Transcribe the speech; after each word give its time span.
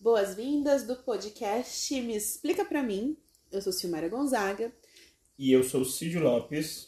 Boas-vindas 0.00 0.84
do 0.84 0.94
podcast 0.94 2.00
Me 2.02 2.14
Explica 2.14 2.64
Pra 2.64 2.84
Mim. 2.84 3.16
Eu 3.50 3.60
sou 3.60 3.72
Silmara 3.72 4.08
Gonzaga. 4.08 4.72
E 5.36 5.50
eu 5.50 5.64
sou 5.64 5.84
Cid 5.84 6.20
Lopes. 6.20 6.86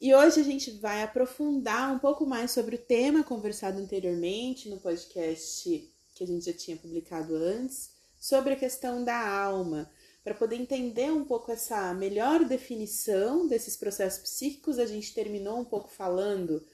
E 0.00 0.14
hoje 0.14 0.40
a 0.40 0.44
gente 0.44 0.70
vai 0.70 1.02
aprofundar 1.02 1.92
um 1.92 1.98
pouco 1.98 2.24
mais 2.24 2.52
sobre 2.52 2.76
o 2.76 2.78
tema 2.78 3.24
conversado 3.24 3.80
anteriormente 3.80 4.68
no 4.68 4.78
podcast 4.78 5.92
que 6.14 6.22
a 6.22 6.26
gente 6.28 6.44
já 6.44 6.52
tinha 6.52 6.76
publicado 6.76 7.34
antes, 7.34 7.90
sobre 8.20 8.52
a 8.52 8.56
questão 8.56 9.04
da 9.04 9.28
alma. 9.28 9.90
Para 10.22 10.32
poder 10.32 10.56
entender 10.56 11.10
um 11.10 11.24
pouco 11.24 11.50
essa 11.50 11.92
melhor 11.92 12.44
definição 12.44 13.48
desses 13.48 13.76
processos 13.76 14.22
psíquicos, 14.22 14.78
a 14.78 14.86
gente 14.86 15.12
terminou 15.12 15.58
um 15.58 15.64
pouco 15.64 15.88
falando 15.88 16.64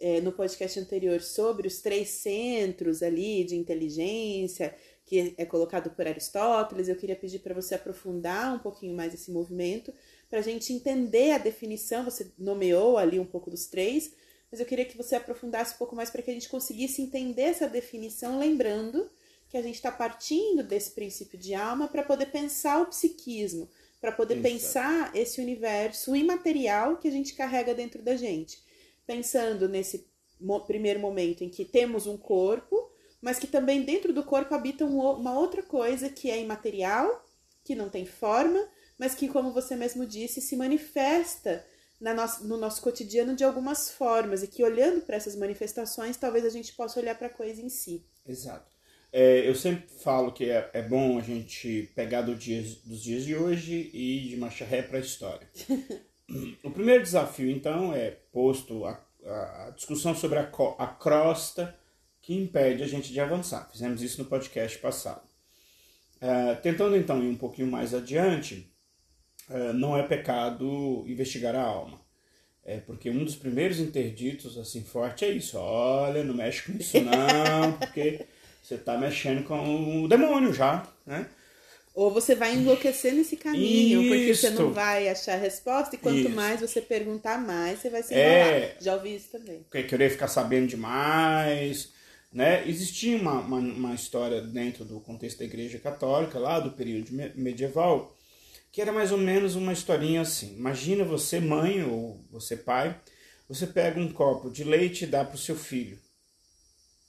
é, 0.00 0.20
no 0.20 0.32
podcast 0.32 0.78
anterior 0.78 1.20
sobre 1.20 1.66
os 1.66 1.80
três 1.80 2.08
centros 2.10 3.02
ali 3.02 3.44
de 3.44 3.56
inteligência, 3.56 4.74
que 5.04 5.34
é 5.36 5.44
colocado 5.44 5.90
por 5.90 6.06
Aristóteles. 6.06 6.88
Eu 6.88 6.96
queria 6.96 7.16
pedir 7.16 7.40
para 7.40 7.54
você 7.54 7.74
aprofundar 7.74 8.54
um 8.54 8.58
pouquinho 8.58 8.94
mais 8.94 9.12
esse 9.12 9.30
movimento, 9.30 9.92
para 10.28 10.38
a 10.38 10.42
gente 10.42 10.72
entender 10.72 11.32
a 11.32 11.38
definição. 11.38 12.04
Você 12.04 12.30
nomeou 12.38 12.96
ali 12.96 13.18
um 13.18 13.26
pouco 13.26 13.50
dos 13.50 13.66
três, 13.66 14.12
mas 14.50 14.60
eu 14.60 14.66
queria 14.66 14.84
que 14.84 14.96
você 14.96 15.16
aprofundasse 15.16 15.74
um 15.74 15.78
pouco 15.78 15.96
mais 15.96 16.10
para 16.10 16.22
que 16.22 16.30
a 16.30 16.34
gente 16.34 16.48
conseguisse 16.48 17.02
entender 17.02 17.42
essa 17.42 17.68
definição, 17.68 18.38
lembrando 18.38 19.10
que 19.48 19.56
a 19.56 19.62
gente 19.62 19.76
está 19.76 19.90
partindo 19.90 20.62
desse 20.62 20.90
princípio 20.90 21.38
de 21.38 21.54
alma 21.54 21.88
para 21.88 22.02
poder 22.02 22.26
pensar 22.26 22.82
o 22.82 22.86
psiquismo, 22.86 23.68
para 23.98 24.12
poder 24.12 24.34
Exato. 24.34 24.48
pensar 24.52 25.16
esse 25.16 25.40
universo 25.40 26.14
imaterial 26.14 26.98
que 26.98 27.08
a 27.08 27.10
gente 27.10 27.34
carrega 27.34 27.74
dentro 27.74 28.02
da 28.02 28.14
gente 28.14 28.67
pensando 29.08 29.66
nesse 29.70 30.06
primeiro 30.66 31.00
momento 31.00 31.42
em 31.42 31.48
que 31.48 31.64
temos 31.64 32.06
um 32.06 32.18
corpo, 32.18 32.92
mas 33.22 33.38
que 33.38 33.46
também 33.46 33.82
dentro 33.82 34.12
do 34.12 34.22
corpo 34.22 34.54
habita 34.54 34.84
uma 34.84 35.36
outra 35.36 35.62
coisa 35.62 36.10
que 36.10 36.30
é 36.30 36.38
imaterial, 36.38 37.26
que 37.64 37.74
não 37.74 37.88
tem 37.88 38.04
forma, 38.04 38.68
mas 38.98 39.14
que, 39.14 39.26
como 39.26 39.50
você 39.50 39.74
mesmo 39.74 40.04
disse, 40.04 40.42
se 40.42 40.54
manifesta 40.54 41.64
nossa, 41.98 42.44
no 42.44 42.58
nosso 42.58 42.82
cotidiano 42.82 43.34
de 43.34 43.42
algumas 43.42 43.90
formas, 43.90 44.42
e 44.42 44.46
que 44.46 44.62
olhando 44.62 45.00
para 45.00 45.16
essas 45.16 45.34
manifestações, 45.34 46.18
talvez 46.18 46.44
a 46.44 46.50
gente 46.50 46.74
possa 46.74 47.00
olhar 47.00 47.16
para 47.16 47.28
a 47.28 47.30
coisa 47.30 47.62
em 47.62 47.70
si. 47.70 48.04
Exato. 48.26 48.76
É, 49.10 49.48
eu 49.48 49.54
sempre 49.54 49.88
falo 49.88 50.32
que 50.32 50.50
é, 50.50 50.70
é, 50.74 50.82
bom 50.82 51.18
a 51.18 51.22
gente 51.22 51.90
pegar 51.94 52.20
do 52.20 52.34
dia, 52.34 52.62
dos 52.84 53.02
dias 53.02 53.24
de 53.24 53.34
hoje 53.34 53.90
e 53.94 54.28
de 54.28 54.36
marcha 54.36 54.66
ré 54.66 54.82
para 54.82 54.98
a 54.98 55.00
história. 55.00 55.48
O 56.62 56.70
primeiro 56.70 57.02
desafio, 57.02 57.50
então, 57.50 57.94
é 57.94 58.10
posto 58.32 58.84
a, 58.84 59.00
a 59.24 59.70
discussão 59.74 60.14
sobre 60.14 60.38
a, 60.38 60.50
a 60.78 60.86
crosta 60.86 61.74
que 62.20 62.34
impede 62.34 62.82
a 62.82 62.86
gente 62.86 63.12
de 63.12 63.20
avançar. 63.20 63.68
Fizemos 63.72 64.02
isso 64.02 64.22
no 64.22 64.28
podcast 64.28 64.76
passado. 64.78 65.22
Uh, 66.16 66.60
tentando, 66.60 66.96
então, 66.96 67.22
ir 67.22 67.28
um 67.28 67.36
pouquinho 67.36 67.70
mais 67.70 67.94
adiante, 67.94 68.70
uh, 69.48 69.72
não 69.72 69.96
é 69.96 70.02
pecado 70.02 71.04
investigar 71.06 71.54
a 71.54 71.62
alma. 71.62 71.98
É 72.64 72.78
porque 72.78 73.08
um 73.08 73.24
dos 73.24 73.34
primeiros 73.34 73.80
interditos, 73.80 74.58
assim, 74.58 74.84
forte 74.84 75.24
é 75.24 75.30
isso. 75.30 75.56
Olha, 75.56 76.22
não 76.22 76.34
mexe 76.34 76.70
com 76.70 76.78
isso 76.78 77.00
não, 77.00 77.72
porque 77.80 78.26
você 78.62 78.74
está 78.74 78.98
mexendo 78.98 79.44
com 79.44 80.04
o 80.04 80.08
demônio 80.08 80.52
já, 80.52 80.86
né? 81.06 81.30
Ou 81.98 82.12
você 82.12 82.36
vai 82.36 82.54
enlouquecer 82.54 83.12
nesse 83.12 83.36
caminho, 83.36 84.00
Isto. 84.00 84.14
porque 84.14 84.34
você 84.36 84.50
não 84.50 84.72
vai 84.72 85.08
achar 85.08 85.32
a 85.32 85.36
resposta, 85.36 85.96
e 85.96 85.98
quanto 85.98 86.20
isso. 86.20 86.30
mais 86.30 86.60
você 86.60 86.80
perguntar 86.80 87.40
mais, 87.40 87.80
você 87.80 87.90
vai 87.90 88.04
se 88.04 88.14
enrolar. 88.14 88.52
É, 88.52 88.76
Já 88.80 88.94
ouvi 88.94 89.16
isso 89.16 89.32
também. 89.32 89.66
Querer 89.68 90.08
ficar 90.08 90.28
sabendo 90.28 90.68
demais. 90.68 91.92
Né? 92.32 92.62
Existia 92.68 93.16
uma, 93.16 93.40
uma, 93.40 93.58
uma, 93.58 93.94
história 93.96 94.40
dentro 94.40 94.84
do 94.84 95.00
contexto 95.00 95.40
da 95.40 95.44
Igreja 95.44 95.80
Católica, 95.80 96.38
lá 96.38 96.60
do 96.60 96.70
período 96.70 97.10
medieval, 97.34 98.16
que 98.70 98.80
era 98.80 98.92
mais 98.92 99.10
ou 99.10 99.18
menos 99.18 99.56
uma 99.56 99.72
historinha 99.72 100.20
assim. 100.20 100.54
Imagina 100.56 101.02
você, 101.02 101.40
mãe 101.40 101.82
ou 101.82 102.24
você, 102.30 102.56
pai, 102.56 102.96
você 103.48 103.66
pega 103.66 103.98
um 103.98 104.12
copo 104.12 104.50
de 104.50 104.62
leite 104.62 105.02
e 105.02 105.08
dá 105.08 105.24
para 105.24 105.34
o 105.34 105.38
seu 105.38 105.56
filho. 105.56 105.98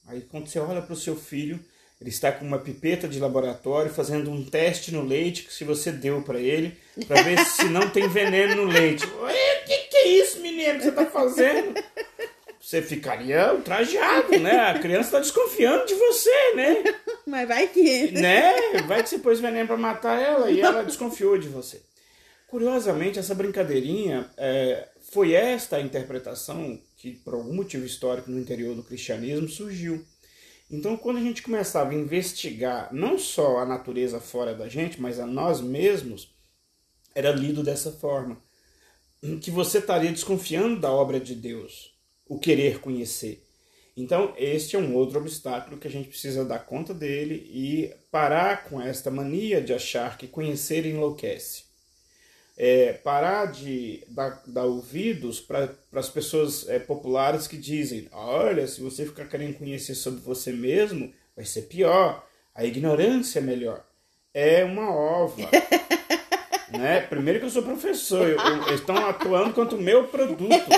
Aí 0.08 0.22
quando 0.22 0.48
você 0.48 0.58
olha 0.58 0.82
para 0.82 0.94
o 0.94 0.98
seu 0.98 1.16
filho, 1.16 1.64
ele 2.00 2.10
está 2.10 2.32
com 2.32 2.46
uma 2.46 2.60
pipeta 2.60 3.08
de 3.08 3.20
laboratório 3.20 3.92
fazendo 3.92 4.32
um 4.32 4.44
teste 4.44 4.94
no 4.94 5.04
leite 5.04 5.44
que 5.44 5.54
se 5.54 5.66
você 5.66 5.92
deu 5.92 6.22
para 6.22 6.40
ele, 6.40 6.78
para 7.08 7.22
ver 7.22 7.38
se 7.46 7.66
não 7.66 7.90
tem 7.90 8.08
veneno 8.08 8.64
no 8.64 8.72
leite. 8.72 9.06
O 9.06 9.66
que, 9.66 9.78
que 9.90 9.98
é 9.98 10.08
isso, 10.08 10.40
menino, 10.40 10.76
que 10.76 10.84
você 10.84 10.90
está 10.90 11.06
fazendo? 11.06 11.74
Você 12.62 12.82
ficaria 12.82 13.54
ultrajado, 13.54 14.38
né? 14.40 14.60
A 14.60 14.80
criança 14.80 15.08
está 15.08 15.20
desconfiando 15.20 15.86
de 15.86 15.96
você, 15.96 16.54
né? 16.56 16.84
Mas 17.26 17.48
vai 17.48 17.68
que. 17.68 18.12
Né? 18.12 18.54
Vai 18.86 19.02
que 19.02 19.10
você 19.10 19.20
pôs 19.20 19.40
veneno 19.40 19.68
para 19.68 19.78
matar 19.78 20.22
ela 20.22 20.52
e 20.52 20.62
ela 20.62 20.84
desconfiou 20.84 21.38
de 21.38 21.48
você. 21.48 21.82
Curiosamente, 22.48 23.20
essa 23.20 23.36
brincadeirinha 23.36 24.30
é, 24.38 24.88
foi 25.12 25.34
esta 25.34 25.78
a 25.78 25.82
interpretação 25.82 26.80
que, 26.98 27.12
por 27.12 27.34
algum 27.34 27.54
motivo 27.54 27.86
histórico 27.86 28.32
no 28.32 28.40
interior 28.40 28.76
do 28.76 28.84
cristianismo, 28.84 29.48
surgiu. 29.48 30.06
Então, 30.70 30.96
quando 30.96 31.18
a 31.18 31.22
gente 31.22 31.42
começava 31.42 31.92
a 31.92 31.96
investigar 31.96 32.94
não 32.94 33.18
só 33.18 33.58
a 33.58 33.66
natureza 33.66 34.20
fora 34.20 34.54
da 34.54 34.68
gente, 34.68 35.02
mas 35.02 35.20
a 35.20 35.26
nós 35.26 35.62
mesmos, 35.62 36.32
era 37.16 37.32
lido 37.32 37.64
dessa 37.64 37.92
forma. 37.92 38.38
Que 39.42 39.50
você 39.50 39.80
estaria 39.80 40.12
desconfiando 40.12 40.80
da 40.80 40.92
obra 40.92 41.20
de 41.20 41.36
Deus, 41.36 41.94
o 42.28 42.40
querer 42.40 42.80
conhecer. 42.80 43.44
Então, 43.98 44.34
este 44.38 44.76
é 44.76 44.80
um 44.80 44.96
outro 44.96 45.20
obstáculo 45.20 45.78
que 45.78 45.88
a 45.88 45.92
gente 45.92 46.08
precisa 46.08 46.46
dar 46.46 46.60
conta 46.60 46.94
dele 46.94 47.50
e 47.52 47.94
parar 48.12 48.66
com 48.66 48.80
esta 48.80 49.12
mania 49.12 49.62
de 49.62 49.74
achar 49.74 50.18
que 50.18 50.28
conhecer 50.28 50.86
enlouquece 50.86 51.69
é, 52.62 52.92
parar 52.92 53.46
de 53.46 54.04
dar, 54.10 54.44
dar 54.46 54.66
ouvidos 54.66 55.40
para 55.40 55.70
as 55.94 56.10
pessoas 56.10 56.68
é, 56.68 56.78
populares 56.78 57.48
que 57.48 57.56
dizem: 57.56 58.10
olha, 58.12 58.68
se 58.68 58.82
você 58.82 59.06
ficar 59.06 59.26
querendo 59.30 59.58
conhecer 59.58 59.96
sobre 59.96 60.20
você 60.20 60.52
mesmo, 60.52 61.14
vai 61.34 61.46
ser 61.46 61.64
pior. 61.64 62.28
A 62.54 62.66
ignorância 62.66 63.40
é 63.40 63.42
melhor. 63.42 63.82
É 64.34 64.66
uma 64.66 64.94
ova. 64.94 65.50
né? 66.78 67.00
Primeiro 67.00 67.40
que 67.40 67.46
eu 67.46 67.50
sou 67.50 67.64
professor, 67.64 68.28
eu, 68.28 68.38
eu, 68.38 68.68
eles 68.68 68.82
estão 68.82 68.98
atuando 69.08 69.54
quanto 69.54 69.78
meu 69.78 70.10
produto. 70.10 70.70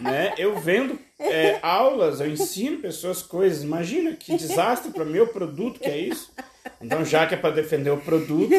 Né? 0.00 0.34
Eu 0.38 0.58
vendo 0.60 0.98
é, 1.18 1.58
aulas, 1.62 2.20
eu 2.20 2.30
ensino 2.30 2.78
pessoas 2.78 3.22
coisas. 3.22 3.62
Imagina 3.62 4.14
que 4.14 4.36
desastre 4.36 4.92
para 4.92 5.04
meu 5.04 5.26
produto 5.26 5.80
que 5.80 5.88
é 5.88 5.98
isso. 5.98 6.32
Então, 6.80 7.04
já 7.04 7.26
que 7.26 7.34
é 7.34 7.38
para 7.38 7.54
defender 7.54 7.90
o 7.90 8.00
produto, 8.00 8.52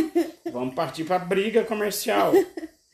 vamos 0.52 0.76
partir 0.76 1.04
para 1.04 1.18
a 1.18 1.26
briga 1.26 1.64
comercial. 1.64 2.34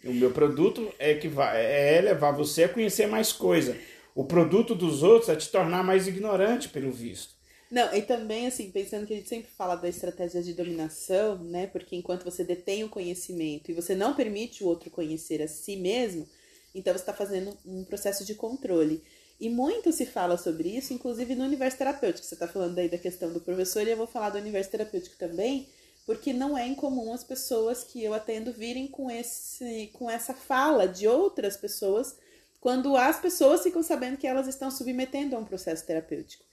O 0.04 0.14
meu 0.14 0.32
produto 0.32 0.92
é 1.00 1.16
que 1.16 1.28
vai, 1.28 1.58
é 1.58 2.02
levar 2.02 2.32
você 2.32 2.66
a 2.66 2.70
conhecer 2.70 3.08
mais 3.08 3.32
coisa. 3.32 3.76
O 4.14 4.24
produto 4.24 4.76
dos 4.76 5.02
outros 5.02 5.30
é 5.30 5.36
te 5.36 5.50
tornar 5.50 5.84
mais 5.84 6.08
ignorante, 6.08 6.70
pelo 6.70 6.92
visto. 6.92 7.34
Não, 7.72 7.94
e 7.94 8.02
também, 8.04 8.46
assim, 8.46 8.70
pensando 8.70 9.08
que 9.08 9.14
a 9.14 9.18
gente 9.18 9.28
sempre 9.28 9.50
fala 9.58 9.76
da 9.76 9.90
estratégia 9.90 10.42
de 10.44 10.54
dominação, 10.54 11.44
né? 11.44 11.66
Porque 11.68 11.96
enquanto 11.96 12.24
você 12.24 12.44
detém 12.44 12.84
o 12.84 12.90
conhecimento 12.90 13.72
e 13.72 13.74
você 13.74 13.96
não 13.96 14.14
permite 14.14 14.64
o 14.64 14.68
outro 14.68 14.92
conhecer 14.92 15.42
a 15.42 15.48
si 15.48 15.76
mesmo, 15.76 16.28
então 16.76 16.94
você 16.94 17.00
está 17.00 17.14
fazendo 17.14 17.58
um 17.66 17.84
processo 17.84 18.26
de 18.26 18.36
controle. 18.36 19.02
E 19.40 19.50
muito 19.50 19.92
se 19.92 20.06
fala 20.06 20.38
sobre 20.38 20.70
isso, 20.70 20.94
inclusive 20.94 21.36
no 21.36 21.44
universo 21.44 21.78
terapêutico. 21.78 22.26
Você 22.26 22.36
está 22.36 22.48
falando 22.48 22.78
aí 22.78 22.88
da 22.88 22.98
questão 22.98 23.34
do 23.34 23.42
professor, 23.42 23.86
e 23.86 23.92
eu 23.92 23.98
vou 23.98 24.08
falar 24.08 24.30
do 24.30 24.38
universo 24.38 24.72
terapêutico 24.72 25.16
também, 25.18 25.68
porque 26.06 26.32
não 26.32 26.58
é 26.58 26.68
incomum 26.68 27.14
as 27.14 27.24
pessoas 27.24 27.84
que 27.84 28.04
eu 28.04 28.14
atendo 28.14 28.54
virem 28.54 28.88
com, 28.88 29.10
esse, 29.10 29.90
com 29.94 30.10
essa 30.10 30.34
fala 30.34 30.88
de 30.88 31.08
outras 31.08 31.58
pessoas, 31.58 32.16
quando 32.62 32.96
as 32.96 33.20
pessoas 33.20 33.64
ficam 33.64 33.84
sabendo 33.84 34.18
que 34.18 34.28
elas 34.28 34.48
estão 34.48 34.72
submetendo 34.72 35.36
a 35.36 35.40
um 35.40 35.46
processo 35.46 35.86
terapêutico. 35.86 36.46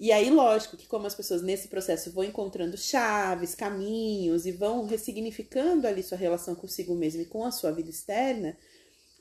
E 0.00 0.12
aí, 0.12 0.30
lógico 0.30 0.76
que 0.76 0.86
como 0.86 1.08
as 1.08 1.14
pessoas 1.14 1.42
nesse 1.42 1.66
processo 1.66 2.12
vão 2.12 2.22
encontrando 2.22 2.78
chaves, 2.78 3.54
caminhos 3.54 4.46
e 4.46 4.52
vão 4.52 4.86
ressignificando 4.86 5.88
ali 5.88 6.04
sua 6.04 6.16
relação 6.16 6.54
consigo 6.54 6.94
mesmo 6.94 7.22
e 7.22 7.26
com 7.26 7.44
a 7.44 7.50
sua 7.50 7.72
vida 7.72 7.90
externa, 7.90 8.56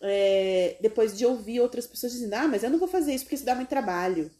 é, 0.01 0.77
depois 0.81 1.17
de 1.17 1.25
ouvir 1.25 1.59
outras 1.59 1.87
pessoas 1.87 2.13
dizendo, 2.13 2.33
ah, 2.33 2.47
mas 2.47 2.63
eu 2.63 2.69
não 2.69 2.79
vou 2.79 2.87
fazer 2.87 3.13
isso 3.13 3.23
porque 3.25 3.35
isso 3.35 3.45
dá 3.45 3.55
muito 3.55 3.69
trabalho. 3.69 4.31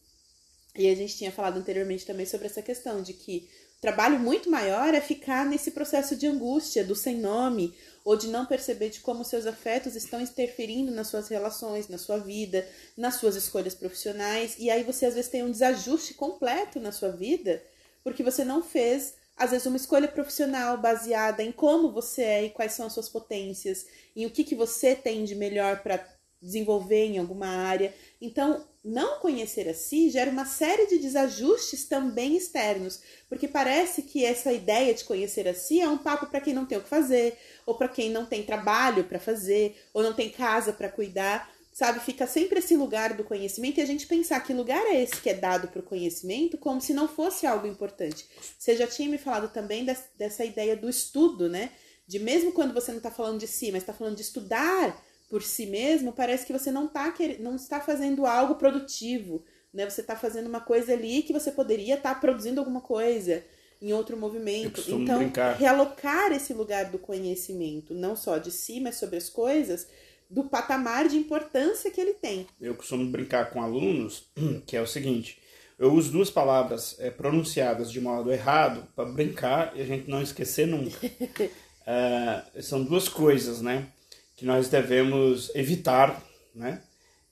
E 0.75 0.88
a 0.88 0.95
gente 0.95 1.18
tinha 1.18 1.31
falado 1.31 1.57
anteriormente 1.57 2.06
também 2.06 2.25
sobre 2.25 2.45
essa 2.45 2.62
questão 2.62 3.01
de 3.01 3.13
que 3.13 3.50
o 3.77 3.81
trabalho 3.81 4.19
muito 4.19 4.50
maior 4.50 4.94
é 4.94 5.01
ficar 5.01 5.45
nesse 5.45 5.71
processo 5.71 6.15
de 6.15 6.27
angústia, 6.27 6.83
do 6.83 6.95
sem 6.95 7.18
nome, 7.18 7.75
ou 8.04 8.15
de 8.15 8.27
não 8.27 8.45
perceber 8.45 8.89
de 8.89 9.00
como 9.01 9.24
seus 9.24 9.45
afetos 9.45 9.95
estão 9.95 10.21
interferindo 10.21 10.92
nas 10.92 11.07
suas 11.07 11.27
relações, 11.27 11.88
na 11.88 11.98
sua 11.98 12.18
vida, 12.18 12.68
nas 12.95 13.15
suas 13.15 13.36
escolhas 13.36 13.75
profissionais. 13.75 14.56
E 14.57 14.69
aí 14.69 14.83
você 14.83 15.06
às 15.06 15.13
vezes 15.13 15.30
tem 15.30 15.44
um 15.44 15.51
desajuste 15.51 16.13
completo 16.13 16.80
na 16.80 16.92
sua 16.92 17.10
vida, 17.10 17.62
porque 18.03 18.24
você 18.24 18.44
não 18.44 18.63
fez 18.63 19.15
às 19.38 19.51
vezes 19.51 19.68
uma 19.68 19.78
escolha 19.78 20.07
profissional 20.07 20.78
baseada 20.78 21.44
em 21.44 21.51
como 21.51 21.92
você 21.92 22.24
é 22.24 22.45
e 22.45 22.50
quais 22.50 22.74
são 22.74 22.88
as 22.88 22.94
suas 22.94 23.07
potências, 23.07 23.86
em 24.16 24.25
o 24.25 24.31
que, 24.31 24.44
que 24.44 24.56
você 24.56 24.95
tem 24.95 25.24
de 25.24 25.36
melhor 25.36 25.84
para 25.84 26.04
desenvolver 26.42 27.06
em 27.06 27.18
alguma 27.18 27.48
área. 27.48 27.94
Então, 28.22 28.66
não 28.84 29.19
conhecer 29.19 29.68
a 29.68 29.74
si 29.74 30.10
gera 30.10 30.31
uma 30.31 30.45
série 30.45 30.88
de 30.88 31.00
desajustes 31.00 31.86
também 31.86 32.36
externos, 32.36 33.01
porque 33.28 33.48
parece 33.48 34.04
que 34.04 34.24
essa 34.24 34.51
ideia 34.54 34.94
de 34.94 35.04
conhecer 35.04 35.48
a 35.48 35.54
si 35.54 35.81
é 35.81 35.89
um 35.89 35.98
papo 35.98 36.28
para 36.28 36.42
quem 36.42 36.54
não 36.54 36.66
tem 36.66 36.78
o 36.78 36.81
que 36.81 36.89
fazer, 36.89 37.38
ou 37.66 37.75
para 37.75 37.88
quem 37.88 38.10
não 38.10 38.25
tem 38.25 38.44
trabalho 38.44 39.04
para 39.04 39.19
fazer, 39.19 39.75
ou 39.94 40.04
não 40.04 40.13
tem 40.13 40.30
casa 40.30 40.72
para 40.72 40.89
cuidar, 40.89 41.51
sabe? 41.77 42.00
Fica 42.00 42.25
sempre 42.25 42.57
esse 42.57 42.75
lugar 42.75 43.13
do 43.13 43.24
conhecimento 43.24 43.77
e 43.77 43.81
a 43.83 43.85
gente 43.85 44.07
pensar 44.07 44.39
que 44.39 44.51
lugar 44.51 44.83
é 44.88 45.03
esse 45.03 45.21
que 45.21 45.29
é 45.29 45.35
dado 45.35 45.68
para 45.68 45.79
o 45.79 45.83
conhecimento 45.83 46.57
como 46.57 46.81
se 46.81 46.91
não 46.91 47.07
fosse 47.07 47.45
algo 47.45 47.68
importante. 47.68 48.27
Você 48.57 48.75
já 48.75 48.88
tinha 48.88 49.07
me 49.07 49.19
falado 49.19 49.53
também 49.53 49.85
dessa 49.85 50.44
ideia 50.44 50.75
do 50.75 50.89
estudo, 50.89 51.47
né? 51.47 51.69
De 52.07 52.18
mesmo 52.18 52.51
quando 52.51 52.74
você 52.74 52.89
não 52.89 52.97
está 52.97 53.12
falando 53.12 53.39
de 53.39 53.45
si, 53.45 53.71
mas 53.71 53.83
está 53.83 53.94
falando 53.94 54.15
de 54.15 54.24
estudar 54.24 55.00
por 55.29 55.44
si 55.44 55.68
mesmo, 55.68 56.12
parece 56.13 56.47
que 56.47 56.53
você 56.53 56.71
não, 56.71 56.88
tá, 56.88 57.13
não 57.39 57.56
está 57.56 57.79
fazendo 57.79 58.25
algo 58.25 58.56
produtivo, 58.56 59.45
né? 59.71 59.88
Você 59.88 60.01
está 60.01 60.15
fazendo 60.15 60.47
uma 60.47 60.62
coisa 60.62 60.94
ali 60.94 61.21
que 61.21 61.31
você 61.31 61.51
poderia 61.51 61.94
estar 61.94 62.15
tá 62.15 62.19
produzindo 62.19 62.59
alguma 62.59 62.81
coisa 62.81 63.44
em 63.79 63.94
outro 63.94 64.18
movimento. 64.18 64.81
Então, 64.88 65.19
brincar. 65.19 65.56
realocar 65.56 66.31
esse 66.31 66.53
lugar 66.53 66.85
do 66.85 66.97
conhecimento, 66.97 67.94
não 67.94 68.15
só 68.15 68.39
de 68.39 68.50
si, 68.50 68.79
mas 68.79 68.95
sobre 68.95 69.18
as 69.18 69.29
coisas, 69.29 69.88
do 70.29 70.44
patamar 70.44 71.07
de 71.07 71.18
importância 71.18 71.91
que 71.91 72.01
ele 72.01 72.13
tem. 72.13 72.47
Eu 72.59 72.75
costumo 72.75 73.09
brincar 73.09 73.50
com 73.50 73.62
alunos, 73.62 74.29
que 74.65 74.75
é 74.75 74.81
o 74.81 74.88
seguinte: 74.88 75.39
eu 75.77 75.94
uso 75.94 76.12
duas 76.12 76.29
palavras 76.29 76.95
é, 77.00 77.09
pronunciadas 77.09 77.91
de 77.91 78.01
modo 78.01 78.31
errado 78.31 78.88
para 78.95 79.09
brincar 79.09 79.75
e 79.75 79.81
a 79.81 79.85
gente 79.85 80.09
não 80.09 80.21
esquecer 80.21 80.68
nunca. 80.68 81.07
uh, 81.07 82.62
são 82.63 82.83
duas 82.83 83.07
coisas, 83.07 83.62
né? 83.62 83.91
que 84.38 84.45
nós 84.45 84.69
devemos 84.69 85.53
evitar, 85.56 86.24
né? 86.53 86.83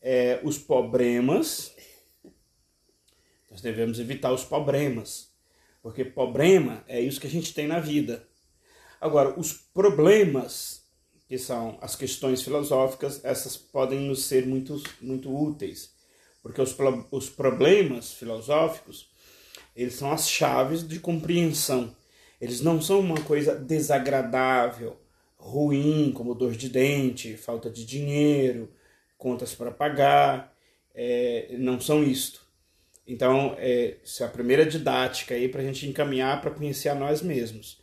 É, 0.02 0.40
os 0.44 0.58
problemas. 0.58 1.74
Nós 3.50 3.62
devemos 3.62 4.00
evitar 4.00 4.34
os 4.34 4.44
problemas, 4.44 5.32
porque 5.82 6.04
problema 6.04 6.84
é 6.88 7.00
isso 7.00 7.22
que 7.22 7.28
a 7.28 7.30
gente 7.30 7.54
tem 7.54 7.68
na 7.68 7.80
vida. 7.80 8.28
Agora, 9.00 9.40
os 9.40 9.54
problemas, 9.54 10.84
que 11.28 11.38
são 11.38 11.78
as 11.82 11.96
questões 11.96 12.42
filosóficas, 12.42 13.24
essas 13.24 13.58
podem 13.58 14.02
nos 14.02 14.26
ser 14.26 14.46
muito, 14.46 14.82
muito 15.02 15.36
úteis, 15.36 15.94
porque 16.42 16.62
os, 16.62 16.76
os 17.12 17.30
problemas 17.30 18.14
filosóficos, 18.14 19.10
eles 19.76 19.96
são 19.96 20.12
as 20.12 20.30
chaves 20.30 20.88
de 20.88 21.00
compreensão. 21.00 21.96
Eles 22.40 22.62
não 22.62 22.82
são 22.82 23.00
uma 23.00 23.20
coisa 23.22 23.56
desagradável, 23.56 24.98
ruim, 25.36 26.12
como 26.14 26.36
dor 26.36 26.54
de 26.54 26.70
dente, 26.70 27.38
falta 27.38 27.70
de 27.70 27.86
dinheiro, 27.86 28.72
contas 29.18 29.56
para 29.56 29.72
pagar, 29.72 30.56
é, 30.94 31.56
não 31.58 31.80
são 31.80 32.04
isto. 32.04 32.46
Então, 33.08 33.56
é, 33.58 33.98
essa 34.04 34.24
é 34.24 34.28
a 34.28 34.30
primeira 34.30 34.66
didática 34.66 35.36
aí 35.36 35.48
para 35.48 35.62
a 35.62 35.64
gente 35.64 35.88
encaminhar 35.88 36.42
para 36.42 36.52
conhecer 36.52 36.90
a 36.90 36.96
nós 36.96 37.22
mesmos. 37.22 37.80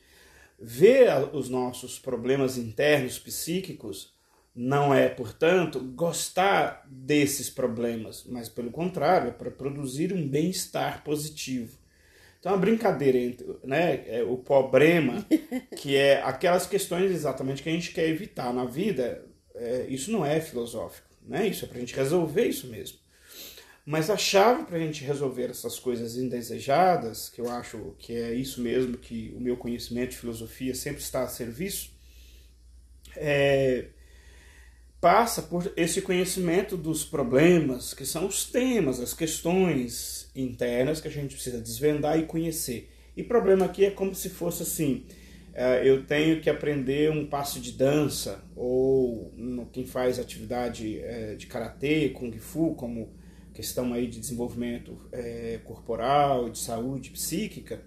Ver 0.64 1.08
os 1.34 1.48
nossos 1.48 1.98
problemas 1.98 2.56
internos 2.56 3.18
psíquicos 3.18 4.12
não 4.54 4.94
é, 4.94 5.08
portanto, 5.08 5.80
gostar 5.80 6.86
desses 6.88 7.50
problemas, 7.50 8.24
mas 8.28 8.48
pelo 8.48 8.70
contrário, 8.70 9.30
é 9.30 9.32
para 9.32 9.50
produzir 9.50 10.12
um 10.12 10.28
bem-estar 10.28 11.02
positivo. 11.02 11.76
Então, 12.38 12.54
a 12.54 12.56
brincadeira 12.56 13.18
entre 13.18 13.44
né, 13.64 14.04
é 14.06 14.22
o 14.22 14.36
problema, 14.36 15.26
que 15.76 15.96
é 15.96 16.22
aquelas 16.22 16.64
questões 16.64 17.10
exatamente 17.10 17.60
que 17.60 17.68
a 17.68 17.72
gente 17.72 17.90
quer 17.92 18.08
evitar 18.08 18.54
na 18.54 18.64
vida, 18.64 19.26
é, 19.56 19.86
isso 19.88 20.12
não 20.12 20.24
é 20.24 20.40
filosófico, 20.40 21.08
né? 21.26 21.48
Isso 21.48 21.64
é 21.64 21.68
para 21.68 21.78
a 21.78 21.80
gente 21.80 21.96
resolver 21.96 22.46
isso 22.46 22.68
mesmo. 22.68 22.98
Mas 23.84 24.08
a 24.08 24.16
chave 24.16 24.64
para 24.64 24.76
a 24.76 24.80
gente 24.80 25.02
resolver 25.04 25.50
essas 25.50 25.78
coisas 25.78 26.16
indesejadas, 26.16 27.28
que 27.28 27.40
eu 27.40 27.50
acho 27.50 27.96
que 27.98 28.14
é 28.14 28.32
isso 28.32 28.60
mesmo 28.60 28.96
que 28.96 29.34
o 29.36 29.40
meu 29.40 29.56
conhecimento 29.56 30.10
de 30.10 30.18
filosofia 30.18 30.74
sempre 30.74 31.02
está 31.02 31.24
a 31.24 31.28
serviço, 31.28 31.90
é, 33.16 33.86
passa 35.00 35.42
por 35.42 35.72
esse 35.76 36.00
conhecimento 36.00 36.76
dos 36.76 37.04
problemas, 37.04 37.92
que 37.92 38.06
são 38.06 38.26
os 38.26 38.44
temas, 38.44 39.00
as 39.00 39.12
questões 39.12 40.30
internas 40.34 41.00
que 41.00 41.08
a 41.08 41.10
gente 41.10 41.34
precisa 41.34 41.60
desvendar 41.60 42.16
e 42.16 42.24
conhecer. 42.24 42.88
E 43.16 43.22
problema 43.24 43.64
aqui 43.64 43.84
é 43.84 43.90
como 43.90 44.14
se 44.14 44.30
fosse 44.30 44.62
assim: 44.62 45.04
é, 45.52 45.86
eu 45.86 46.06
tenho 46.06 46.40
que 46.40 46.48
aprender 46.48 47.10
um 47.10 47.26
passo 47.26 47.58
de 47.58 47.72
dança, 47.72 48.44
ou 48.54 49.34
quem 49.72 49.84
faz 49.84 50.20
atividade 50.20 51.00
é, 51.00 51.34
de 51.34 51.48
karatê, 51.48 52.10
kung 52.10 52.30
fu, 52.38 52.76
como 52.76 53.12
questão 53.52 53.92
aí 53.92 54.06
de 54.06 54.20
desenvolvimento 54.20 54.96
é, 55.12 55.60
corporal, 55.64 56.48
de 56.50 56.58
saúde 56.58 57.10
psíquica, 57.10 57.82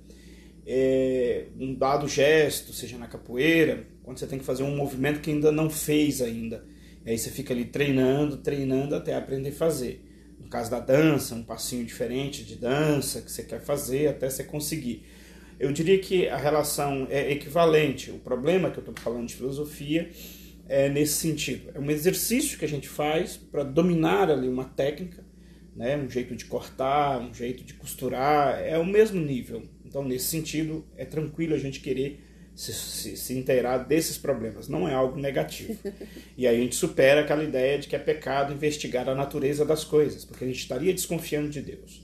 é, 0.65 1.47
um 1.59 1.73
dado 1.73 2.07
gesto, 2.07 2.73
seja 2.73 2.97
na 2.97 3.07
capoeira, 3.07 3.87
quando 4.03 4.17
você 4.17 4.27
tem 4.27 4.39
que 4.39 4.45
fazer 4.45 4.63
um 4.63 4.75
movimento 4.75 5.21
que 5.21 5.31
ainda 5.31 5.51
não 5.51 5.69
fez 5.69 6.21
ainda. 6.21 6.65
Aí 7.05 7.17
você 7.17 7.29
fica 7.29 7.53
ali 7.53 7.65
treinando, 7.65 8.37
treinando 8.37 8.95
até 8.95 9.15
aprender 9.15 9.49
a 9.49 9.53
fazer 9.53 10.05
no 10.45 10.51
caso 10.51 10.69
da 10.69 10.79
dança, 10.79 11.33
um 11.33 11.43
passinho 11.43 11.83
diferente 11.83 12.43
de 12.43 12.55
dança 12.55 13.19
que 13.19 13.31
você 13.31 13.43
quer 13.43 13.59
fazer 13.59 14.07
até 14.07 14.29
você 14.29 14.43
conseguir. 14.43 15.03
Eu 15.59 15.71
diria 15.71 15.97
que 15.97 16.29
a 16.29 16.37
relação 16.37 17.07
é 17.09 17.31
equivalente. 17.31 18.11
O 18.11 18.19
problema 18.19 18.69
que 18.69 18.77
eu 18.77 18.81
estou 18.81 18.95
falando 18.95 19.27
de 19.27 19.33
filosofia 19.33 20.11
é 20.67 20.87
nesse 20.87 21.13
sentido. 21.13 21.71
É 21.73 21.79
um 21.79 21.89
exercício 21.89 22.59
que 22.59 22.65
a 22.65 22.67
gente 22.67 22.87
faz 22.87 23.35
para 23.35 23.63
dominar 23.63 24.29
ali 24.29 24.47
uma 24.47 24.65
técnica, 24.65 25.24
né? 25.75 25.97
um 25.97 26.09
jeito 26.09 26.35
de 26.35 26.45
cortar, 26.45 27.19
um 27.19 27.33
jeito 27.33 27.63
de 27.63 27.73
costurar, 27.73 28.59
é 28.61 28.77
o 28.77 28.85
mesmo 28.85 29.19
nível. 29.19 29.63
Então, 29.85 30.03
nesse 30.03 30.25
sentido, 30.25 30.85
é 30.95 31.05
tranquilo 31.05 31.53
a 31.53 31.57
gente 31.57 31.79
querer 31.79 32.21
se, 32.55 32.73
se, 32.73 33.17
se 33.17 33.37
inteirar 33.37 33.79
desses 33.79 34.17
problemas. 34.17 34.69
Não 34.69 34.87
é 34.87 34.93
algo 34.93 35.19
negativo. 35.19 35.77
E 36.37 36.45
aí 36.45 36.57
a 36.57 36.59
gente 36.59 36.75
supera 36.75 37.21
aquela 37.21 37.45
ideia 37.45 37.79
de 37.79 37.87
que 37.87 37.95
é 37.95 37.99
pecado 37.99 38.53
investigar 38.53 39.07
a 39.07 39.15
natureza 39.15 39.63
das 39.63 39.85
coisas, 39.85 40.25
porque 40.25 40.43
a 40.43 40.47
gente 40.47 40.59
estaria 40.59 40.91
desconfiando 40.91 41.47
de 41.47 41.61
Deus. 41.61 42.03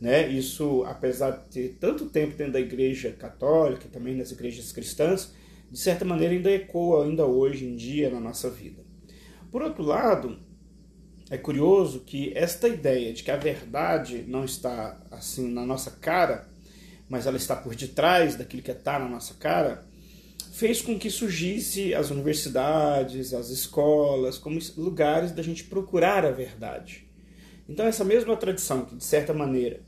Né? 0.00 0.28
Isso, 0.28 0.82
apesar 0.86 1.30
de 1.30 1.68
ter 1.68 1.76
tanto 1.78 2.06
tempo 2.06 2.34
dentro 2.36 2.54
da 2.54 2.60
igreja 2.60 3.12
católica 3.12 3.86
e 3.86 3.90
também 3.90 4.16
nas 4.16 4.32
igrejas 4.32 4.72
cristãs, 4.72 5.32
de 5.70 5.78
certa 5.78 6.04
maneira 6.04 6.34
ainda 6.34 6.50
ecoa 6.50 7.04
ainda 7.04 7.24
hoje 7.24 7.64
em 7.64 7.76
dia 7.76 8.10
na 8.10 8.18
nossa 8.18 8.50
vida. 8.50 8.82
Por 9.52 9.62
outro 9.62 9.84
lado, 9.84 10.36
é 11.30 11.38
curioso 11.38 12.00
que 12.00 12.32
esta 12.34 12.68
ideia 12.68 13.12
de 13.12 13.22
que 13.22 13.30
a 13.30 13.36
verdade 13.36 14.24
não 14.26 14.44
está 14.44 15.00
assim 15.10 15.50
na 15.50 15.64
nossa 15.64 15.92
cara 15.92 16.50
mas 17.10 17.26
ela 17.26 17.36
está 17.36 17.56
por 17.56 17.74
detrás 17.74 18.36
daquilo 18.36 18.62
que 18.62 18.70
está 18.70 18.96
na 18.96 19.08
nossa 19.08 19.34
cara, 19.34 19.84
fez 20.52 20.80
com 20.80 20.96
que 20.96 21.10
surgisse 21.10 21.92
as 21.92 22.10
universidades, 22.10 23.34
as 23.34 23.50
escolas, 23.50 24.38
como 24.38 24.60
lugares 24.76 25.32
da 25.32 25.42
gente 25.42 25.64
procurar 25.64 26.24
a 26.24 26.30
verdade. 26.30 27.04
Então, 27.68 27.84
essa 27.84 28.04
mesma 28.04 28.36
tradição 28.36 28.84
que, 28.84 28.94
de 28.94 29.04
certa 29.04 29.34
maneira, 29.34 29.80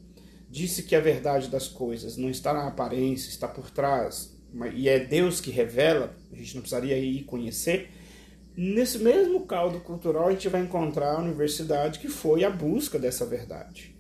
disse 0.50 0.82
que 0.82 0.96
a 0.96 1.00
verdade 1.00 1.48
das 1.48 1.68
coisas 1.68 2.16
não 2.16 2.28
está 2.28 2.52
na 2.52 2.66
aparência, 2.66 3.28
está 3.28 3.46
por 3.46 3.70
trás, 3.70 4.36
e 4.74 4.88
é 4.88 4.98
Deus 4.98 5.40
que 5.40 5.52
revela, 5.52 6.14
a 6.32 6.36
gente 6.36 6.56
não 6.56 6.62
precisaria 6.62 6.98
ir 6.98 7.22
conhecer. 7.22 7.88
Nesse 8.56 8.98
mesmo 8.98 9.46
caldo 9.46 9.80
cultural, 9.80 10.28
a 10.28 10.32
gente 10.32 10.48
vai 10.48 10.60
encontrar 10.60 11.14
a 11.14 11.20
universidade 11.20 11.98
que 11.98 12.08
foi 12.08 12.44
a 12.44 12.50
busca 12.50 12.98
dessa 12.98 13.24
verdade. 13.24 13.96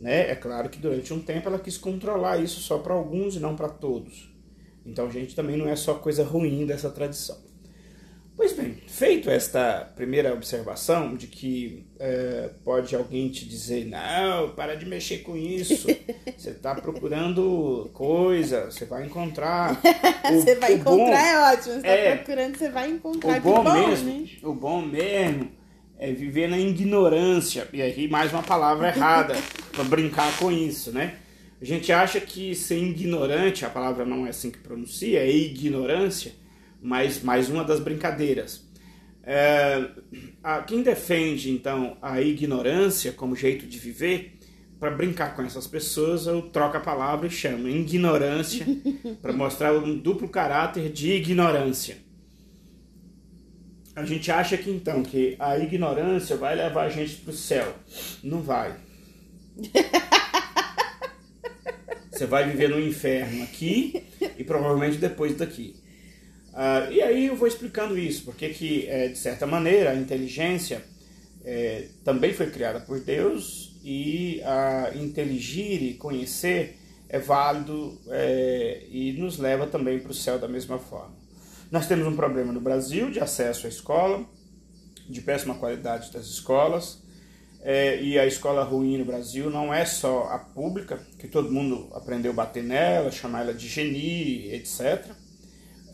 Né? 0.00 0.30
É 0.30 0.36
claro 0.36 0.68
que 0.68 0.78
durante 0.78 1.12
um 1.12 1.20
tempo 1.20 1.48
ela 1.48 1.58
quis 1.58 1.76
controlar 1.76 2.38
isso 2.38 2.60
só 2.60 2.78
para 2.78 2.94
alguns 2.94 3.34
e 3.34 3.40
não 3.40 3.56
para 3.56 3.68
todos. 3.68 4.32
Então, 4.84 5.10
gente, 5.10 5.34
também 5.34 5.56
não 5.56 5.68
é 5.68 5.74
só 5.74 5.94
coisa 5.94 6.22
ruim 6.22 6.64
dessa 6.64 6.90
tradição. 6.90 7.45
Pois 8.36 8.52
bem, 8.52 8.76
feito 8.86 9.30
esta 9.30 9.90
primeira 9.96 10.34
observação 10.34 11.16
de 11.16 11.26
que 11.26 11.86
é, 11.98 12.50
pode 12.62 12.94
alguém 12.94 13.30
te 13.30 13.48
dizer, 13.48 13.86
não, 13.86 14.50
para 14.50 14.76
de 14.76 14.84
mexer 14.84 15.18
com 15.18 15.34
isso, 15.34 15.86
você 16.36 16.50
está 16.50 16.74
procurando 16.74 17.90
coisa, 17.94 18.66
você 18.66 18.84
vai 18.84 19.06
encontrar. 19.06 19.80
O, 20.26 20.40
você 20.40 20.56
vai 20.56 20.72
encontrar 20.72 20.96
bom, 20.96 21.14
é 21.14 21.52
ótimo, 21.52 21.74
você 21.74 21.76
está 21.76 21.88
é, 21.88 22.16
procurando, 22.16 22.58
você 22.58 22.68
vai 22.68 22.90
encontrar. 22.90 23.38
O 23.38 23.40
bom, 23.42 23.62
bom 23.62 23.86
mesmo, 23.86 24.10
né? 24.10 24.28
o 24.42 24.52
bom 24.52 24.82
mesmo 24.82 25.52
é 25.98 26.10
viver 26.12 26.48
na 26.48 26.58
ignorância. 26.58 27.68
E 27.72 27.80
aí 27.80 28.08
mais 28.08 28.32
uma 28.32 28.42
palavra 28.42 28.88
errada 28.88 29.36
para 29.70 29.84
brincar 29.84 30.36
com 30.38 30.50
isso, 30.50 30.90
né? 30.90 31.14
A 31.60 31.64
gente 31.64 31.92
acha 31.92 32.20
que 32.20 32.56
ser 32.56 32.76
ignorante, 32.78 33.64
a 33.64 33.70
palavra 33.70 34.04
não 34.04 34.26
é 34.26 34.30
assim 34.30 34.50
que 34.50 34.58
pronuncia, 34.58 35.20
é 35.20 35.30
ignorância, 35.30 36.32
mas 36.80 37.22
mais 37.22 37.48
uma 37.48 37.64
das 37.64 37.80
brincadeiras. 37.80 38.66
É, 39.22 39.88
a, 40.42 40.62
quem 40.62 40.82
defende 40.82 41.50
então 41.50 41.96
a 42.00 42.20
ignorância 42.20 43.12
como 43.12 43.34
jeito 43.34 43.66
de 43.66 43.78
viver, 43.78 44.38
para 44.78 44.90
brincar 44.90 45.34
com 45.34 45.42
essas 45.42 45.66
pessoas, 45.66 46.26
eu 46.26 46.42
troco 46.42 46.76
a 46.76 46.80
palavra 46.80 47.26
e 47.26 47.30
chamo 47.30 47.68
ignorância 47.68 48.66
para 49.22 49.32
mostrar 49.32 49.72
um 49.72 49.98
duplo 49.98 50.28
caráter 50.28 50.92
de 50.92 51.12
ignorância. 51.12 51.98
A 53.94 54.04
gente 54.04 54.30
acha 54.30 54.58
que 54.58 54.70
então 54.70 55.02
que 55.02 55.36
a 55.38 55.58
ignorância 55.58 56.36
vai 56.36 56.54
levar 56.54 56.84
a 56.84 56.90
gente 56.90 57.16
para 57.16 57.30
o 57.30 57.34
céu. 57.34 57.74
Não 58.22 58.42
vai. 58.42 58.76
Você 62.12 62.26
vai 62.26 62.48
viver 62.48 62.68
no 62.68 62.78
inferno 62.78 63.42
aqui 63.42 64.04
e 64.38 64.44
provavelmente 64.44 64.98
depois 64.98 65.34
daqui. 65.34 65.76
Uh, 66.56 66.90
e 66.90 67.02
aí 67.02 67.26
eu 67.26 67.36
vou 67.36 67.46
explicando 67.46 67.98
isso, 67.98 68.24
porque 68.24 68.48
que, 68.48 68.88
é, 68.88 69.08
de 69.08 69.18
certa 69.18 69.46
maneira, 69.46 69.90
a 69.90 69.94
inteligência 69.94 70.82
é, 71.44 71.88
também 72.02 72.32
foi 72.32 72.50
criada 72.50 72.80
por 72.80 72.98
Deus 72.98 73.78
e 73.84 74.40
a 74.42 74.90
inteligir 74.94 75.82
e 75.82 75.94
conhecer 75.94 76.78
é 77.10 77.18
válido 77.18 78.00
é, 78.08 78.84
e 78.90 79.12
nos 79.12 79.36
leva 79.38 79.66
também 79.66 80.00
para 80.00 80.10
o 80.10 80.14
céu 80.14 80.38
da 80.38 80.48
mesma 80.48 80.78
forma. 80.78 81.14
Nós 81.70 81.86
temos 81.86 82.06
um 82.06 82.16
problema 82.16 82.52
no 82.52 82.60
Brasil 82.60 83.10
de 83.10 83.20
acesso 83.20 83.66
à 83.66 83.68
escola, 83.68 84.24
de 85.08 85.20
péssima 85.20 85.56
qualidade 85.56 86.10
das 86.10 86.24
escolas, 86.24 87.02
é, 87.62 88.00
e 88.02 88.18
a 88.18 88.26
escola 88.26 88.64
ruim 88.64 88.96
no 88.96 89.04
Brasil 89.04 89.50
não 89.50 89.74
é 89.74 89.84
só 89.84 90.24
a 90.30 90.38
pública, 90.38 91.04
que 91.18 91.28
todo 91.28 91.52
mundo 91.52 91.90
aprendeu 91.92 92.32
a 92.32 92.34
bater 92.34 92.62
nela, 92.62 93.10
chamar 93.10 93.42
ela 93.42 93.52
de 93.52 93.68
genie, 93.68 94.54
etc. 94.54 95.15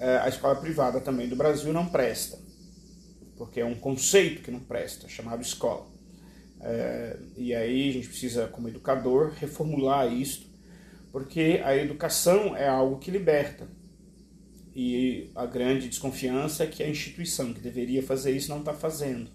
É, 0.02 0.18
a 0.18 0.28
escola 0.28 0.56
privada 0.56 1.00
também 1.00 1.28
do 1.28 1.36
Brasil 1.36 1.72
não 1.72 1.86
presta, 1.86 2.38
porque 3.36 3.60
é 3.60 3.64
um 3.64 3.74
conceito 3.74 4.42
que 4.42 4.50
não 4.50 4.60
presta, 4.60 5.08
chamado 5.08 5.42
escola. 5.42 5.86
É, 6.60 7.16
e 7.36 7.54
aí 7.54 7.90
a 7.90 7.92
gente 7.92 8.08
precisa, 8.08 8.46
como 8.48 8.68
educador, 8.68 9.32
reformular 9.38 10.12
isto, 10.12 10.46
porque 11.10 11.60
a 11.64 11.76
educação 11.76 12.56
é 12.56 12.68
algo 12.68 12.98
que 12.98 13.10
liberta. 13.10 13.68
E 14.74 15.30
a 15.34 15.44
grande 15.44 15.88
desconfiança 15.88 16.64
é 16.64 16.66
que 16.66 16.82
a 16.82 16.88
instituição 16.88 17.52
que 17.52 17.60
deveria 17.60 18.02
fazer 18.02 18.32
isso 18.32 18.48
não 18.48 18.60
está 18.60 18.72
fazendo 18.72 19.30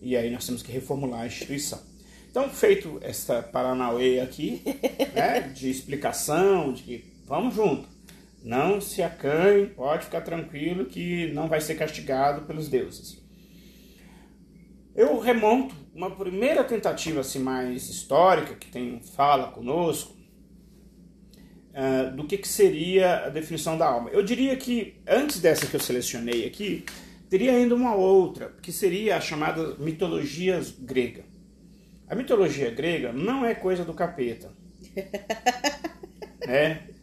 e 0.00 0.16
aí 0.16 0.30
nós 0.30 0.46
temos 0.46 0.62
que 0.62 0.72
reformular 0.72 1.22
a 1.22 1.26
instituição. 1.26 1.80
Então, 2.30 2.48
feito 2.50 2.98
essa 3.00 3.42
Paranauê 3.42 4.20
aqui, 4.20 4.62
né, 5.14 5.40
de 5.40 5.70
explicação, 5.70 6.72
de 6.72 6.82
que 6.82 7.04
vamos 7.24 7.54
junto, 7.54 7.88
não 8.46 8.80
se 8.80 9.02
acanhe, 9.02 9.66
pode 9.66 10.06
ficar 10.06 10.22
tranquilo 10.22 10.86
que 10.86 11.30
não 11.32 11.48
vai 11.48 11.60
ser 11.60 11.74
castigado 11.74 12.46
pelos 12.46 12.68
deuses. 12.68 13.22
Eu 14.94 15.18
remonto 15.18 15.74
uma 15.94 16.10
primeira 16.10 16.64
tentativa 16.64 17.20
assim, 17.20 17.40
mais 17.40 17.90
histórica, 17.90 18.54
que 18.54 18.68
tem 18.68 19.00
fala 19.02 19.48
conosco, 19.48 20.16
uh, 21.72 22.16
do 22.16 22.26
que, 22.26 22.38
que 22.38 22.48
seria 22.48 23.26
a 23.26 23.28
definição 23.28 23.76
da 23.76 23.86
alma. 23.86 24.08
Eu 24.08 24.22
diria 24.22 24.56
que, 24.56 25.02
antes 25.06 25.40
dessa 25.40 25.66
que 25.66 25.76
eu 25.76 25.80
selecionei 25.80 26.46
aqui, 26.46 26.84
Teria 27.28 27.52
ainda 27.52 27.74
uma 27.74 27.94
outra, 27.94 28.54
que 28.62 28.70
seria 28.70 29.16
a 29.16 29.20
chamada 29.20 29.74
mitologia 29.78 30.60
grega. 30.78 31.24
A 32.08 32.14
mitologia 32.14 32.70
grega 32.70 33.12
não 33.12 33.44
é 33.44 33.54
coisa 33.54 33.84
do 33.84 33.92
capeta. 33.92 34.52
né? 36.46 36.88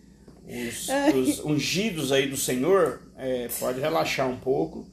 Os, 0.47 0.89
os, 1.15 1.45
ungidos 1.45 2.11
aí 2.11 2.27
do 2.27 2.37
Senhor, 2.37 3.01
é, 3.17 3.47
pode 3.59 3.79
relaxar 3.79 4.29
um 4.29 4.37
pouco. 4.37 4.87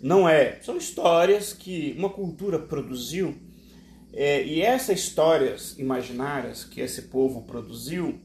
Não 0.00 0.28
é. 0.28 0.58
São 0.62 0.76
histórias 0.76 1.52
que 1.52 1.94
uma 1.98 2.10
cultura 2.10 2.58
produziu. 2.58 3.34
É, 4.12 4.44
e 4.44 4.60
essas 4.60 5.00
histórias 5.00 5.76
imaginárias 5.78 6.64
que 6.64 6.80
esse 6.80 7.02
povo 7.02 7.42
produziu 7.42 8.20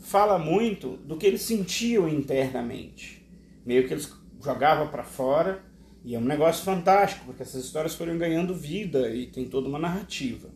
fala 0.00 0.38
muito 0.38 0.96
do 0.96 1.16
que 1.16 1.26
eles 1.26 1.42
sentiam 1.42 2.08
internamente. 2.08 3.24
Meio 3.64 3.86
que 3.86 3.94
eles 3.94 4.12
jogavam 4.42 4.88
para 4.88 5.04
fora 5.04 5.62
e 6.04 6.14
é 6.14 6.18
um 6.18 6.24
negócio 6.24 6.64
fantástico, 6.64 7.26
porque 7.26 7.42
essas 7.42 7.64
histórias 7.64 7.94
foram 7.94 8.16
ganhando 8.16 8.54
vida 8.54 9.10
e 9.10 9.26
tem 9.26 9.46
toda 9.46 9.68
uma 9.68 9.78
narrativa. 9.78 10.48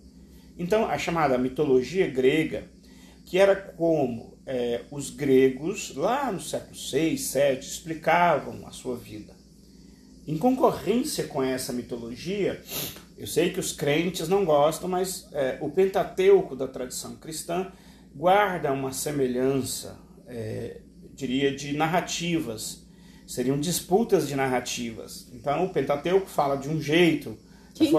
Então, 0.59 0.87
a 0.87 0.97
chamada 0.97 1.37
mitologia 1.37 2.09
grega, 2.09 2.65
que 3.25 3.39
era 3.39 3.55
como 3.55 4.34
é, 4.47 4.83
os 4.91 5.11
gregos, 5.11 5.95
lá 5.95 6.31
no 6.31 6.41
século 6.41 6.75
6, 6.75 7.21
7, 7.21 7.67
explicavam 7.67 8.67
a 8.67 8.71
sua 8.71 8.97
vida. 8.97 9.33
Em 10.27 10.39
concorrência 10.39 11.25
com 11.25 11.43
essa 11.43 11.73
mitologia, 11.73 12.63
eu 13.17 13.27
sei 13.27 13.51
que 13.51 13.61
os 13.61 13.73
crentes 13.73 14.29
não 14.29 14.45
gostam, 14.45 14.89
mas 14.89 15.29
é, 15.33 15.59
o 15.61 15.71
Pentateuco 15.71 16.57
da 16.57 16.67
tradição 16.67 17.17
cristã 17.17 17.71
guarda 18.15 18.73
uma 18.73 18.93
semelhança, 18.93 19.99
é, 20.27 20.81
diria, 21.15 21.55
de 21.55 21.77
narrativas 21.77 22.85
seriam 23.27 23.59
disputas 23.59 24.29
de 24.29 24.37
narrativas. 24.37 25.29
Então 25.33 25.65
o 25.65 25.71
Pentateuco 25.71 26.27
fala 26.27 26.57
de 26.57 26.69
um 26.69 26.81
jeito. 26.81 27.37
Quem? 27.75 27.93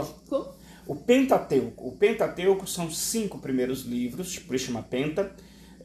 O 0.87 0.95
Pentateuco. 0.95 1.87
O 1.87 1.91
Pentateuco 1.93 2.67
são 2.67 2.91
cinco 2.91 3.39
primeiros 3.39 3.83
livros, 3.83 4.37
por 4.37 4.55
isso 4.55 4.67
chama 4.67 4.83
Penta, 4.83 5.35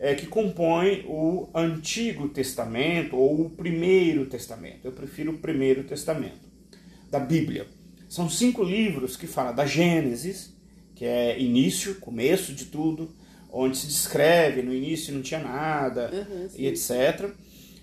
é, 0.01 0.15
que 0.15 0.27
compõem 0.27 1.05
o 1.07 1.49
Antigo 1.55 2.29
Testamento 2.29 3.15
ou 3.15 3.43
o 3.43 3.51
Primeiro 3.51 4.27
Testamento. 4.27 4.81
Eu 4.83 4.93
prefiro 4.93 5.33
o 5.33 5.39
Primeiro 5.39 5.85
Testamento 5.85 6.49
da 7.09 7.21
Bíblia. 7.21 7.67
São 8.09 8.29
cinco 8.29 8.65
livros 8.65 9.17
que 9.17 9.29
falam 9.29 9.55
da 9.55 9.65
Gênesis, 9.65 10.53
que 10.97 11.05
é 11.05 11.39
início, 11.39 11.97
começo 11.97 12.53
de 12.53 12.65
tudo, 12.65 13.15
onde 13.53 13.77
se 13.77 13.87
descreve, 13.87 14.63
no 14.63 14.73
início 14.73 15.15
não 15.15 15.23
tinha 15.23 15.41
nada, 15.41 16.11
uhum, 16.13 16.49
e 16.57 16.67
etc 16.67 17.31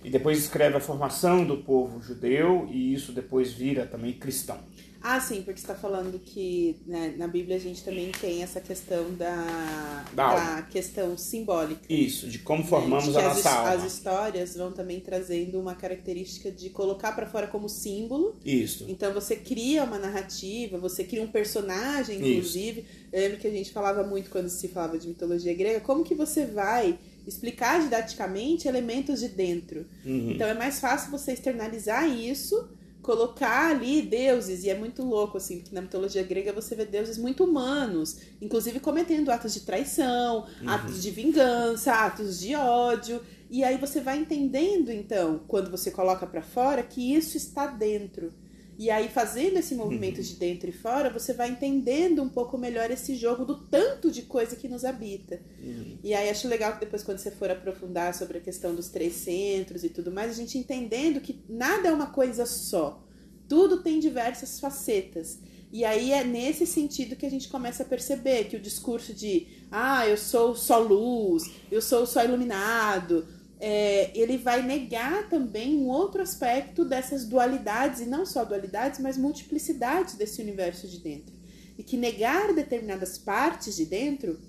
e 0.03 0.09
depois 0.09 0.39
escreve 0.39 0.77
a 0.77 0.79
formação 0.79 1.45
do 1.45 1.57
povo 1.57 2.01
judeu 2.01 2.67
e 2.71 2.93
isso 2.93 3.11
depois 3.11 3.51
vira 3.51 3.85
também 3.85 4.13
cristão. 4.13 4.57
Ah, 5.01 5.19
sim, 5.19 5.41
porque 5.41 5.59
está 5.59 5.75
falando 5.75 6.19
que 6.19 6.77
né, 6.85 7.13
na 7.17 7.27
Bíblia 7.27 7.55
a 7.55 7.59
gente 7.59 7.83
também 7.83 8.11
tem 8.11 8.43
essa 8.43 8.59
questão 8.59 9.13
da, 9.13 10.05
da, 10.13 10.55
da 10.55 10.61
questão 10.63 11.17
simbólica. 11.17 11.81
Isso, 11.89 12.27
de 12.27 12.39
como 12.39 12.63
formamos 12.63 13.07
né, 13.07 13.19
de 13.19 13.19
a 13.19 13.29
nossa 13.29 13.49
as, 13.49 13.55
alma. 13.55 13.69
As 13.71 13.83
histórias 13.83 14.55
vão 14.55 14.71
também 14.71 14.99
trazendo 14.99 15.59
uma 15.59 15.75
característica 15.75 16.51
de 16.51 16.69
colocar 16.69 17.13
para 17.13 17.27
fora 17.27 17.47
como 17.47 17.69
símbolo. 17.69 18.35
Isso. 18.43 18.85
Então 18.87 19.13
você 19.13 19.35
cria 19.35 19.83
uma 19.83 19.99
narrativa, 19.99 20.77
você 20.77 21.03
cria 21.03 21.21
um 21.21 21.27
personagem, 21.27 22.17
inclusive. 22.17 22.81
Isso. 22.81 23.07
Eu 23.11 23.21
lembro 23.21 23.37
que 23.37 23.47
a 23.47 23.51
gente 23.51 23.71
falava 23.71 24.03
muito 24.03 24.29
quando 24.29 24.49
se 24.49 24.67
falava 24.67 24.97
de 24.97 25.07
mitologia 25.07 25.53
grega, 25.53 25.79
como 25.79 26.03
que 26.03 26.15
você 26.15 26.45
vai 26.45 26.97
explicar 27.27 27.81
didaticamente 27.81 28.67
elementos 28.67 29.19
de 29.19 29.27
dentro. 29.27 29.85
Uhum. 30.05 30.31
Então 30.31 30.47
é 30.47 30.53
mais 30.53 30.79
fácil 30.79 31.11
você 31.11 31.33
externalizar 31.33 32.07
isso, 32.09 32.69
colocar 33.07 33.71
ali 33.71 34.01
deuses, 34.01 34.65
e 34.65 34.69
é 34.69 34.77
muito 34.77 35.01
louco, 35.01 35.37
assim, 35.37 35.59
porque 35.61 35.73
na 35.73 35.81
mitologia 35.81 36.21
grega 36.23 36.51
você 36.51 36.75
vê 36.75 36.83
deuses 36.83 37.17
muito 37.17 37.45
humanos, 37.45 38.17
inclusive 38.41 38.81
cometendo 38.81 39.31
atos 39.31 39.53
de 39.53 39.61
traição, 39.61 40.45
uhum. 40.61 40.69
atos 40.69 41.01
de 41.01 41.09
vingança, 41.09 41.93
atos 41.93 42.37
de 42.37 42.53
ódio. 42.53 43.21
E 43.49 43.63
aí 43.63 43.77
você 43.77 44.01
vai 44.01 44.17
entendendo, 44.17 44.91
então, 44.91 45.39
quando 45.47 45.71
você 45.71 45.89
coloca 45.89 46.27
para 46.27 46.41
fora, 46.41 46.83
que 46.83 47.15
isso 47.15 47.37
está 47.37 47.67
dentro. 47.67 48.33
E 48.77 48.91
aí, 48.91 49.09
fazendo 49.09 49.57
esse 49.57 49.73
movimento 49.73 50.17
uhum. 50.17 50.23
de 50.23 50.35
dentro 50.35 50.69
e 50.69 50.71
fora, 50.71 51.09
você 51.09 51.33
vai 51.33 51.49
entendendo 51.49 52.21
um 52.21 52.29
pouco 52.29 52.59
melhor 52.59 52.91
esse 52.91 53.15
jogo 53.15 53.43
do 53.43 53.57
tanto 53.57 54.11
de 54.11 54.21
coisa 54.21 54.55
que 54.55 54.67
nos 54.67 54.85
habita. 54.85 55.41
Uhum. 55.59 55.97
E 56.03 56.13
aí, 56.13 56.29
acho 56.29 56.47
legal 56.47 56.73
que 56.73 56.81
depois, 56.81 57.01
quando 57.01 57.17
você 57.17 57.31
for 57.31 57.49
aprofundar 57.49 58.13
sobre 58.13 58.37
a 58.37 58.41
questão 58.41 58.75
dos 58.75 58.89
três 58.89 59.13
centros 59.13 59.83
e 59.83 59.89
tudo 59.89 60.11
mais, 60.11 60.29
a 60.29 60.35
gente 60.35 60.59
entendendo 60.59 61.19
que 61.19 61.41
nada 61.49 61.89
é 61.89 61.91
uma 61.91 62.11
coisa 62.11 62.45
só. 62.45 63.03
Tudo 63.49 63.81
tem 63.81 63.99
diversas 63.99 64.59
facetas. 64.59 65.39
E 65.71 65.83
aí 65.83 66.11
é 66.11 66.23
nesse 66.23 66.65
sentido 66.65 67.15
que 67.15 67.25
a 67.25 67.29
gente 67.29 67.49
começa 67.49 67.83
a 67.83 67.85
perceber 67.85 68.45
que 68.45 68.55
o 68.55 68.59
discurso 68.59 69.13
de 69.13 69.47
ah, 69.69 70.07
eu 70.07 70.15
sou 70.15 70.55
só 70.55 70.77
luz, 70.79 71.43
eu 71.69 71.81
sou 71.81 72.05
só 72.05 72.23
iluminado, 72.23 73.27
é, 73.59 74.11
ele 74.17 74.37
vai 74.37 74.61
negar 74.61 75.29
também 75.29 75.75
um 75.75 75.87
outro 75.87 76.21
aspecto 76.21 76.85
dessas 76.85 77.25
dualidades, 77.25 78.01
e 78.01 78.05
não 78.05 78.25
só 78.25 78.45
dualidades, 78.45 78.99
mas 78.99 79.17
multiplicidades 79.17 80.15
desse 80.15 80.41
universo 80.41 80.87
de 80.87 80.99
dentro. 80.99 81.35
E 81.77 81.83
que 81.83 81.97
negar 81.97 82.53
determinadas 82.53 83.17
partes 83.17 83.75
de 83.75 83.85
dentro 83.85 84.39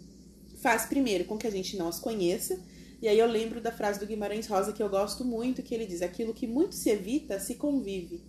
faz, 0.60 0.86
primeiro, 0.86 1.24
com 1.24 1.38
que 1.38 1.46
a 1.46 1.50
gente 1.50 1.76
não 1.76 1.88
as 1.88 1.98
conheça. 1.98 2.58
E 3.00 3.08
aí 3.08 3.18
eu 3.18 3.26
lembro 3.26 3.60
da 3.60 3.70
frase 3.70 4.00
do 4.00 4.06
Guimarães 4.06 4.46
Rosa 4.46 4.72
que 4.72 4.82
eu 4.82 4.88
gosto 4.88 5.24
muito, 5.24 5.62
que 5.62 5.74
ele 5.74 5.86
diz: 5.86 6.02
aquilo 6.02 6.34
que 6.34 6.46
muito 6.46 6.74
se 6.74 6.90
evita, 6.90 7.38
se 7.38 7.54
convive. 7.54 8.20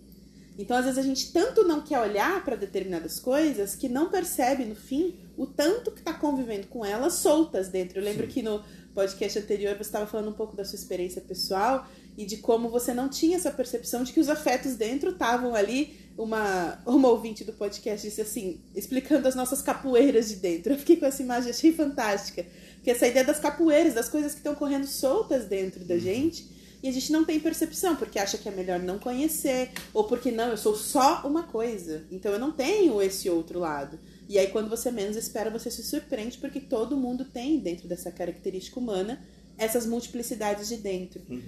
Então, 0.58 0.76
às 0.76 0.84
vezes, 0.84 0.98
a 0.98 1.02
gente 1.02 1.32
tanto 1.32 1.64
não 1.64 1.80
quer 1.80 1.98
olhar 1.98 2.44
para 2.44 2.54
determinadas 2.54 3.18
coisas 3.18 3.74
que 3.74 3.88
não 3.88 4.10
percebe, 4.10 4.66
no 4.66 4.74
fim, 4.74 5.18
o 5.36 5.46
tanto 5.46 5.90
que 5.90 6.00
está 6.00 6.12
convivendo 6.12 6.66
com 6.66 6.84
elas 6.84 7.14
soltas 7.14 7.68
dentro. 7.68 7.98
Eu 7.98 8.04
lembro 8.04 8.26
Sim. 8.26 8.32
que 8.32 8.42
no 8.42 8.62
podcast 8.94 9.38
anterior 9.38 9.74
você 9.74 9.82
estava 9.82 10.06
falando 10.06 10.30
um 10.30 10.34
pouco 10.34 10.56
da 10.56 10.64
sua 10.64 10.76
experiência 10.76 11.20
pessoal 11.20 11.86
e 12.16 12.24
de 12.24 12.38
como 12.38 12.68
você 12.68 12.92
não 12.92 13.08
tinha 13.08 13.36
essa 13.36 13.50
percepção 13.50 14.04
de 14.04 14.12
que 14.12 14.20
os 14.20 14.28
afetos 14.28 14.74
dentro 14.74 15.10
estavam 15.10 15.54
ali. 15.54 15.98
Uma, 16.18 16.78
uma 16.84 17.08
ouvinte 17.08 17.44
do 17.44 17.52
podcast 17.54 18.06
disse 18.06 18.20
assim, 18.20 18.60
explicando 18.74 19.26
as 19.26 19.34
nossas 19.34 19.62
capoeiras 19.62 20.28
de 20.28 20.36
dentro. 20.36 20.74
Eu 20.74 20.78
fiquei 20.78 20.96
com 20.96 21.06
essa 21.06 21.22
imagem, 21.22 21.50
achei 21.50 21.72
fantástica. 21.72 22.44
Porque 22.74 22.90
essa 22.90 23.06
ideia 23.06 23.24
das 23.24 23.38
capoeiras, 23.38 23.94
das 23.94 24.08
coisas 24.08 24.32
que 24.32 24.38
estão 24.38 24.54
correndo 24.54 24.86
soltas 24.86 25.46
dentro 25.46 25.82
da 25.84 25.94
uhum. 25.94 26.00
gente, 26.00 26.46
e 26.82 26.88
a 26.88 26.92
gente 26.92 27.12
não 27.12 27.24
tem 27.24 27.38
percepção, 27.38 27.96
porque 27.96 28.18
acha 28.18 28.38
que 28.38 28.48
é 28.48 28.52
melhor 28.52 28.78
não 28.78 28.98
conhecer, 28.98 29.70
ou 29.92 30.04
porque 30.04 30.30
não, 30.30 30.48
eu 30.48 30.56
sou 30.56 30.74
só 30.74 31.22
uma 31.24 31.42
coisa, 31.42 32.04
então 32.10 32.32
eu 32.32 32.38
não 32.38 32.52
tenho 32.52 33.00
esse 33.02 33.28
outro 33.28 33.58
lado. 33.58 33.98
E 34.30 34.38
aí, 34.38 34.46
quando 34.46 34.70
você 34.70 34.92
menos 34.92 35.16
espera, 35.16 35.50
você 35.50 35.72
se 35.72 35.82
surpreende, 35.82 36.38
porque 36.38 36.60
todo 36.60 36.96
mundo 36.96 37.24
tem, 37.24 37.58
dentro 37.58 37.88
dessa 37.88 38.12
característica 38.12 38.78
humana, 38.78 39.20
essas 39.58 39.84
multiplicidades 39.86 40.68
de 40.68 40.76
dentro. 40.76 41.20
Uhum. 41.28 41.42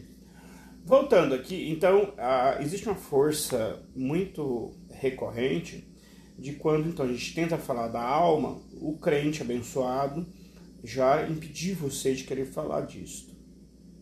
Voltando 0.84 1.32
aqui, 1.32 1.70
então, 1.70 2.12
existe 2.58 2.88
uma 2.88 2.96
força 2.96 3.80
muito 3.94 4.74
recorrente 4.90 5.86
de 6.36 6.54
quando 6.54 6.88
então 6.88 7.06
a 7.06 7.08
gente 7.08 7.32
tenta 7.36 7.56
falar 7.56 7.86
da 7.86 8.02
alma, 8.02 8.60
o 8.80 8.98
crente 8.98 9.42
abençoado 9.42 10.26
já 10.82 11.24
impedir 11.28 11.74
você 11.74 12.16
de 12.16 12.24
querer 12.24 12.46
falar 12.46 12.80
disso. 12.80 13.32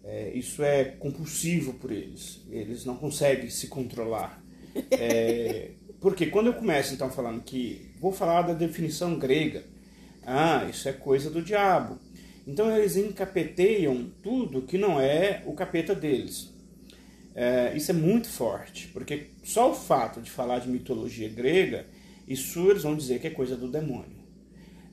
É, 0.02 0.32
isso 0.32 0.62
é 0.62 0.84
compulsivo 0.84 1.74
por 1.74 1.92
eles. 1.92 2.40
Eles 2.48 2.86
não 2.86 2.96
conseguem 2.96 3.50
se 3.50 3.66
controlar. 3.66 4.42
É, 4.90 5.72
porque 6.00 6.28
quando 6.28 6.46
eu 6.46 6.54
começo 6.54 6.94
então 6.94 7.10
falando 7.10 7.42
que 7.42 7.89
vou 8.00 8.10
falar 8.10 8.42
da 8.42 8.54
definição 8.54 9.18
grega, 9.18 9.62
ah, 10.26 10.66
isso 10.70 10.88
é 10.88 10.92
coisa 10.92 11.30
do 11.30 11.42
diabo. 11.42 11.98
Então 12.46 12.74
eles 12.74 12.96
encapeteiam 12.96 14.10
tudo 14.22 14.62
que 14.62 14.78
não 14.78 15.00
é 15.00 15.42
o 15.46 15.52
capeta 15.52 15.94
deles. 15.94 16.52
É, 17.34 17.72
isso 17.76 17.90
é 17.90 17.94
muito 17.94 18.26
forte, 18.26 18.88
porque 18.88 19.28
só 19.44 19.70
o 19.70 19.74
fato 19.74 20.20
de 20.20 20.30
falar 20.30 20.58
de 20.58 20.68
mitologia 20.68 21.28
grega, 21.28 21.86
isso 22.26 22.70
eles 22.70 22.82
vão 22.82 22.96
dizer 22.96 23.20
que 23.20 23.26
é 23.26 23.30
coisa 23.30 23.56
do 23.56 23.68
demônio. 23.68 24.18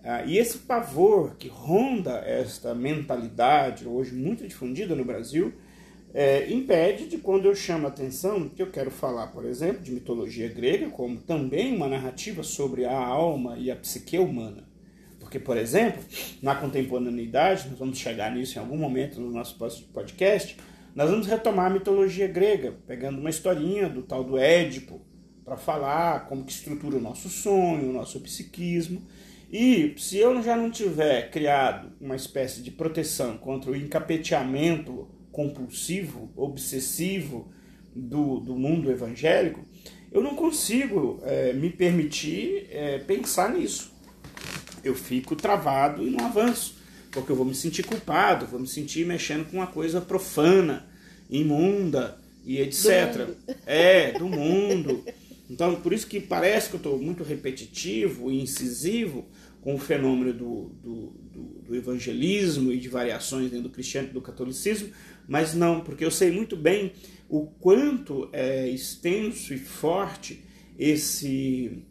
Ah, 0.04 0.24
e 0.24 0.38
esse 0.38 0.60
pavor 0.60 1.36
que 1.36 1.48
ronda 1.48 2.20
esta 2.26 2.76
mentalidade, 2.76 3.88
hoje 3.88 4.14
muito 4.14 4.48
difundida 4.48 4.96
no 4.96 5.04
Brasil, 5.04 5.54
é, 6.14 6.52
impede 6.52 7.08
de 7.08 7.18
quando 7.18 7.46
eu 7.46 7.56
chamo 7.56 7.86
a 7.86 7.90
atenção 7.90 8.50
que 8.50 8.62
eu 8.62 8.72
quero 8.72 8.90
falar, 8.90 9.28
por 9.28 9.46
exemplo, 9.46 9.84
de 9.84 9.92
mitologia 9.92 10.48
grega, 10.48 10.90
como 10.90 11.18
também 11.18 11.76
uma 11.76 11.88
narrativa 11.88 12.44
sobre 12.44 12.86
a 12.86 12.98
alma 12.98 13.58
e 13.58 13.70
a 13.70 13.76
psique 13.76 14.18
humana. 14.18 14.68
Porque, 15.20 15.40
por 15.40 15.58
exemplo, 15.58 16.02
na 16.42 16.56
contemporaneidade, 16.56 17.70
nós 17.70 17.78
vamos 17.78 17.98
chegar 17.98 18.34
nisso 18.34 18.58
em 18.58 18.62
algum 18.62 18.78
momento 18.78 19.20
no 19.20 19.30
nosso 19.30 19.58
podcast, 19.94 20.58
nós 20.96 21.10
vamos 21.10 21.28
retomar 21.28 21.68
a 21.68 21.74
mitologia 21.74 22.28
grega, 22.28 22.76
pegando 22.88 23.20
uma 23.20 23.30
historinha 23.30 23.90
do 23.90 24.02
tal 24.02 24.24
do 24.24 24.38
Édipo, 24.38 25.02
para 25.44 25.56
falar 25.56 26.28
como 26.28 26.44
que 26.44 26.52
estrutura 26.52 26.98
o 26.98 27.02
nosso 27.02 27.30
sonho, 27.30 27.90
o 27.90 27.94
nosso 27.94 28.20
psiquismo. 28.20 29.06
E 29.52 29.94
se 29.98 30.18
eu 30.18 30.42
já 30.42 30.58
não 30.58 30.70
tiver 30.70 31.30
criado 31.30 31.94
uma 32.02 32.16
espécie 32.16 32.62
de 32.62 32.72
proteção 32.72 33.38
contra 33.38 33.72
o 33.72 33.76
encapeteamento 33.76 35.08
compulsivo, 35.38 36.32
obsessivo 36.36 37.48
do, 37.96 38.40
do 38.40 38.56
mundo 38.56 38.90
evangélico, 38.90 39.64
eu 40.12 40.20
não 40.20 40.34
consigo 40.34 41.20
é, 41.22 41.54
me 41.54 41.70
permitir 41.70 42.66
é, 42.72 42.98
pensar 42.98 43.54
nisso. 43.54 43.94
Eu 44.84 44.96
fico 44.96 45.36
travado 45.36 46.02
e 46.02 46.10
não 46.10 46.26
avanço, 46.26 46.78
porque 47.12 47.32
eu 47.32 47.36
vou 47.36 47.46
me 47.46 47.54
sentir 47.54 47.84
culpado, 47.84 48.48
vou 48.48 48.60
me 48.60 48.66
sentir 48.66 49.06
mexendo 49.06 49.46
com 49.46 49.58
uma 49.58 49.68
coisa 49.68 50.02
profana, 50.02 50.88
imunda 51.30 52.20
e 52.44 52.60
etc. 52.60 53.28
Do 53.28 53.38
é, 53.68 54.14
do 54.14 54.28
mundo. 54.28 55.06
Então, 55.48 55.76
por 55.76 55.94
isso 55.94 56.08
que 56.08 56.20
parece 56.20 56.70
que 56.70 56.76
eu 56.76 56.80
estou 56.80 56.98
muito 56.98 57.24
repetitivo 57.24 58.32
e 58.32 58.42
incisivo 58.42 59.28
com 59.62 59.76
o 59.76 59.78
fenômeno 59.78 60.34
do, 60.34 60.70
do, 60.82 61.14
do, 61.38 61.62
do, 61.62 61.76
evangelismo 61.76 62.72
e 62.72 62.80
de 62.80 62.90
variações 62.90 63.52
dentro 63.52 63.70
do 63.70 63.70
cristianismo 63.70 64.16
do 64.16 64.22
catolicismo, 64.22 64.90
mas 65.28 65.54
não, 65.54 65.82
porque 65.82 66.04
eu 66.04 66.10
sei 66.10 66.32
muito 66.32 66.56
bem 66.56 66.94
o 67.30 67.46
quanto 67.46 68.28
é 68.34 68.68
extenso 68.68 69.54
e 69.54 69.60
forte 69.60 70.44
esse 70.80 71.84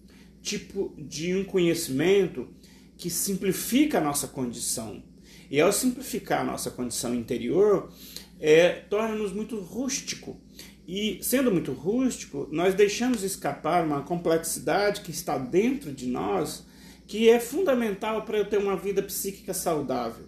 tipo 0.42 0.94
de 0.98 1.34
um 1.34 1.44
conhecimento 1.44 2.48
que 2.96 3.10
simplifica 3.10 3.98
a 3.98 4.00
nossa 4.00 4.26
condição. 4.26 5.02
E 5.50 5.60
ao 5.60 5.72
simplificar 5.72 6.40
a 6.40 6.44
nossa 6.44 6.70
condição 6.70 7.14
interior, 7.14 7.92
é, 8.40 8.70
torna-nos 8.70 9.32
muito 9.32 9.58
rústico. 9.60 10.40
E 10.88 11.18
sendo 11.22 11.50
muito 11.50 11.72
rústico, 11.72 12.48
nós 12.50 12.74
deixamos 12.74 13.22
escapar 13.22 13.84
uma 13.84 14.02
complexidade 14.02 15.02
que 15.02 15.10
está 15.10 15.36
dentro 15.36 15.92
de 15.92 16.06
nós, 16.06 16.64
que 17.06 17.28
é 17.28 17.38
fundamental 17.38 18.24
para 18.24 18.38
eu 18.38 18.48
ter 18.48 18.58
uma 18.58 18.76
vida 18.76 19.02
psíquica 19.02 19.54
saudável. 19.54 20.26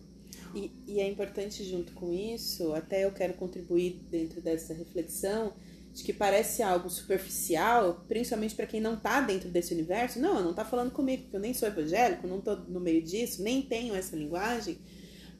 E, 0.54 0.70
e, 0.86 1.00
é 1.00 1.08
importante 1.08 1.62
junto 1.64 1.92
com 1.92 2.12
isso, 2.12 2.72
até 2.72 3.04
eu 3.04 3.12
quero 3.12 3.34
contribuir 3.34 4.00
dentro 4.10 4.40
dessa 4.40 4.72
reflexão, 4.72 5.52
de 5.92 6.02
que 6.02 6.12
parece 6.12 6.62
algo 6.62 6.88
superficial, 6.88 8.04
principalmente 8.06 8.54
para 8.54 8.66
quem 8.66 8.80
não 8.80 8.94
está 8.94 9.20
dentro 9.20 9.48
desse 9.48 9.74
universo. 9.74 10.20
Não, 10.20 10.42
não 10.42 10.50
está 10.50 10.64
falando 10.64 10.92
comigo, 10.92 11.24
porque 11.24 11.36
eu 11.36 11.40
nem 11.40 11.52
sou 11.52 11.68
evangélico, 11.68 12.26
não 12.26 12.38
estou 12.38 12.56
no 12.56 12.80
meio 12.80 13.02
disso, 13.02 13.42
nem 13.42 13.62
tenho 13.62 13.94
essa 13.94 14.14
linguagem. 14.14 14.78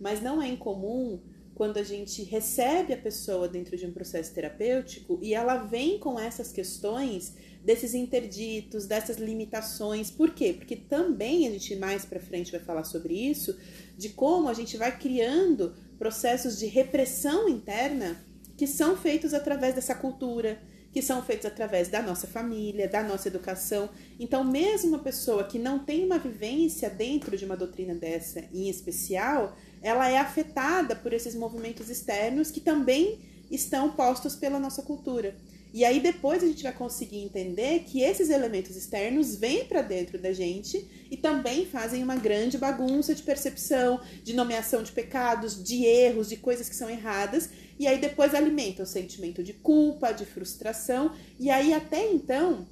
Mas 0.01 0.20
não 0.20 0.42
é 0.42 0.48
incomum 0.48 1.20
quando 1.55 1.79
a 1.79 1.83
gente 1.83 2.22
recebe 2.22 2.92
a 2.92 2.96
pessoa 2.96 3.48
dentro 3.48 3.77
de 3.77 3.87
um 3.87 3.92
processo 3.92 4.33
terapêutico 4.33 5.18
e 5.22 5.35
ela 5.35 5.57
vem 5.57 5.98
com 5.98 6.18
essas 6.18 6.53
questões 6.53 7.35
desses 7.68 7.92
interditos, 7.92 8.87
dessas 8.87 9.18
limitações. 9.18 10.11
Por 10.11 10.31
quê? 10.31 10.54
Porque 10.54 10.74
também 10.74 11.46
a 11.46 11.50
gente 11.50 11.76
mais 11.76 12.02
para 12.02 12.18
frente 12.18 12.50
vai 12.50 12.61
falar 12.61 12.83
sobre 12.83 13.12
isso, 13.12 13.54
de 13.94 14.09
como 14.09 14.48
a 14.48 14.54
gente 14.54 14.78
vai 14.78 14.98
criando 14.98 15.74
processos 15.98 16.59
de 16.59 16.64
repressão 16.64 17.46
interna 17.46 18.24
que 18.57 18.66
são 18.66 18.96
feitos 18.96 19.35
através 19.35 19.74
dessa 19.74 19.94
cultura, 19.94 20.59
que 20.94 21.02
são 21.02 21.22
feitos 21.22 21.44
através 21.44 21.88
da 21.88 22.00
nossa 22.00 22.26
família, 22.26 22.88
da 22.88 23.02
nossa 23.02 23.28
educação. 23.28 23.90
Então, 24.18 24.42
mesmo 24.42 24.88
uma 24.88 25.00
pessoa 25.00 25.44
que 25.44 25.59
não 25.59 25.78
tem 25.78 26.07
uma 26.07 26.18
vivência 26.18 26.88
dentro 26.88 27.37
de 27.37 27.44
uma 27.44 27.54
doutrina 27.54 27.94
dessa 27.94 28.46
em 28.50 28.70
especial, 28.70 29.54
ela 29.83 30.09
é 30.09 30.16
afetada 30.16 30.96
por 30.96 31.12
esses 31.12 31.35
movimentos 31.35 31.90
externos 31.90 32.50
que 32.50 32.61
também 32.62 33.18
estão 33.50 33.92
postos 33.92 34.35
pela 34.35 34.59
nossa 34.59 34.81
cultura. 34.81 35.37
E 35.72 35.85
aí 35.85 36.00
depois 36.00 36.42
a 36.42 36.46
gente 36.46 36.62
vai 36.62 36.72
conseguir 36.72 37.18
entender 37.18 37.81
que 37.81 38.00
esses 38.00 38.31
elementos 38.31 38.74
externos 38.74 39.37
vêm 39.37 39.64
para 39.64 39.83
dentro 39.83 40.18
da 40.18 40.33
gente 40.33 40.88
e 41.11 41.16
também 41.16 41.66
fazem 41.66 42.02
uma 42.02 42.16
grande 42.16 42.57
bagunça 42.57 43.14
de 43.14 43.22
percepção, 43.22 44.00
de 44.22 44.35
nomeação 44.35 44.83
de 44.83 44.92
pecados, 44.92 45.62
de 45.62 45.85
erros, 45.85 46.28
de 46.28 46.37
coisas 46.37 46.68
que 46.68 46.76
são 46.76 46.88
erradas, 46.88 47.50
e 47.78 47.87
aí 47.87 47.98
depois 47.98 48.35
alimenta 48.35 48.83
o 48.83 48.87
sentimento 48.87 49.42
de 49.42 49.52
culpa, 49.52 50.12
de 50.12 50.24
frustração, 50.24 51.12
e 51.38 51.50
aí 51.50 51.72
até 51.72 52.11
então 52.11 52.66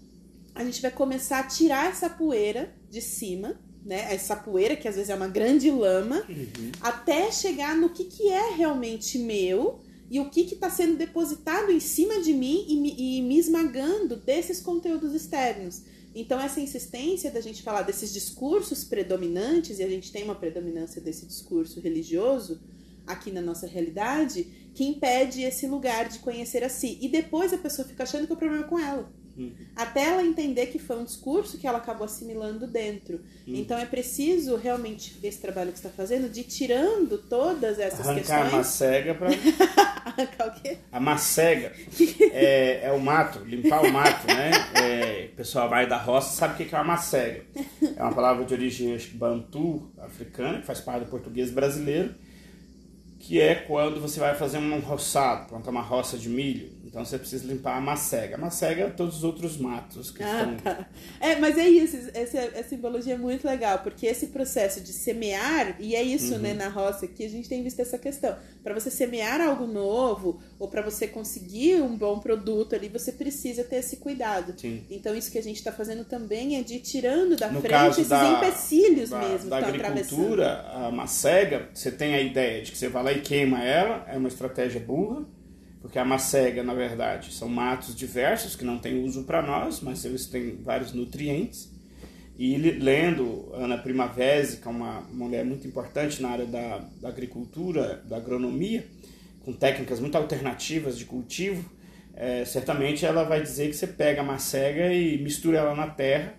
a 0.54 0.64
gente 0.64 0.80
vai 0.80 0.90
começar 0.90 1.40
a 1.40 1.46
tirar 1.46 1.90
essa 1.90 2.08
poeira 2.08 2.74
de 2.90 3.02
cima 3.02 3.60
né? 3.86 4.12
Essa 4.12 4.34
poeira, 4.34 4.74
que 4.74 4.88
às 4.88 4.96
vezes 4.96 5.10
é 5.10 5.14
uma 5.14 5.28
grande 5.28 5.70
lama, 5.70 6.24
uhum. 6.28 6.72
até 6.80 7.30
chegar 7.30 7.76
no 7.76 7.88
que, 7.88 8.04
que 8.04 8.28
é 8.28 8.50
realmente 8.56 9.16
meu 9.16 9.78
e 10.10 10.20
o 10.20 10.30
que 10.30 10.42
está 10.42 10.70
sendo 10.70 10.96
depositado 10.96 11.70
em 11.72 11.80
cima 11.80 12.20
de 12.20 12.32
mim 12.32 12.64
e 12.68 12.76
me, 12.76 12.94
e 12.96 13.22
me 13.22 13.38
esmagando 13.38 14.16
desses 14.16 14.60
conteúdos 14.60 15.14
externos. 15.14 15.82
Então, 16.14 16.40
essa 16.40 16.60
insistência 16.60 17.30
da 17.30 17.40
gente 17.40 17.62
falar 17.62 17.82
desses 17.82 18.12
discursos 18.12 18.84
predominantes, 18.84 19.78
e 19.78 19.82
a 19.82 19.88
gente 19.88 20.10
tem 20.10 20.24
uma 20.24 20.34
predominância 20.34 21.00
desse 21.00 21.26
discurso 21.26 21.80
religioso 21.80 22.60
aqui 23.06 23.30
na 23.30 23.42
nossa 23.42 23.66
realidade, 23.66 24.70
que 24.74 24.84
impede 24.84 25.42
esse 25.42 25.66
lugar 25.66 26.08
de 26.08 26.18
conhecer 26.20 26.64
a 26.64 26.68
si. 26.68 26.98
E 27.00 27.08
depois 27.08 27.52
a 27.52 27.58
pessoa 27.58 27.86
fica 27.86 28.02
achando 28.02 28.26
que 28.26 28.32
o 28.32 28.36
problema 28.36 28.64
é 28.64 28.68
com 28.68 28.78
ela. 28.78 29.12
Uhum. 29.36 29.52
Até 29.74 30.04
ela 30.04 30.22
entender 30.22 30.66
que 30.66 30.78
foi 30.78 30.96
um 30.98 31.04
discurso 31.04 31.58
que 31.58 31.66
ela 31.66 31.78
acabou 31.78 32.04
assimilando 32.04 32.66
dentro. 32.66 33.20
Uhum. 33.46 33.54
Então 33.54 33.78
é 33.78 33.84
preciso 33.84 34.56
realmente 34.56 35.16
esse 35.22 35.38
trabalho 35.38 35.70
que 35.70 35.78
está 35.78 35.90
fazendo 35.90 36.30
de 36.30 36.42
tirando 36.42 37.18
todas 37.18 37.78
essas 37.78 38.00
Arrancar 38.00 38.14
questões. 38.14 38.40
Arrancar 38.40 38.54
a 38.54 38.58
macega 38.58 39.14
para. 39.14 39.28
Arrancar 40.06 40.48
o 40.48 40.60
quê? 40.62 40.78
A 40.90 41.00
macega. 41.00 41.72
é, 42.32 42.80
é 42.84 42.92
o 42.92 43.00
mato, 43.00 43.40
limpar 43.40 43.84
o 43.84 43.92
mato, 43.92 44.26
né? 44.26 44.50
É, 44.74 45.30
o 45.32 45.36
pessoal 45.36 45.68
vai 45.68 45.86
da 45.86 45.98
roça 45.98 46.34
sabe 46.34 46.54
o 46.54 46.66
que 46.66 46.74
é 46.74 46.78
uma 46.78 46.84
macega. 46.84 47.44
É 47.96 48.02
uma 48.02 48.14
palavra 48.14 48.44
de 48.44 48.54
origem 48.54 48.94
acho, 48.94 49.14
bantu, 49.16 49.90
africana, 49.98 50.60
que 50.60 50.66
faz 50.66 50.80
parte 50.80 51.04
do 51.04 51.10
português 51.10 51.50
brasileiro 51.50 52.14
que 53.26 53.40
é 53.40 53.56
quando 53.56 54.00
você 54.00 54.20
vai 54.20 54.36
fazer 54.36 54.58
um 54.58 54.78
roçado, 54.78 55.48
plantar 55.48 55.72
uma 55.72 55.80
roça 55.80 56.16
de 56.16 56.28
milho. 56.28 56.70
Então 56.96 57.04
você 57.04 57.18
precisa 57.18 57.46
limpar 57.46 57.76
a 57.76 57.80
macega. 57.80 58.36
A 58.36 58.38
macega 58.38 58.84
é 58.84 58.88
todos 58.88 59.18
os 59.18 59.24
outros 59.24 59.58
matos 59.58 60.10
que 60.10 60.22
ah, 60.22 60.40
estão. 60.40 60.56
Tá. 60.56 60.88
É, 61.20 61.36
mas 61.36 61.58
é 61.58 61.68
isso, 61.68 61.94
essa, 62.14 62.38
essa 62.38 62.70
simbologia 62.70 63.12
é 63.12 63.18
muito 63.18 63.46
legal, 63.46 63.80
porque 63.80 64.06
esse 64.06 64.28
processo 64.28 64.80
de 64.80 64.94
semear, 64.94 65.76
e 65.78 65.94
é 65.94 66.02
isso, 66.02 66.38
né, 66.38 66.52
uhum. 66.52 66.54
né, 66.56 66.64
na 66.64 66.68
roça, 66.70 67.06
que 67.06 67.22
a 67.22 67.28
gente 67.28 67.50
tem 67.50 67.62
visto 67.62 67.80
essa 67.80 67.98
questão. 67.98 68.34
Para 68.64 68.72
você 68.72 68.90
semear 68.90 69.42
algo 69.42 69.66
novo, 69.66 70.40
ou 70.58 70.68
para 70.68 70.80
você 70.80 71.06
conseguir 71.06 71.82
um 71.82 71.94
bom 71.94 72.18
produto 72.18 72.74
ali, 72.74 72.88
você 72.88 73.12
precisa 73.12 73.62
ter 73.62 73.76
esse 73.76 73.98
cuidado. 73.98 74.54
Sim. 74.58 74.82
Então 74.90 75.14
isso 75.14 75.30
que 75.30 75.36
a 75.36 75.42
gente 75.42 75.56
está 75.56 75.72
fazendo 75.72 76.02
também 76.02 76.58
é 76.58 76.62
de 76.62 76.76
ir 76.76 76.80
tirando 76.80 77.36
da 77.36 77.48
no 77.48 77.60
frente 77.60 77.90
esses 77.90 78.08
da, 78.08 78.26
empecilhos 78.26 79.10
da, 79.10 79.18
mesmo. 79.18 79.50
Da 79.50 79.58
agricultura, 79.58 80.62
a 80.72 80.90
macega, 80.90 81.68
você 81.74 81.90
tem 81.90 82.14
a 82.14 82.22
ideia 82.22 82.62
de 82.62 82.72
que 82.72 82.78
você 82.78 82.88
vai 82.88 83.04
lá 83.04 83.12
e 83.12 83.20
queima 83.20 83.62
ela, 83.62 84.06
é 84.08 84.16
uma 84.16 84.28
estratégia 84.28 84.80
burra 84.80 85.35
porque 85.86 86.00
a 86.00 86.04
macega, 86.04 86.64
na 86.64 86.74
verdade, 86.74 87.32
são 87.32 87.48
matos 87.48 87.94
diversos 87.94 88.56
que 88.56 88.64
não 88.64 88.76
têm 88.76 89.04
uso 89.04 89.22
para 89.22 89.40
nós, 89.40 89.80
mas 89.80 90.04
eles 90.04 90.26
têm 90.26 90.56
vários 90.56 90.92
nutrientes. 90.92 91.72
E 92.36 92.56
lendo 92.56 93.48
Ana 93.54 93.78
Primavera, 93.78 94.44
que 94.48 94.66
é 94.66 94.70
uma 94.70 95.02
mulher 95.12 95.44
muito 95.44 95.64
importante 95.64 96.20
na 96.20 96.30
área 96.30 96.44
da, 96.44 96.84
da 97.00 97.08
agricultura, 97.08 98.02
da 98.04 98.16
agronomia, 98.16 98.84
com 99.44 99.52
técnicas 99.52 100.00
muito 100.00 100.18
alternativas 100.18 100.98
de 100.98 101.04
cultivo, 101.04 101.70
é, 102.14 102.44
certamente 102.44 103.06
ela 103.06 103.22
vai 103.22 103.40
dizer 103.40 103.68
que 103.68 103.76
você 103.76 103.86
pega 103.86 104.22
a 104.22 104.24
macega 104.24 104.92
e 104.92 105.16
mistura 105.18 105.58
ela 105.58 105.74
na 105.76 105.86
terra, 105.86 106.34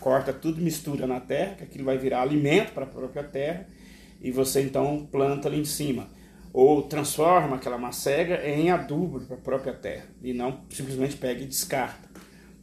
corta 0.00 0.32
tudo, 0.32 0.60
mistura 0.60 1.06
na 1.06 1.20
terra, 1.20 1.54
que 1.54 1.62
aquilo 1.62 1.84
vai 1.84 1.96
virar 1.96 2.22
alimento 2.22 2.72
para 2.72 2.82
a 2.82 2.88
própria 2.88 3.22
terra, 3.22 3.64
e 4.20 4.32
você 4.32 4.60
então 4.60 5.06
planta 5.08 5.46
ali 5.46 5.60
em 5.60 5.64
cima 5.64 6.17
ou 6.60 6.82
transforma 6.82 7.54
aquela 7.54 7.78
macega 7.78 8.44
em 8.44 8.68
adubo 8.68 9.20
para 9.20 9.36
a 9.36 9.40
própria 9.40 9.72
terra 9.72 10.06
e 10.20 10.32
não 10.32 10.62
simplesmente 10.68 11.16
pega 11.16 11.40
e 11.40 11.46
descarta. 11.46 12.08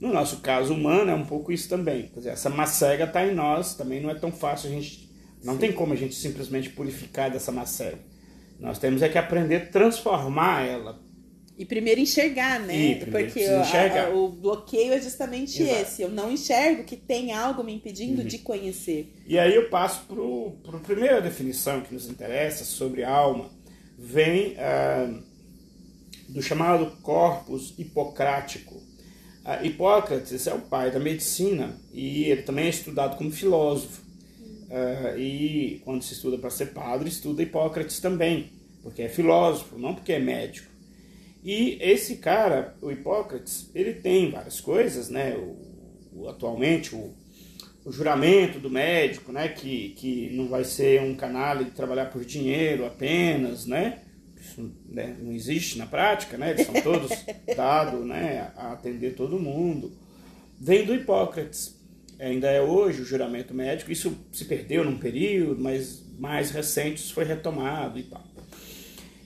No 0.01 0.11
nosso 0.11 0.41
caso 0.41 0.73
humano 0.73 1.11
é 1.11 1.15
um 1.15 1.25
pouco 1.25 1.49
isso 1.49 1.69
também. 1.69 2.11
Dizer, 2.13 2.31
essa 2.31 2.49
macega 2.49 3.05
está 3.05 3.25
em 3.25 3.33
nós, 3.33 3.73
também 3.73 4.01
não 4.01 4.09
é 4.09 4.15
tão 4.15 4.33
fácil 4.33 4.69
a 4.69 4.73
gente. 4.73 5.09
Não 5.41 5.57
tem 5.57 5.71
como 5.71 5.93
a 5.93 5.95
gente 5.95 6.13
simplesmente 6.13 6.71
purificar 6.71 7.31
dessa 7.31 7.53
macega. 7.53 7.99
Nós 8.59 8.77
temos 8.79 9.01
é 9.01 9.07
que 9.07 9.17
aprender 9.17 9.55
a 9.55 9.65
transformar 9.67 10.67
ela. 10.67 10.99
E 11.57 11.63
primeiro 11.63 12.01
enxergar, 12.01 12.59
né? 12.59 12.75
E 12.75 12.95
Porque 12.95 13.21
enxergar. 13.39 14.07
A, 14.07 14.07
a, 14.07 14.13
o 14.13 14.27
bloqueio 14.27 14.91
é 14.91 14.99
justamente 14.99 15.63
Exato. 15.63 15.81
esse. 15.81 16.01
Eu 16.01 16.09
não 16.09 16.29
enxergo 16.29 16.83
que 16.83 16.97
tem 16.97 17.31
algo 17.31 17.63
me 17.63 17.73
impedindo 17.73 18.23
uhum. 18.23 18.27
de 18.27 18.39
conhecer. 18.39 19.13
E 19.25 19.39
aí 19.39 19.55
eu 19.55 19.69
passo 19.69 20.05
para 20.65 20.75
a 20.75 20.81
primeira 20.81 21.21
definição 21.21 21.79
que 21.79 21.93
nos 21.93 22.09
interessa 22.09 22.65
sobre 22.65 23.01
alma 23.01 23.54
vem 23.97 24.55
ah, 24.57 25.13
do 26.29 26.41
chamado 26.41 26.97
corpus 27.01 27.73
hipocrático. 27.77 28.81
Ah, 29.43 29.63
Hipócrates 29.63 30.47
é 30.47 30.53
o 30.53 30.61
pai 30.61 30.89
da 30.89 30.99
medicina 30.99 31.79
e 31.93 32.25
ele 32.25 32.41
também 32.41 32.65
é 32.65 32.69
estudado 32.69 33.17
como 33.17 33.31
filósofo. 33.31 34.01
Ah, 34.69 35.15
e 35.17 35.81
quando 35.85 36.03
se 36.03 36.13
estuda 36.13 36.37
para 36.37 36.49
ser 36.49 36.67
padre, 36.67 37.09
estuda 37.09 37.43
Hipócrates 37.43 37.99
também, 37.99 38.51
porque 38.81 39.03
é 39.03 39.09
filósofo, 39.09 39.77
não 39.77 39.93
porque 39.93 40.13
é 40.13 40.19
médico. 40.19 40.75
E 41.43 41.77
esse 41.79 42.15
cara, 42.15 42.75
o 42.81 42.91
Hipócrates, 42.91 43.69
ele 43.75 43.93
tem 43.93 44.31
várias 44.31 44.59
coisas, 44.59 45.09
né? 45.09 45.35
O, 45.37 46.21
o, 46.21 46.27
atualmente, 46.27 46.95
o, 46.95 47.13
o 47.85 47.91
juramento 47.91 48.59
do 48.59 48.69
médico, 48.69 49.31
né, 49.31 49.47
que, 49.47 49.89
que 49.89 50.31
não 50.31 50.47
vai 50.47 50.63
ser 50.63 51.01
um 51.01 51.15
canal 51.15 51.63
de 51.63 51.69
trabalhar 51.69 52.07
por 52.07 52.25
dinheiro 52.25 52.83
apenas, 52.83 53.67
né, 53.67 54.01
isso 54.35 54.71
né, 54.89 55.15
não 55.21 55.31
existe 55.31 55.77
na 55.77 55.85
prática, 55.85 56.35
né, 56.35 56.51
eles 56.51 56.65
são 56.65 56.73
todos 56.81 57.11
dados 57.55 58.03
né, 58.03 58.51
a 58.57 58.73
atender 58.73 59.13
todo 59.13 59.39
mundo, 59.39 59.95
vem 60.59 60.83
do 60.83 60.95
Hipócrates. 60.95 61.75
Ainda 62.17 62.49
é 62.49 62.61
hoje 62.61 63.01
o 63.01 63.05
juramento 63.05 63.53
médico, 63.53 63.91
isso 63.91 64.17
se 64.31 64.45
perdeu 64.45 64.85
num 64.85 64.97
período, 64.97 65.61
mas 65.61 66.01
mais 66.17 66.49
recente 66.49 67.01
isso 67.01 67.13
foi 67.13 67.25
retomado 67.25 67.99
e 67.99 68.03
tal. 68.03 68.23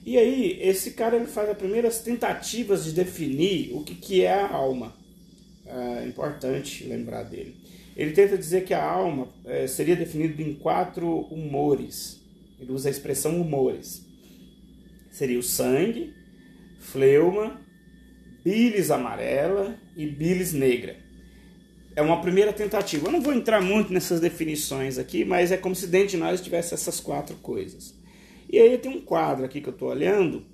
E 0.04 0.18
aí, 0.18 0.58
esse 0.60 0.92
cara 0.92 1.14
ele 1.14 1.26
faz 1.26 1.48
as 1.48 1.56
primeiras 1.56 2.00
tentativas 2.00 2.84
de 2.84 2.92
definir 2.92 3.72
o 3.72 3.84
que, 3.84 3.94
que 3.94 4.24
é 4.24 4.32
a 4.32 4.50
alma. 4.50 4.92
É 5.64 6.04
importante 6.04 6.82
lembrar 6.84 7.22
dele. 7.22 7.59
Ele 8.00 8.12
tenta 8.12 8.38
dizer 8.38 8.64
que 8.64 8.72
a 8.72 8.82
alma 8.82 9.28
é, 9.44 9.66
seria 9.66 9.94
definida 9.94 10.40
em 10.40 10.54
quatro 10.54 11.06
humores. 11.26 12.18
Ele 12.58 12.72
usa 12.72 12.88
a 12.88 12.90
expressão 12.90 13.38
humores. 13.38 14.02
Seria 15.10 15.38
o 15.38 15.42
sangue, 15.42 16.14
fleuma, 16.78 17.60
bilis 18.42 18.90
amarela 18.90 19.78
e 19.94 20.06
bilis 20.06 20.54
negra. 20.54 20.96
É 21.94 22.00
uma 22.00 22.22
primeira 22.22 22.54
tentativa. 22.54 23.06
Eu 23.06 23.12
não 23.12 23.20
vou 23.20 23.34
entrar 23.34 23.60
muito 23.60 23.92
nessas 23.92 24.18
definições 24.18 24.96
aqui, 24.96 25.22
mas 25.22 25.52
é 25.52 25.58
como 25.58 25.74
se 25.74 25.86
dentro 25.86 26.12
de 26.12 26.16
nós 26.16 26.40
tivesse 26.40 26.72
essas 26.72 27.00
quatro 27.00 27.36
coisas. 27.36 27.94
E 28.48 28.58
aí 28.58 28.78
tem 28.78 28.96
um 28.96 29.02
quadro 29.02 29.44
aqui 29.44 29.60
que 29.60 29.68
eu 29.68 29.74
estou 29.74 29.90
olhando, 29.90 30.46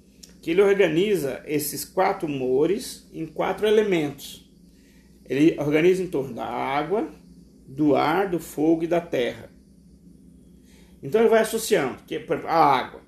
que 0.42 0.50
ele 0.50 0.62
organiza 0.62 1.44
esses 1.46 1.85
quatro 1.85 2.26
humores 2.26 3.09
em 3.14 3.24
quatro 3.24 3.68
elementos. 3.68 4.50
Ele 5.28 5.54
organiza 5.61 6.02
em 6.02 6.09
torno 6.09 6.35
da 6.35 6.44
água, 6.44 7.09
do 7.66 7.96
ar, 7.96 8.29
do 8.29 8.38
fogo 8.38 8.85
e 8.85 8.87
da 8.87 9.00
terra. 9.00 9.50
Então 11.02 11.20
ele 11.20 11.31
vai 11.31 11.40
associando 11.40 12.02
que 12.05 12.16
a 12.46 12.55
água 12.55 13.00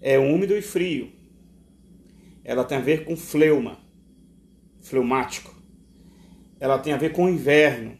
é 0.00 0.18
úmido 0.18 0.56
e 0.56 0.62
frio. 0.62 1.12
Ela 2.44 2.64
tem 2.64 2.78
a 2.78 2.80
ver 2.80 3.04
com 3.04 3.16
fleuma, 3.16 3.78
fleumático. 4.80 5.54
Ela 6.58 6.78
tem 6.78 6.92
a 6.92 6.96
ver 6.96 7.12
com 7.12 7.28
inverno. 7.28 7.98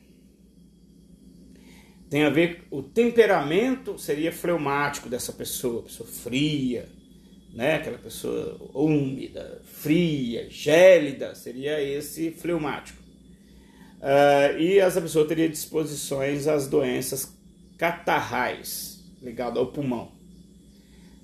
Tem 2.09 2.25
a 2.25 2.31
ver 2.31 2.67
o 2.71 2.83
temperamento 2.83 3.99
seria 3.99 4.33
fleumático 4.33 5.09
dessa 5.09 5.33
pessoa, 5.33 5.85
pessoa 5.85 6.09
fria, 6.09 6.89
né? 7.53 7.77
Aquela 7.77 7.99
pessoa 7.99 8.59
úmida, 8.75 9.63
fria, 9.65 10.49
gélida, 10.51 11.35
seria 11.35 11.81
esse 11.81 12.33
fleumático. 12.33 13.00
Uh, 14.01 14.59
e 14.59 14.79
essa 14.79 15.01
pessoa 15.01 15.29
teria 15.29 15.49
disposições 15.49 16.49
às 16.49 16.67
doenças 16.67 17.37
catarrais, 17.77 19.05
ligado 19.23 19.59
ao 19.59 19.67
pulmão. 19.67 20.13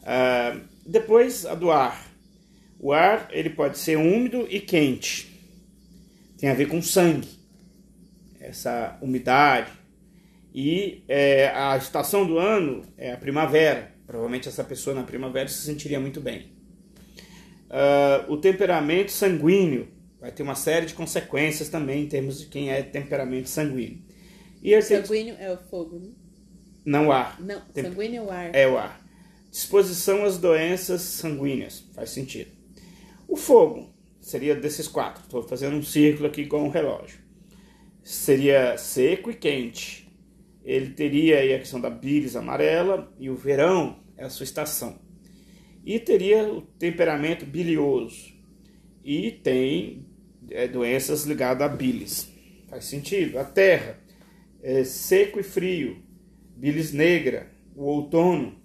Uh, 0.02 0.60
depois, 0.84 1.46
a 1.46 1.54
do 1.54 1.70
ar. 1.70 2.06
O 2.78 2.92
ar 2.92 3.28
ele 3.30 3.50
pode 3.50 3.78
ser 3.78 3.96
úmido 3.96 4.46
e 4.50 4.60
quente. 4.60 5.34
Tem 6.38 6.50
a 6.50 6.54
ver 6.54 6.66
com 6.66 6.82
sangue, 6.82 7.28
essa 8.38 8.98
umidade. 9.00 9.72
E 10.54 11.02
é, 11.08 11.48
a 11.48 11.76
estação 11.76 12.26
do 12.26 12.38
ano 12.38 12.82
é 12.96 13.12
a 13.12 13.16
primavera. 13.16 13.94
Provavelmente 14.06 14.48
essa 14.48 14.62
pessoa 14.62 14.94
na 14.94 15.02
primavera 15.02 15.48
se 15.48 15.62
sentiria 15.62 15.98
muito 15.98 16.20
bem. 16.20 16.52
Uh, 17.66 18.32
o 18.32 18.36
temperamento 18.36 19.10
sanguíneo 19.10 19.88
vai 20.20 20.32
ter 20.32 20.42
uma 20.42 20.54
série 20.54 20.86
de 20.86 20.94
consequências 20.94 21.68
também 21.68 22.04
em 22.04 22.08
termos 22.08 22.40
de 22.40 22.46
quem 22.46 22.70
é 22.70 22.82
temperamento 22.82 23.48
sanguíneo. 23.48 24.02
E 24.62 24.80
sanguíneo 24.82 25.36
é 25.38 25.52
o 25.52 25.58
fogo, 25.58 25.98
né? 25.98 26.10
Não 26.84 27.08
o 27.08 27.12
ar. 27.12 27.40
Não, 27.40 27.60
Temp... 27.72 27.86
sanguíneo 27.86 28.22
é 28.22 28.24
o 28.24 28.30
ar. 28.30 28.54
É 28.54 28.68
o 28.68 28.78
ar. 28.78 29.06
Disposição 29.50 30.24
às 30.24 30.38
doenças 30.38 31.00
sanguíneas, 31.02 31.84
faz 31.94 32.10
sentido. 32.10 32.50
O 33.28 33.36
fogo 33.36 33.94
seria 34.20 34.54
desses 34.54 34.86
quatro. 34.88 35.22
Estou 35.22 35.42
fazendo 35.42 35.76
um 35.76 35.82
círculo 35.82 36.26
aqui 36.26 36.46
com 36.46 36.62
um 36.64 36.68
relógio. 36.68 37.20
Seria 38.02 38.76
seco 38.76 39.30
e 39.30 39.34
quente. 39.34 40.08
Ele 40.64 40.90
teria 40.90 41.38
aí 41.38 41.54
a 41.54 41.58
questão 41.58 41.80
da 41.80 41.90
bilis 41.90 42.36
amarela 42.36 43.12
e 43.18 43.30
o 43.30 43.36
verão 43.36 44.00
é 44.16 44.24
a 44.24 44.30
sua 44.30 44.44
estação. 44.44 44.98
E 45.84 45.98
teria 46.00 46.52
o 46.52 46.60
temperamento 46.60 47.46
bilioso 47.46 48.34
e 49.04 49.30
tem 49.30 50.05
é, 50.50 50.68
doenças 50.68 51.24
ligadas 51.24 51.66
a 51.66 51.68
bilis. 51.68 52.28
Faz 52.68 52.84
sentido. 52.84 53.38
A 53.38 53.44
terra 53.44 53.98
é 54.62 54.84
seco 54.84 55.38
e 55.38 55.42
frio, 55.42 56.02
bilis 56.56 56.92
negra, 56.92 57.50
o 57.74 57.84
outono 57.84 58.60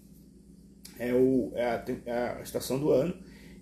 é, 0.98 1.14
o, 1.14 1.52
é, 1.56 1.66
a, 1.66 1.86
é 2.06 2.12
a 2.12 2.42
estação 2.42 2.80
do 2.80 2.92
ano 2.92 3.14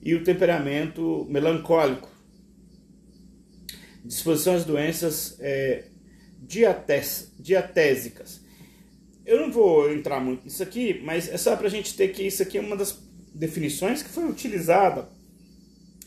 e 0.02 0.14
o 0.14 0.24
temperamento 0.24 1.26
melancólico. 1.30 2.10
Disposição 4.04 4.56
às 4.56 4.66
doenças 4.66 5.38
é, 5.40 5.86
diatés, 6.42 7.32
diatésicas. 7.40 8.42
Eu 9.26 9.40
não 9.40 9.52
vou 9.52 9.94
entrar 9.94 10.20
muito 10.20 10.44
nisso 10.44 10.64
aqui, 10.64 11.02
mas 11.04 11.30
é 11.30 11.38
só 11.38 11.56
para 11.56 11.68
a 11.68 11.70
gente 11.70 11.96
ter 11.96 12.10
que 12.10 12.24
isso 12.24 12.42
aqui 12.42 12.58
é 12.58 12.62
uma 12.62 12.76
das 12.76 13.00
definições 13.34 14.02
que 14.02 14.10
foi 14.10 14.26
utilizada 14.26 15.08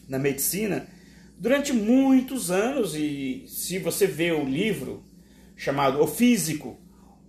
na 0.08 0.18
medicina 0.18 0.86
durante 1.42 1.72
muitos 1.72 2.52
anos. 2.52 2.94
E 2.94 3.44
se 3.48 3.80
você 3.80 4.06
vê 4.06 4.30
o 4.30 4.44
livro 4.44 5.02
chamado 5.56 6.00
O 6.00 6.06
Físico, 6.06 6.78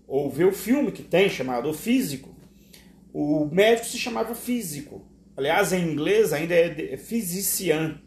ou 0.08 0.30
vê 0.30 0.46
o 0.46 0.52
filme 0.52 0.92
que 0.92 1.02
tem 1.02 1.28
chamado 1.28 1.68
O 1.68 1.74
Físico, 1.74 2.34
o 3.12 3.50
médico 3.52 3.88
se 3.88 3.98
chamava 3.98 4.36
físico. 4.36 5.06
Aliás, 5.36 5.74
em 5.74 5.84
inglês 5.84 6.32
ainda 6.32 6.54
é, 6.54 6.94
é 6.94 6.98
physician. 6.98 8.00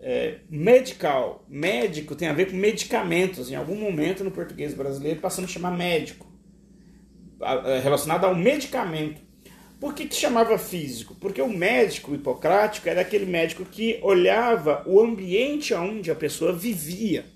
É, 0.00 0.40
medical, 0.50 1.44
médico 1.48 2.14
tem 2.14 2.28
a 2.28 2.32
ver 2.32 2.50
com 2.50 2.56
medicamentos. 2.56 3.50
Em 3.50 3.54
algum 3.54 3.76
momento 3.76 4.22
no 4.22 4.30
português 4.30 4.74
brasileiro 4.74 5.20
passando 5.20 5.46
a 5.46 5.48
chamar 5.48 5.70
médico, 5.70 6.26
relacionado 7.82 8.24
ao 8.24 8.34
medicamento. 8.34 9.22
Por 9.84 9.92
que, 9.92 10.06
que 10.06 10.14
chamava 10.14 10.56
físico? 10.56 11.14
Porque 11.20 11.42
o 11.42 11.46
médico 11.46 12.14
hipocrático 12.14 12.88
era 12.88 13.02
aquele 13.02 13.26
médico 13.26 13.66
que 13.66 13.98
olhava 14.00 14.82
o 14.86 14.98
ambiente 14.98 15.74
onde 15.74 16.10
a 16.10 16.14
pessoa 16.14 16.54
vivia. 16.54 17.26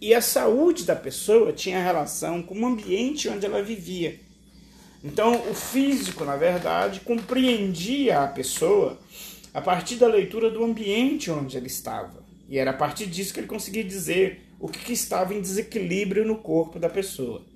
E 0.00 0.12
a 0.12 0.20
saúde 0.20 0.82
da 0.82 0.96
pessoa 0.96 1.52
tinha 1.52 1.80
relação 1.80 2.42
com 2.42 2.58
o 2.58 2.66
ambiente 2.66 3.28
onde 3.28 3.46
ela 3.46 3.62
vivia. 3.62 4.18
Então, 5.04 5.48
o 5.48 5.54
físico, 5.54 6.24
na 6.24 6.34
verdade, 6.34 6.98
compreendia 6.98 8.24
a 8.24 8.26
pessoa 8.26 8.98
a 9.54 9.60
partir 9.60 9.94
da 9.94 10.08
leitura 10.08 10.50
do 10.50 10.64
ambiente 10.64 11.30
onde 11.30 11.56
ele 11.56 11.68
estava. 11.68 12.24
E 12.48 12.58
era 12.58 12.72
a 12.72 12.76
partir 12.76 13.06
disso 13.06 13.32
que 13.32 13.38
ele 13.38 13.46
conseguia 13.46 13.84
dizer 13.84 14.40
o 14.58 14.66
que, 14.66 14.80
que 14.80 14.92
estava 14.92 15.32
em 15.32 15.40
desequilíbrio 15.40 16.24
no 16.24 16.38
corpo 16.38 16.76
da 16.76 16.88
pessoa. 16.88 17.53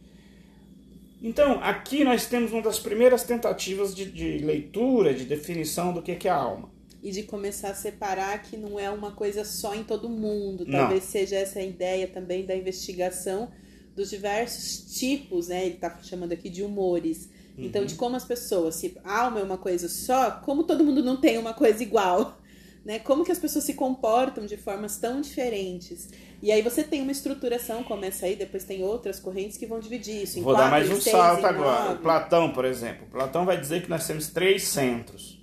Então, 1.23 1.61
aqui 1.63 2.05
nós 2.05 2.27
temos 2.27 2.53
uma 2.53 2.63
das 2.63 2.79
primeiras 2.79 3.25
tentativas 3.25 3.95
de, 3.95 4.05
de 4.05 4.39
leitura, 4.39 5.13
de 5.13 5.25
definição 5.25 5.93
do 5.93 6.01
que, 6.01 6.15
que 6.15 6.29
é 6.29 6.31
a 6.31 6.37
alma. 6.37 6.71
E 7.03 7.11
de 7.11 7.25
começar 7.25 7.71
a 7.71 7.75
separar 7.75 8.43
que 8.43 8.57
não 8.57 8.79
é 8.79 8.91
uma 8.91 9.13
coisa 9.13 9.45
só 9.45 9.75
em 9.75 9.85
todo 9.85 10.09
mundo. 10.09 10.65
Talvez 10.65 11.05
não. 11.05 11.11
seja 11.11 11.37
essa 11.37 11.59
a 11.59 11.65
ideia 11.65 12.07
também 12.07 12.45
da 12.45 12.57
investigação 12.57 13.51
dos 13.95 14.11
diversos 14.11 14.99
tipos, 14.99 15.49
né? 15.49 15.67
Ele 15.67 15.75
está 15.75 15.97
chamando 16.03 16.33
aqui 16.33 16.49
de 16.49 16.63
humores. 16.63 17.29
Uhum. 17.57 17.65
Então, 17.65 17.85
de 17.85 17.97
como 17.97 18.15
as 18.15 18.25
pessoas, 18.25 18.77
se 18.77 18.97
alma 19.03 19.41
é 19.41 19.43
uma 19.43 19.59
coisa 19.59 19.89
só, 19.89 20.31
como 20.31 20.65
todo 20.65 20.85
mundo 20.85 21.03
não 21.03 21.21
tem 21.21 21.37
uma 21.37 21.53
coisa 21.53 21.83
igual, 21.83 22.41
né? 22.89 22.99
Como 22.99 23.23
que 23.23 23.31
as 23.31 23.39
pessoas 23.39 23.65
se 23.65 23.75
comportam 23.75 24.47
de 24.47 24.57
formas 24.57 24.97
tão 24.97 25.21
diferentes. 25.21 26.09
E 26.41 26.51
aí 26.51 26.63
você 26.63 26.83
tem 26.83 27.03
uma 27.03 27.13
estruturação 27.13 27.85
como 27.85 28.03
essa 28.03 28.25
aí, 28.25 28.35
depois 28.35 28.65
tem 28.65 28.83
outras 28.83 29.21
correntes 29.21 29.59
que 29.59 29.67
vão 29.67 29.79
dividir 29.79 30.23
isso. 30.23 30.39
Em 30.39 30.43
Vou 30.43 30.55
quatro, 30.55 30.71
dar 30.71 30.71
mais 30.71 30.91
um 30.91 30.99
seis, 30.99 31.15
salto 31.15 31.45
agora. 31.45 31.85
Nove. 31.91 32.01
Platão, 32.01 32.51
por 32.51 32.65
exemplo. 32.65 33.07
Platão 33.09 33.45
vai 33.45 33.61
dizer 33.61 33.83
que 33.83 33.91
nós 33.91 34.07
temos 34.07 34.29
três 34.29 34.63
centros. 34.63 35.39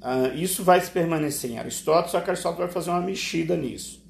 Uh, 0.00 0.34
isso 0.34 0.64
vai 0.64 0.80
se 0.80 0.90
permanecer 0.90 1.50
em 1.50 1.58
Aristóteles, 1.58 2.12
só 2.12 2.20
que 2.22 2.30
Aristóteles 2.30 2.64
vai 2.64 2.72
fazer 2.72 2.88
uma 2.88 3.02
mexida 3.02 3.54
nisso. 3.58 4.02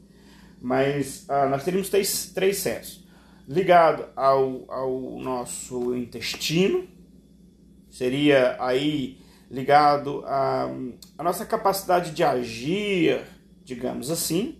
Mas 0.62 1.26
uh, 1.28 1.50
nós 1.50 1.64
teríamos 1.64 1.88
três, 1.88 2.30
três 2.32 2.58
centros. 2.58 3.04
Ligado 3.48 4.06
ao, 4.14 4.64
ao 4.68 5.18
nosso 5.18 5.96
intestino, 5.96 6.86
seria 7.90 8.56
aí 8.60 9.19
ligado 9.50 10.22
à, 10.26 10.70
à 11.18 11.22
nossa 11.22 11.44
capacidade 11.44 12.12
de 12.12 12.22
agir, 12.22 13.20
digamos 13.64 14.10
assim. 14.10 14.56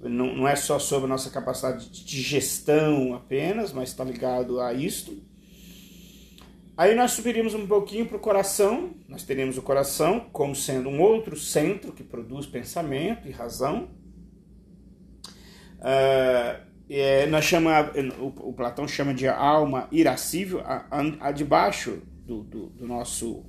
Não, 0.00 0.34
não 0.34 0.46
é 0.46 0.54
só 0.54 0.78
sobre 0.78 1.06
a 1.06 1.08
nossa 1.08 1.30
capacidade 1.30 1.88
de 1.90 2.22
gestão 2.22 3.14
apenas, 3.14 3.72
mas 3.72 3.88
está 3.88 4.04
ligado 4.04 4.60
a 4.60 4.72
isto. 4.72 5.16
Aí 6.76 6.94
nós 6.94 7.10
subiríamos 7.10 7.54
um 7.54 7.66
pouquinho 7.66 8.06
para 8.06 8.16
o 8.16 8.20
coração, 8.20 8.94
nós 9.08 9.24
teríamos 9.24 9.58
o 9.58 9.62
coração 9.62 10.28
como 10.32 10.54
sendo 10.54 10.88
um 10.88 11.00
outro 11.00 11.36
centro 11.36 11.92
que 11.92 12.04
produz 12.04 12.46
pensamento 12.46 13.26
e 13.26 13.32
razão. 13.32 13.88
Uh, 15.80 16.62
é, 16.88 17.26
nós 17.26 17.44
chama, 17.44 17.90
o, 18.20 18.50
o, 18.50 18.52
Platão 18.52 18.86
chama 18.86 19.12
de 19.12 19.26
alma 19.26 19.88
irascível, 19.90 20.60
a, 20.60 20.86
a, 20.88 21.28
a 21.28 21.32
de 21.32 21.44
baixo 21.44 22.00
do, 22.24 22.44
do, 22.44 22.66
do 22.68 22.86
nosso. 22.86 23.44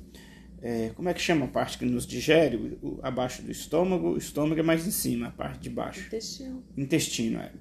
É, 0.62 0.92
como 0.94 1.08
é 1.08 1.14
que 1.14 1.22
chama 1.22 1.46
a 1.46 1.48
parte 1.48 1.78
que 1.78 1.86
nos 1.86 2.06
digere? 2.06 2.78
O, 2.82 3.00
abaixo 3.02 3.42
do 3.42 3.52
estômago, 3.52 4.10
o 4.10 4.18
estômago 4.18 4.60
é 4.60 4.64
mais 4.64 4.86
em 4.86 4.92
cima, 4.92 5.28
a 5.28 5.32
parte 5.32 5.60
de 5.62 5.70
baixo. 5.70 6.02
Intestino. 6.08 6.64
Intestino, 6.78 7.40
é. 7.40 7.52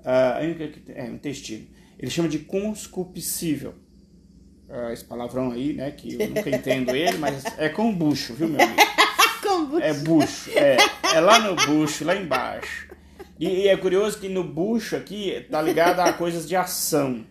Uh, 0.00 0.92
é, 0.94 1.06
intestino. 1.06 1.66
Ele 1.98 2.10
chama 2.10 2.28
de 2.28 2.40
conscupiscível 2.40 3.74
uh, 4.68 4.92
esse 4.92 5.04
palavrão 5.04 5.50
aí, 5.50 5.72
né? 5.72 5.90
Que 5.90 6.14
eu 6.14 6.28
nunca 6.28 6.48
entendo 6.50 6.94
ele, 6.94 7.18
mas 7.18 7.44
é 7.58 7.68
com 7.68 7.92
bucho, 7.92 8.34
viu, 8.34 8.48
meu 8.48 8.60
amigo? 8.60 8.80
com 9.42 9.66
bucho. 9.66 9.82
É 9.82 9.94
bucho, 9.94 10.50
é. 10.58 10.76
É 11.14 11.20
lá 11.20 11.38
no 11.40 11.54
bucho, 11.54 12.04
lá 12.04 12.16
embaixo. 12.16 12.88
E, 13.38 13.46
e 13.46 13.68
é 13.68 13.76
curioso 13.76 14.20
que 14.20 14.28
no 14.28 14.44
bucho 14.44 14.94
aqui 14.94 15.46
tá 15.50 15.60
ligado 15.60 16.00
a 16.00 16.12
coisas 16.12 16.48
de 16.48 16.54
ação. 16.54 17.26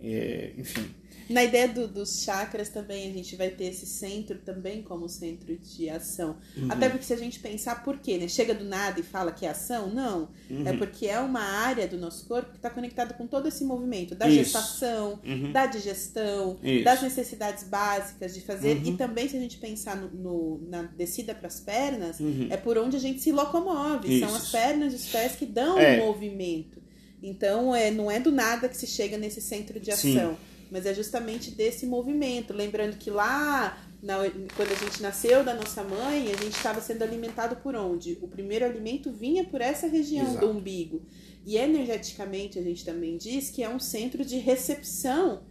É, 0.00 0.52
enfim. 0.56 0.97
Na 1.28 1.44
ideia 1.44 1.68
do, 1.68 1.86
dos 1.86 2.22
chakras 2.22 2.68
também, 2.68 3.10
a 3.10 3.12
gente 3.12 3.36
vai 3.36 3.50
ter 3.50 3.64
esse 3.64 3.86
centro 3.86 4.38
também 4.38 4.82
como 4.82 5.08
centro 5.08 5.56
de 5.56 5.88
ação. 5.90 6.36
Uhum. 6.56 6.68
Até 6.70 6.88
porque 6.88 7.04
se 7.04 7.12
a 7.12 7.16
gente 7.16 7.38
pensar 7.38 7.84
por 7.84 7.98
quê, 7.98 8.16
né? 8.16 8.28
Chega 8.28 8.54
do 8.54 8.64
nada 8.64 8.98
e 8.98 9.02
fala 9.02 9.30
que 9.30 9.44
é 9.44 9.50
ação, 9.50 9.92
não. 9.92 10.30
Uhum. 10.50 10.66
É 10.66 10.72
porque 10.72 11.06
é 11.06 11.18
uma 11.18 11.42
área 11.42 11.86
do 11.86 11.98
nosso 11.98 12.26
corpo 12.26 12.50
que 12.50 12.56
está 12.56 12.70
conectada 12.70 13.12
com 13.14 13.26
todo 13.26 13.46
esse 13.46 13.62
movimento 13.64 14.14
da 14.14 14.26
Isso. 14.26 14.44
gestação, 14.44 15.20
uhum. 15.24 15.52
da 15.52 15.66
digestão, 15.66 16.58
Isso. 16.62 16.84
das 16.84 17.02
necessidades 17.02 17.64
básicas 17.64 18.34
de 18.34 18.40
fazer. 18.40 18.80
E 18.82 18.90
uhum. 18.90 18.96
também, 18.96 19.28
se 19.28 19.36
a 19.36 19.40
gente 19.40 19.58
pensar 19.58 19.96
no, 19.96 20.08
no 20.08 20.68
na 20.68 20.82
descida 20.82 21.34
para 21.34 21.48
as 21.48 21.60
pernas, 21.60 22.20
uhum. 22.20 22.48
é 22.50 22.56
por 22.56 22.78
onde 22.78 22.96
a 22.96 23.00
gente 23.00 23.20
se 23.20 23.32
locomove. 23.32 24.08
Isso. 24.08 24.26
São 24.26 24.34
as 24.34 24.50
pernas 24.50 24.92
e 24.92 24.96
os 24.96 25.06
pés 25.06 25.36
que 25.36 25.44
dão 25.44 25.78
é. 25.78 26.00
o 26.00 26.06
movimento. 26.06 26.78
Então, 27.22 27.74
é, 27.74 27.90
não 27.90 28.10
é 28.10 28.20
do 28.20 28.30
nada 28.30 28.68
que 28.68 28.76
se 28.76 28.86
chega 28.86 29.18
nesse 29.18 29.40
centro 29.40 29.78
de 29.80 29.90
ação. 29.90 30.36
Sim 30.36 30.47
mas 30.70 30.86
é 30.86 30.94
justamente 30.94 31.50
desse 31.50 31.86
movimento. 31.86 32.52
Lembrando 32.52 32.96
que 32.96 33.10
lá, 33.10 33.78
na, 34.02 34.18
quando 34.56 34.72
a 34.72 34.74
gente 34.74 35.02
nasceu 35.02 35.44
da 35.44 35.54
nossa 35.54 35.82
mãe, 35.82 36.32
a 36.32 36.36
gente 36.36 36.56
estava 36.56 36.80
sendo 36.80 37.02
alimentado 37.02 37.56
por 37.56 37.74
onde? 37.74 38.18
O 38.20 38.28
primeiro 38.28 38.64
alimento 38.64 39.10
vinha 39.10 39.44
por 39.44 39.60
essa 39.60 39.86
região 39.86 40.26
Exato. 40.26 40.46
do 40.46 40.52
umbigo. 40.52 41.02
E 41.46 41.56
energeticamente 41.56 42.58
a 42.58 42.62
gente 42.62 42.84
também 42.84 43.16
diz 43.16 43.50
que 43.50 43.62
é 43.62 43.68
um 43.68 43.80
centro 43.80 44.24
de 44.24 44.38
recepção 44.38 45.42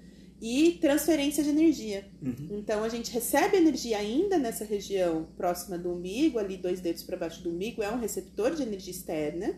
e 0.41 0.77
transferência 0.79 1.43
de 1.43 1.49
energia. 1.49 2.07
Uhum. 2.21 2.59
Então 2.59 2.83
a 2.83 2.89
gente 2.89 3.11
recebe 3.11 3.57
energia 3.57 3.97
ainda 3.97 4.37
nessa 4.37 4.63
região 4.63 5.27
próxima 5.35 5.77
do 5.77 5.91
umbigo, 5.91 6.37
ali 6.37 6.57
dois 6.57 6.79
dedos 6.79 7.03
para 7.03 7.17
baixo 7.17 7.41
do 7.41 7.49
umbigo, 7.49 7.81
é 7.81 7.91
um 7.91 7.99
receptor 7.99 8.53
de 8.53 8.61
energia 8.61 8.91
externa. 8.91 9.55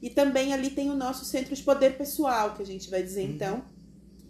E 0.00 0.10
também 0.10 0.52
ali 0.52 0.70
tem 0.70 0.90
o 0.90 0.96
nosso 0.96 1.24
centro 1.24 1.54
de 1.54 1.62
poder 1.62 1.96
pessoal, 1.96 2.54
que 2.54 2.62
a 2.62 2.66
gente 2.66 2.90
vai 2.90 3.02
dizer 3.02 3.22
uhum. 3.22 3.30
então, 3.30 3.64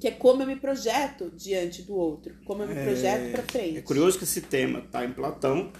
que 0.02 0.08
é 0.08 0.10
como 0.10 0.42
eu 0.42 0.48
me 0.48 0.56
projeto 0.56 1.30
diante 1.30 1.82
do 1.82 1.94
outro, 1.94 2.34
como 2.44 2.64
eu 2.64 2.66
me 2.66 2.74
projeto 2.74 3.30
para 3.30 3.44
frente. 3.44 3.78
É 3.78 3.82
curioso 3.82 4.18
que 4.18 4.24
esse 4.24 4.40
tema 4.40 4.80
está 4.80 5.04
em 5.04 5.12
Platão 5.12 5.70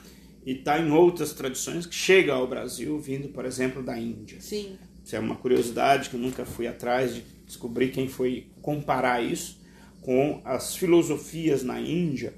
e 0.47 0.53
está 0.53 0.79
em 0.79 0.93
outras 0.93 1.33
tradições 1.33 1.87
que 1.87 1.95
chega 1.97 2.33
ao 2.33 2.47
Brasil 2.47 2.97
vindo, 3.01 3.31
por 3.31 3.45
exemplo, 3.45 3.83
da 3.83 3.99
Índia. 3.99 4.41
Sim. 4.41 4.79
Isso 5.05 5.17
é 5.17 5.19
uma 5.19 5.35
curiosidade 5.35 6.09
que 6.09 6.15
eu 6.15 6.21
nunca 6.21 6.45
fui 6.45 6.69
atrás 6.69 7.17
de 7.17 7.25
descobrir 7.45 7.89
quem 7.89 8.07
foi 8.07 8.47
comparar 8.63 9.21
isso 9.21 9.61
com 10.01 10.41
as 10.45 10.77
filosofias 10.77 11.65
na 11.65 11.81
Índia, 11.81 12.33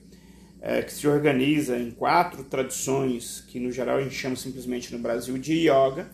é, 0.62 0.80
que 0.80 0.90
se 0.90 1.06
organiza 1.06 1.76
em 1.76 1.90
quatro 1.90 2.44
tradições 2.44 3.44
que 3.46 3.60
no 3.60 3.70
geral 3.70 3.98
a 3.98 4.02
gente 4.02 4.14
chama 4.14 4.36
simplesmente 4.36 4.90
no 4.90 4.98
Brasil 4.98 5.36
de 5.36 5.68
yoga 5.68 6.08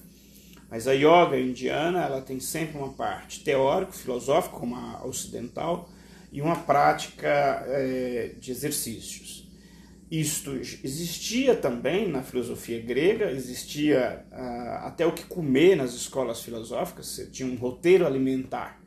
mas 0.71 0.87
a 0.87 0.93
yoga 0.93 1.39
indiana 1.39 2.05
ela 2.05 2.23
tem 2.23 2.39
sempre 2.39 2.79
uma 2.79 2.93
parte 2.93 3.43
teórica, 3.43 3.93
filosófica, 3.93 4.57
como 4.57 4.77
a 4.77 5.05
ocidental, 5.05 5.91
e 6.33 6.41
uma 6.41 6.57
prática 6.57 7.29
é, 7.67 8.35
de 8.39 8.53
exercícios. 8.53 9.51
Isto 10.11 10.57
existia 10.57 11.55
também 11.55 12.09
na 12.09 12.23
filosofia 12.23 12.81
grega, 12.81 13.31
existia 13.31 14.25
ah, 14.33 14.83
até 14.87 15.07
o 15.07 15.13
que 15.13 15.25
comer 15.25 15.77
nas 15.77 15.95
escolas 15.95 16.41
filosóficas, 16.41 17.07
você 17.07 17.27
tinha 17.27 17.49
um 17.49 17.55
roteiro 17.57 18.07
alimentar 18.07 18.81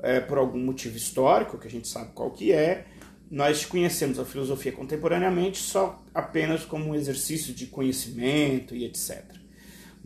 é, 0.00 0.18
por 0.20 0.38
algum 0.38 0.58
motivo 0.58 0.96
histórico, 0.96 1.58
que 1.58 1.68
a 1.68 1.70
gente 1.70 1.86
sabe 1.86 2.10
qual 2.14 2.32
que 2.32 2.52
é. 2.52 2.84
Nós 3.30 3.64
conhecemos 3.64 4.18
a 4.18 4.24
filosofia 4.24 4.72
contemporaneamente 4.72 5.58
só 5.58 6.04
apenas 6.14 6.64
como 6.64 6.90
um 6.90 6.94
exercício 6.94 7.54
de 7.54 7.66
conhecimento 7.66 8.74
e 8.74 8.84
etc. 8.84 9.24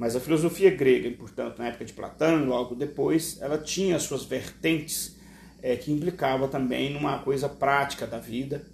Mas 0.00 0.16
a 0.16 0.20
filosofia 0.20 0.70
grega, 0.70 1.10
portanto, 1.10 1.58
na 1.58 1.66
época 1.66 1.84
de 1.84 1.92
Platão, 1.92 2.46
logo 2.46 2.74
depois, 2.74 3.38
ela 3.38 3.58
tinha 3.58 3.98
suas 3.98 4.24
vertentes 4.24 5.14
é, 5.62 5.76
que 5.76 5.92
implicava 5.92 6.48
também 6.48 6.88
numa 6.88 7.18
coisa 7.18 7.50
prática 7.50 8.06
da 8.06 8.18
vida, 8.18 8.64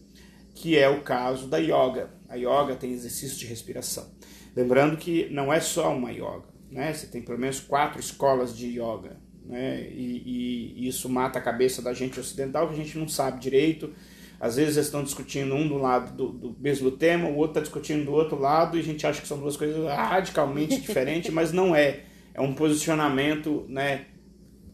que 0.54 0.78
é 0.78 0.88
o 0.88 1.00
caso 1.02 1.48
da 1.48 1.58
yoga. 1.58 2.10
A 2.28 2.36
yoga 2.36 2.76
tem 2.76 2.92
exercício 2.92 3.36
de 3.38 3.46
respiração. 3.46 4.08
Lembrando 4.54 4.96
que 4.96 5.28
não 5.30 5.52
é 5.52 5.58
só 5.58 5.92
uma 5.96 6.12
yoga, 6.12 6.44
né? 6.70 6.92
Você 6.92 7.08
tem 7.08 7.20
pelo 7.20 7.40
menos 7.40 7.58
quatro 7.58 7.98
escolas 7.98 8.56
de 8.56 8.78
yoga, 8.78 9.16
né? 9.44 9.80
E, 9.90 10.22
e, 10.24 10.74
e 10.76 10.88
isso 10.88 11.08
mata 11.08 11.40
a 11.40 11.42
cabeça 11.42 11.82
da 11.82 11.92
gente 11.92 12.20
ocidental 12.20 12.68
que 12.68 12.74
a 12.74 12.84
gente 12.84 12.96
não 12.96 13.08
sabe 13.08 13.40
direito 13.40 13.92
às 14.38 14.56
vezes 14.56 14.76
estão 14.76 15.02
discutindo 15.02 15.54
um 15.54 15.66
do 15.66 15.78
lado 15.78 16.14
do, 16.16 16.28
do 16.28 16.56
mesmo 16.60 16.90
tema, 16.90 17.28
o 17.28 17.36
outro 17.36 17.52
está 17.52 17.60
discutindo 17.60 18.04
do 18.04 18.12
outro 18.12 18.38
lado 18.38 18.76
e 18.76 18.80
a 18.80 18.82
gente 18.82 19.06
acha 19.06 19.20
que 19.20 19.28
são 19.28 19.38
duas 19.38 19.56
coisas 19.56 19.84
radicalmente 19.86 20.80
diferentes, 20.80 21.32
mas 21.32 21.52
não 21.52 21.74
é. 21.74 22.04
É 22.34 22.40
um 22.40 22.52
posicionamento 22.52 23.64
né, 23.66 24.06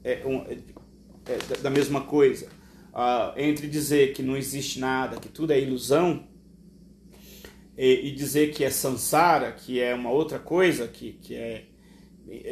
é 0.03 0.23
um, 0.27 0.39
é, 0.47 0.59
é 1.27 1.57
da 1.63 1.71
mesma 1.71 2.01
coisa. 2.01 2.47
Uh, 2.93 3.39
entre 3.39 3.67
dizer 3.69 4.13
que 4.13 4.23
não 4.23 4.37
existe 4.37 4.79
nada, 4.79 5.17
que 5.17 5.29
tudo 5.29 5.53
é 5.53 5.61
ilusão, 5.61 6.25
e, 7.79 8.09
e, 8.09 8.11
dizer 8.11 8.53
que 8.53 8.65
é 8.65 8.69
samsara, 8.69 9.51
que 9.53 9.81
é 9.81 9.95
uma 9.95 10.11
outra 10.11 10.39
coisa, 10.39 10.87
que, 10.87 11.13
que 11.15 11.35
é 11.35 11.65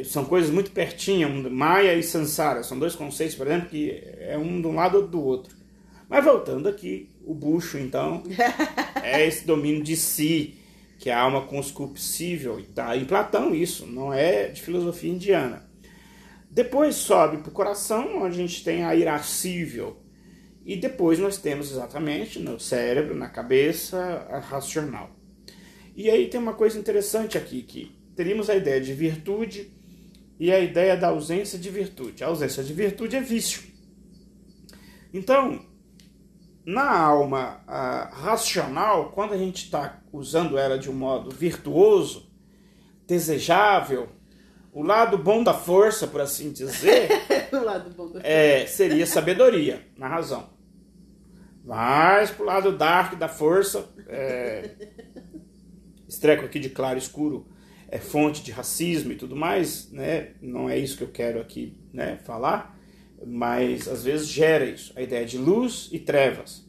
são 0.03 0.25
coisas 0.25 0.49
muito 0.51 0.71
pertinhas, 0.71 1.31
Maya 1.51 1.95
e 1.95 2.03
Sansara, 2.03 2.63
são 2.63 2.77
dois 2.77 2.95
conceitos, 2.95 3.35
por 3.35 3.47
exemplo, 3.47 3.69
que 3.69 3.91
é 4.19 4.37
um 4.37 4.61
de 4.61 4.67
um 4.67 4.75
lado 4.75 4.97
ou 4.97 5.07
do 5.07 5.21
outro. 5.21 5.55
Mas 6.11 6.25
voltando 6.25 6.67
aqui, 6.67 7.07
o 7.23 7.33
bucho, 7.33 7.77
então, 7.77 8.21
é 9.01 9.25
esse 9.25 9.47
domínio 9.47 9.81
de 9.81 9.95
si, 9.95 10.57
que 10.99 11.09
é 11.09 11.13
a 11.13 11.21
alma 11.21 11.43
consculpível. 11.43 12.59
E 12.59 12.63
tá 12.63 12.97
em 12.97 13.05
Platão 13.05 13.55
isso, 13.55 13.87
não 13.87 14.11
é 14.11 14.49
de 14.49 14.61
filosofia 14.61 15.09
indiana. 15.09 15.65
Depois 16.49 16.95
sobe 16.95 17.37
para 17.37 17.47
o 17.47 17.53
coração, 17.53 18.23
onde 18.23 18.35
a 18.35 18.45
gente 18.45 18.61
tem 18.61 18.83
a 18.83 18.93
irascível. 18.93 20.01
E 20.65 20.75
depois 20.75 21.17
nós 21.17 21.37
temos 21.37 21.71
exatamente 21.71 22.39
no 22.39 22.59
cérebro, 22.59 23.15
na 23.15 23.29
cabeça, 23.29 24.27
a 24.29 24.39
racional. 24.39 25.11
E 25.95 26.09
aí 26.09 26.27
tem 26.27 26.41
uma 26.41 26.55
coisa 26.55 26.77
interessante 26.77 27.37
aqui, 27.37 27.61
que 27.61 27.89
teríamos 28.17 28.49
a 28.49 28.55
ideia 28.57 28.81
de 28.81 28.93
virtude 28.93 29.71
e 30.37 30.51
a 30.51 30.59
ideia 30.59 30.97
da 30.97 31.07
ausência 31.07 31.57
de 31.57 31.69
virtude. 31.69 32.21
A 32.21 32.27
ausência 32.27 32.61
de 32.61 32.73
virtude 32.73 33.15
é 33.15 33.21
vício. 33.21 33.61
Então, 35.13 35.70
na 36.65 36.89
alma 36.91 37.61
racional, 38.11 39.11
quando 39.11 39.33
a 39.33 39.37
gente 39.37 39.65
está 39.65 40.01
usando 40.11 40.57
ela 40.57 40.77
de 40.77 40.89
um 40.89 40.93
modo 40.93 41.31
virtuoso, 41.31 42.31
desejável, 43.07 44.09
o 44.73 44.83
lado 44.83 45.17
bom 45.17 45.43
da 45.43 45.53
força, 45.53 46.07
por 46.07 46.21
assim 46.21 46.51
dizer, 46.51 47.09
o 47.51 47.63
lado 47.63 47.89
bom 47.89 48.11
da 48.11 48.21
é, 48.23 48.65
seria 48.65 49.05
sabedoria, 49.05 49.85
na 49.97 50.07
razão. 50.07 50.49
Mas 51.63 52.31
pro 52.31 52.45
lado 52.45 52.75
dark 52.75 53.15
da 53.15 53.27
força, 53.27 53.87
é, 54.07 54.71
estreco 56.07 56.45
aqui 56.45 56.59
de 56.59 56.69
claro 56.69 56.97
escuro 56.97 57.47
é 57.87 57.97
fonte 57.97 58.41
de 58.41 58.51
racismo 58.51 59.11
e 59.11 59.15
tudo 59.15 59.35
mais, 59.35 59.91
né? 59.91 60.31
Não 60.41 60.69
é 60.69 60.77
isso 60.77 60.97
que 60.97 61.03
eu 61.03 61.11
quero 61.11 61.41
aqui, 61.41 61.77
né, 61.93 62.17
falar, 62.23 62.79
mas 63.25 63.87
às 63.87 64.03
vezes 64.03 64.27
gera 64.27 64.65
isso, 64.65 64.93
a 64.95 65.01
ideia 65.01 65.25
de 65.25 65.37
luz 65.37 65.89
e 65.91 65.99
trevas. 65.99 66.65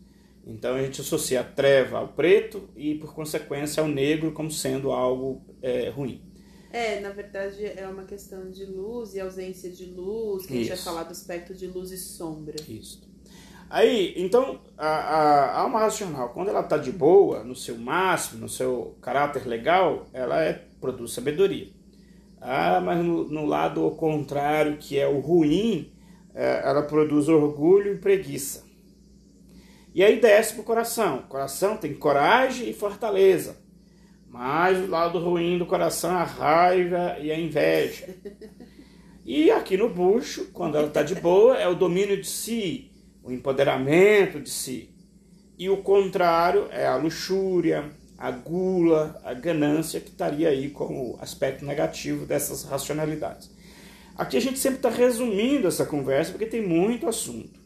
Então 0.47 0.75
a 0.75 0.83
gente 0.83 1.01
associa 1.01 1.41
a 1.41 1.45
treva 1.45 1.99
ao 1.99 2.09
preto 2.09 2.69
e, 2.77 2.97
por 2.97 3.15
consequência, 3.15 3.83
ao 3.83 3.89
negro 3.89 4.33
como 4.33 4.51
sendo 4.51 4.91
algo 4.91 5.43
é, 5.63 5.89
ruim. 5.89 6.21
É, 6.73 7.01
na 7.01 7.11
verdade 7.11 7.65
é 7.65 7.87
uma 7.87 8.05
questão 8.05 8.51
de 8.51 8.65
luz 8.65 9.15
e 9.15 9.21
ausência 9.21 9.71
de 9.71 9.85
luz, 9.85 10.47
que 10.47 10.55
Isso. 10.55 10.73
a 10.73 10.75
gente 10.77 10.85
vai 10.85 10.95
falar 10.95 11.03
do 11.05 11.13
aspecto 11.13 11.55
de 11.55 11.67
luz 11.67 11.91
e 11.93 11.99
sombra. 11.99 12.57
Isso. 12.67 13.03
Aí, 13.69 14.15
então, 14.17 14.61
a, 14.77 14.87
a, 14.87 15.45
a 15.45 15.61
alma 15.61 15.81
racional, 15.81 16.31
quando 16.31 16.49
ela 16.49 16.61
está 16.61 16.77
de 16.77 16.93
boa, 16.93 17.43
no 17.43 17.55
seu 17.55 17.79
máximo, 17.79 18.41
no 18.41 18.49
seu 18.49 18.97
caráter 19.01 19.47
legal, 19.47 20.07
ela 20.13 20.43
é, 20.43 20.65
produz 20.81 21.13
sabedoria. 21.13 21.69
Ah, 22.41 22.81
mas 22.81 23.05
no, 23.05 23.29
no 23.29 23.47
lado 23.47 23.83
ao 23.83 23.93
contrário, 23.93 24.77
que 24.77 24.99
é 24.99 25.07
o 25.07 25.21
ruim, 25.21 25.92
ela 26.35 26.83
produz 26.83 27.29
orgulho 27.29 27.95
e 27.95 27.99
preguiça. 27.99 28.65
E 29.95 30.03
aí 30.03 30.21
desce 30.21 30.55
para 30.55 30.63
o 30.63 30.65
coração. 30.65 31.19
O 31.19 31.29
coração 31.29 31.77
tem 31.77 31.93
coragem 31.93 32.69
e 32.69 32.73
fortaleza. 32.73 33.57
Mas 34.29 34.79
o 34.79 34.91
lado 34.91 35.19
ruim 35.19 35.59
do 35.59 35.67
coração 35.67 36.11
é 36.13 36.23
a 36.23 36.25
raiva 36.25 37.19
e 37.21 37.31
a 37.31 37.39
inveja. 37.39 38.09
E 39.25 39.51
aqui 39.51 39.77
no 39.77 39.91
bucho, 39.91 40.47
quando 40.53 40.77
ela 40.77 40.89
está 40.89 41.03
de 41.03 41.15
boa, 41.15 41.57
é 41.59 41.69
o 41.69 41.75
domínio 41.75 42.19
de 42.19 42.27
si, 42.27 42.91
o 43.23 43.31
empoderamento 43.31 44.41
de 44.41 44.49
si. 44.49 44.91
E 45.59 45.69
o 45.69 45.77
contrário 45.77 46.67
é 46.71 46.87
a 46.87 46.97
luxúria, 46.97 47.91
a 48.19 48.31
gula, 48.31 49.21
a 49.23 49.35
ganância, 49.35 50.01
que 50.01 50.09
estaria 50.09 50.49
aí 50.49 50.71
como 50.71 51.19
aspecto 51.21 51.65
negativo 51.65 52.25
dessas 52.25 52.65
racionalidades. 52.65 53.51
Aqui 54.17 54.37
a 54.37 54.41
gente 54.41 54.59
sempre 54.59 54.79
está 54.79 54.91
resumindo 54.91 55.67
essa 55.67 55.87
conversa 55.87 56.33
porque 56.33 56.47
tem 56.47 56.67
muito 56.67 57.09
assunto. 57.09 57.61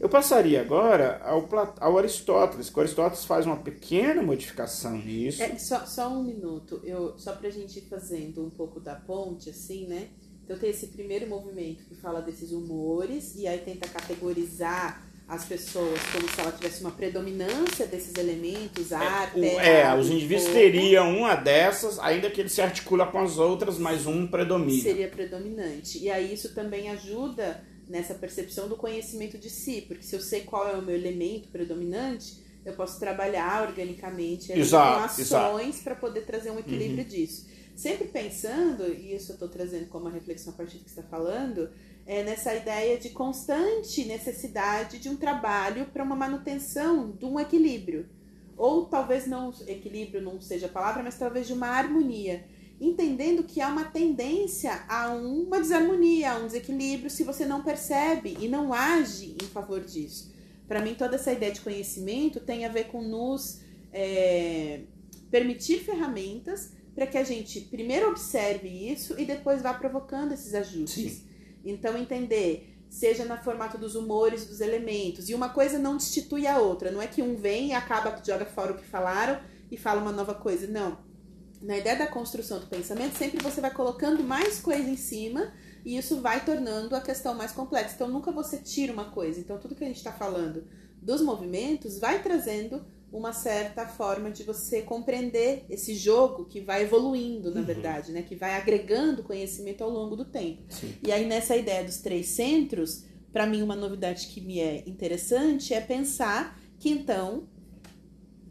Eu 0.00 0.08
passaria 0.08 0.60
agora 0.60 1.20
ao, 1.22 1.48
ao 1.78 1.98
Aristóteles, 1.98 2.68
que 2.68 2.76
o 2.76 2.80
Aristóteles 2.80 3.24
faz 3.24 3.46
uma 3.46 3.58
pequena 3.58 4.20
modificação 4.20 4.98
nisso. 4.98 5.40
É, 5.40 5.56
só, 5.58 5.86
só 5.86 6.08
um 6.08 6.24
minuto, 6.24 6.80
eu, 6.82 7.16
só 7.16 7.32
para 7.32 7.46
a 7.46 7.52
gente 7.52 7.78
ir 7.78 7.82
fazendo 7.82 8.44
um 8.44 8.50
pouco 8.50 8.80
da 8.80 8.96
ponte, 8.96 9.48
assim, 9.48 9.86
né? 9.86 10.08
Então 10.44 10.58
tem 10.58 10.70
esse 10.70 10.88
primeiro 10.88 11.28
movimento 11.28 11.84
que 11.84 11.94
fala 11.94 12.20
desses 12.20 12.50
humores, 12.50 13.36
e 13.36 13.46
aí 13.46 13.58
tenta 13.58 13.88
categorizar 13.88 15.06
as 15.32 15.46
pessoas 15.46 15.98
como 16.12 16.28
se 16.28 16.38
ela 16.38 16.52
tivesse 16.52 16.82
uma 16.82 16.90
predominância 16.90 17.86
desses 17.86 18.14
elementos, 18.16 18.92
é, 18.92 18.96
ar, 18.96 19.32
é, 19.34 19.40
terra, 19.40 19.62
É, 19.64 19.98
os 19.98 20.10
indivíduos 20.10 20.48
teriam 20.48 21.16
uma 21.16 21.34
dessas, 21.34 21.98
ainda 21.98 22.30
que 22.30 22.38
ele 22.38 22.50
se 22.50 22.60
articula 22.60 23.06
com 23.06 23.18
as 23.18 23.38
outras, 23.38 23.78
mas 23.78 24.06
um 24.06 24.26
predomina. 24.26 24.82
Seria 24.82 25.08
predominante. 25.08 25.98
E 25.98 26.10
aí 26.10 26.34
isso 26.34 26.54
também 26.54 26.90
ajuda 26.90 27.64
nessa 27.88 28.12
percepção 28.12 28.68
do 28.68 28.76
conhecimento 28.76 29.38
de 29.38 29.48
si, 29.48 29.80
porque 29.88 30.02
se 30.02 30.14
eu 30.14 30.20
sei 30.20 30.42
qual 30.42 30.68
é 30.68 30.76
o 30.76 30.82
meu 30.82 30.94
elemento 30.94 31.48
predominante, 31.48 32.36
eu 32.62 32.74
posso 32.74 33.00
trabalhar 33.00 33.66
organicamente 33.66 34.52
exato, 34.52 34.98
com 34.98 35.22
ações 35.22 35.80
para 35.80 35.94
poder 35.94 36.26
trazer 36.26 36.50
um 36.50 36.58
equilíbrio 36.58 37.04
uhum. 37.04 37.08
disso. 37.08 37.46
Sempre 37.74 38.06
pensando, 38.08 38.86
e 38.92 39.14
isso 39.14 39.32
eu 39.32 39.34
estou 39.34 39.48
trazendo 39.48 39.86
como 39.86 40.04
uma 40.04 40.10
reflexão 40.10 40.52
a 40.52 40.56
partir 40.56 40.76
do 40.76 40.84
que 40.84 40.90
você 40.90 41.00
está 41.00 41.10
falando, 41.10 41.70
é 42.06 42.22
nessa 42.22 42.54
ideia 42.54 42.98
de 42.98 43.10
constante 43.10 44.04
necessidade 44.04 44.98
de 44.98 45.08
um 45.08 45.16
trabalho 45.16 45.86
para 45.86 46.02
uma 46.02 46.16
manutenção 46.16 47.10
de 47.12 47.24
um 47.24 47.38
equilíbrio. 47.38 48.08
Ou 48.56 48.86
talvez 48.86 49.26
não 49.26 49.52
equilíbrio 49.66 50.20
não 50.20 50.40
seja 50.40 50.66
a 50.66 50.68
palavra, 50.70 51.02
mas 51.02 51.18
talvez 51.18 51.46
de 51.46 51.52
uma 51.52 51.68
harmonia 51.68 52.44
entendendo 52.80 53.44
que 53.44 53.60
há 53.60 53.68
uma 53.68 53.84
tendência 53.84 54.84
a 54.88 55.14
uma 55.14 55.60
desarmonia, 55.60 56.32
a 56.32 56.38
um 56.38 56.46
desequilíbrio, 56.46 57.08
se 57.08 57.22
você 57.22 57.46
não 57.46 57.62
percebe 57.62 58.36
e 58.40 58.48
não 58.48 58.72
age 58.72 59.36
em 59.40 59.46
favor 59.46 59.80
disso. 59.80 60.32
Para 60.66 60.82
mim, 60.82 60.94
toda 60.94 61.14
essa 61.14 61.32
ideia 61.32 61.52
de 61.52 61.60
conhecimento 61.60 62.40
tem 62.40 62.64
a 62.64 62.68
ver 62.68 62.88
com 62.88 63.00
nos 63.00 63.60
é, 63.92 64.80
permitir 65.30 65.78
ferramentas 65.78 66.72
para 66.92 67.06
que 67.06 67.16
a 67.16 67.22
gente 67.22 67.60
primeiro 67.60 68.10
observe 68.10 68.68
isso 68.68 69.18
e 69.18 69.24
depois 69.24 69.62
vá 69.62 69.72
provocando 69.74 70.32
esses 70.32 70.52
ajustes. 70.52 71.12
Sim. 71.12 71.31
Então, 71.64 71.96
entender, 71.96 72.76
seja 72.88 73.24
no 73.24 73.36
formato 73.38 73.78
dos 73.78 73.94
humores, 73.94 74.46
dos 74.46 74.60
elementos, 74.60 75.28
e 75.28 75.34
uma 75.34 75.48
coisa 75.48 75.78
não 75.78 75.96
destitui 75.96 76.46
a 76.46 76.58
outra. 76.58 76.90
Não 76.90 77.00
é 77.00 77.06
que 77.06 77.22
um 77.22 77.36
vem 77.36 77.68
e 77.68 77.72
acaba, 77.72 78.20
joga 78.24 78.44
fora 78.46 78.72
o 78.72 78.76
que 78.76 78.84
falaram 78.84 79.40
e 79.70 79.76
fala 79.76 80.00
uma 80.00 80.12
nova 80.12 80.34
coisa. 80.34 80.66
Não 80.66 81.12
na 81.62 81.78
ideia 81.78 81.96
da 81.96 82.06
construção 82.08 82.58
do 82.58 82.66
pensamento, 82.66 83.16
sempre 83.16 83.42
você 83.42 83.60
vai 83.60 83.70
colocando 83.70 84.22
mais 84.22 84.60
coisa 84.60 84.88
em 84.88 84.96
cima 84.96 85.52
e 85.84 85.96
isso 85.96 86.20
vai 86.20 86.44
tornando 86.44 86.94
a 86.96 87.00
questão 87.00 87.34
mais 87.34 87.52
complexa. 87.52 87.94
Então, 87.94 88.08
nunca 88.08 88.32
você 88.32 88.58
tira 88.58 88.92
uma 88.92 89.06
coisa. 89.06 89.38
Então, 89.38 89.58
tudo 89.58 89.74
que 89.74 89.84
a 89.84 89.86
gente 89.86 89.96
está 89.96 90.12
falando 90.12 90.64
dos 91.00 91.22
movimentos 91.22 91.98
vai 91.98 92.22
trazendo 92.22 92.84
uma 93.12 93.32
certa 93.32 93.86
forma 93.86 94.30
de 94.30 94.42
você 94.42 94.80
compreender 94.80 95.66
esse 95.68 95.94
jogo 95.94 96.46
que 96.46 96.60
vai 96.60 96.82
evoluindo, 96.82 97.50
na 97.50 97.60
uhum. 97.60 97.66
verdade, 97.66 98.10
né? 98.10 98.22
Que 98.22 98.34
vai 98.34 98.54
agregando 98.54 99.22
conhecimento 99.22 99.84
ao 99.84 99.90
longo 99.90 100.16
do 100.16 100.24
tempo. 100.24 100.62
Sim. 100.70 100.94
E 101.06 101.12
aí, 101.12 101.26
nessa 101.26 101.54
ideia 101.54 101.84
dos 101.84 101.98
três 101.98 102.28
centros, 102.28 103.04
para 103.30 103.46
mim, 103.46 103.62
uma 103.62 103.76
novidade 103.76 104.28
que 104.28 104.40
me 104.40 104.60
é 104.60 104.82
interessante 104.86 105.74
é 105.74 105.80
pensar 105.80 106.58
que, 106.78 106.88
então, 106.88 107.46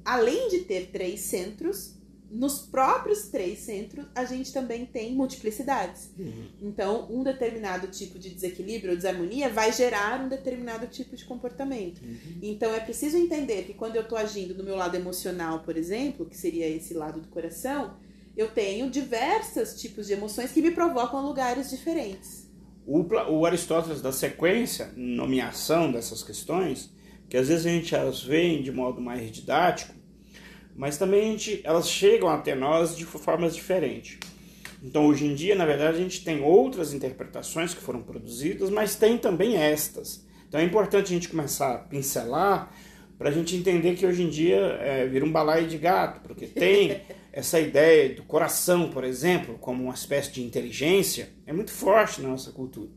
além 0.05 0.47
de 0.49 0.59
ter 0.59 0.91
três 0.91 1.21
centros, 1.21 1.95
nos 2.31 2.59
próprios 2.59 3.27
três 3.27 3.59
centros, 3.59 4.05
a 4.15 4.23
gente 4.23 4.53
também 4.53 4.85
tem 4.85 5.13
multiplicidades. 5.13 6.09
Uhum. 6.17 6.47
Então, 6.61 7.07
um 7.11 7.23
determinado 7.23 7.87
tipo 7.87 8.17
de 8.17 8.29
desequilíbrio 8.29 8.91
ou 8.91 8.95
desarmonia 8.95 9.49
vai 9.49 9.73
gerar 9.73 10.21
um 10.21 10.29
determinado 10.29 10.87
tipo 10.87 11.15
de 11.15 11.25
comportamento. 11.25 12.01
Uhum. 12.01 12.39
Então, 12.41 12.73
é 12.73 12.79
preciso 12.79 13.17
entender 13.17 13.63
que 13.63 13.73
quando 13.73 13.97
eu 13.97 14.03
estou 14.03 14.17
agindo 14.17 14.55
no 14.55 14.63
meu 14.63 14.75
lado 14.75 14.95
emocional, 14.95 15.59
por 15.59 15.75
exemplo, 15.75 16.25
que 16.25 16.37
seria 16.37 16.67
esse 16.67 16.93
lado 16.93 17.19
do 17.19 17.27
coração, 17.27 17.97
eu 18.35 18.49
tenho 18.49 18.89
diversos 18.89 19.79
tipos 19.79 20.07
de 20.07 20.13
emoções 20.13 20.51
que 20.51 20.61
me 20.61 20.71
provocam 20.71 21.25
lugares 21.25 21.69
diferentes. 21.69 22.49
O, 22.85 23.01
o 23.29 23.45
Aristóteles 23.45 24.01
da 24.01 24.11
sequência, 24.11 24.91
nomeação 24.95 25.91
dessas 25.91 26.23
questões, 26.23 26.91
que 27.29 27.37
às 27.37 27.49
vezes 27.49 27.65
a 27.65 27.69
gente 27.69 27.95
as 27.95 28.23
vê 28.23 28.61
de 28.61 28.71
modo 28.71 29.01
mais 29.01 29.31
didático, 29.31 30.00
mas 30.81 30.97
também 30.97 31.37
gente, 31.37 31.61
elas 31.63 31.87
chegam 31.87 32.27
até 32.27 32.55
nós 32.55 32.97
de 32.97 33.05
formas 33.05 33.55
diferentes. 33.55 34.17
Então, 34.81 35.05
hoje 35.05 35.27
em 35.27 35.35
dia, 35.35 35.53
na 35.53 35.63
verdade, 35.63 35.95
a 35.95 36.01
gente 36.01 36.25
tem 36.25 36.41
outras 36.41 36.91
interpretações 36.91 37.71
que 37.71 37.79
foram 37.79 38.01
produzidas, 38.01 38.71
mas 38.71 38.95
tem 38.95 39.15
também 39.15 39.57
estas. 39.57 40.25
Então, 40.47 40.59
é 40.59 40.63
importante 40.63 41.05
a 41.05 41.09
gente 41.09 41.29
começar 41.29 41.71
a 41.71 41.77
pincelar 41.77 42.73
para 43.15 43.29
a 43.29 43.31
gente 43.31 43.55
entender 43.55 43.93
que 43.93 44.07
hoje 44.07 44.23
em 44.23 44.29
dia 44.29 44.57
é, 44.57 45.05
vira 45.05 45.23
um 45.23 45.31
balaio 45.31 45.67
de 45.67 45.77
gato, 45.77 46.19
porque 46.21 46.47
tem 46.47 47.03
essa 47.31 47.59
ideia 47.59 48.15
do 48.15 48.23
coração, 48.23 48.89
por 48.89 49.03
exemplo, 49.03 49.59
como 49.59 49.83
uma 49.83 49.93
espécie 49.93 50.31
de 50.31 50.41
inteligência, 50.43 51.29
é 51.45 51.53
muito 51.53 51.69
forte 51.69 52.21
na 52.21 52.29
nossa 52.29 52.51
cultura. 52.51 52.89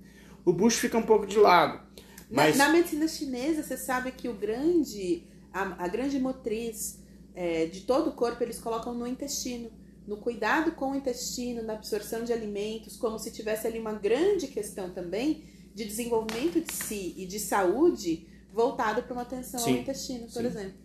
O 0.43 0.55
bucho 0.55 0.79
fica 0.79 0.97
um 0.97 1.03
pouco 1.03 1.27
de 1.27 1.37
lado. 1.37 1.83
Mas... 2.31 2.57
Na, 2.57 2.69
na 2.69 2.73
medicina 2.73 3.07
chinesa, 3.07 3.63
você 3.63 3.77
sabe 3.77 4.11
que 4.11 4.27
o 4.27 4.33
grande, 4.33 5.25
a, 5.53 5.85
a 5.85 5.87
grande 5.87 6.19
motriz 6.19 7.04
é, 7.35 7.67
de 7.67 7.83
todo 7.83 8.11
o 8.11 8.13
corpo 8.13 8.43
eles 8.43 8.59
colocam 8.61 8.95
no 8.95 9.07
intestino, 9.07 9.71
no 10.07 10.17
cuidado 10.17 10.73
com 10.73 10.93
o 10.93 10.95
intestino, 10.95 11.63
na 11.63 11.75
absorção 11.75 12.25
de 12.25 12.33
alimentos, 12.33 12.97
como 12.97 13.19
se 13.19 13.33
tivesse 13.33 13.67
ali 13.67 13.79
uma 13.79 13.95
grande 13.95 14.49
questão 14.49 14.91
também 14.91 15.45
de 15.75 15.85
desenvolvimento 15.85 16.61
de 16.61 16.73
si 16.73 17.15
e 17.17 17.27
de 17.27 17.41
saúde 17.41 18.27
voltado 18.53 19.03
para 19.03 19.13
uma 19.13 19.23
atenção 19.23 19.59
sim, 19.59 19.73
ao 19.73 19.79
intestino, 19.79 20.27
por 20.27 20.43
sim. 20.43 20.47
exemplo. 20.47 20.85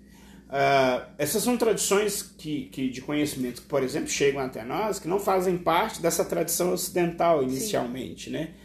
Uh, 0.49 1.05
essas 1.19 1.43
são 1.43 1.55
tradições 1.55 2.23
que, 2.23 2.65
que, 2.71 2.89
de 2.89 3.01
conhecimento 3.01 3.61
que, 3.61 3.67
por 3.67 3.83
exemplo, 3.83 4.09
chegam 4.09 4.41
até 4.41 4.63
nós, 4.63 4.97
que 4.97 5.07
não 5.07 5.19
fazem 5.19 5.55
parte 5.59 6.01
dessa 6.01 6.25
tradição 6.25 6.73
ocidental 6.73 7.43
inicialmente, 7.43 8.25
sim. 8.25 8.31
né? 8.31 8.55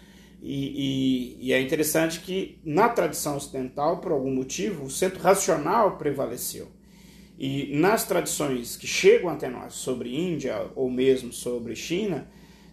E, 0.41 1.37
e, 1.41 1.49
e, 1.49 1.53
é 1.53 1.61
interessante 1.61 2.21
que 2.21 2.59
na 2.65 2.89
tradição 2.89 3.37
ocidental, 3.37 3.99
por 3.99 4.13
algum 4.13 4.31
motivo, 4.31 4.85
o 4.85 4.91
centro 4.91 5.21
racional 5.21 5.97
prevaleceu. 5.97 6.69
E 7.39 7.77
nas 7.77 8.05
tradições 8.05 8.77
que 8.77 8.87
chegam 8.87 9.29
até 9.29 9.49
nós 9.49 9.75
sobre 9.75 10.15
Índia 10.15 10.71
ou 10.77 10.91
mesmo 10.91 11.33
sobre 11.33 11.75
China, 11.75 12.29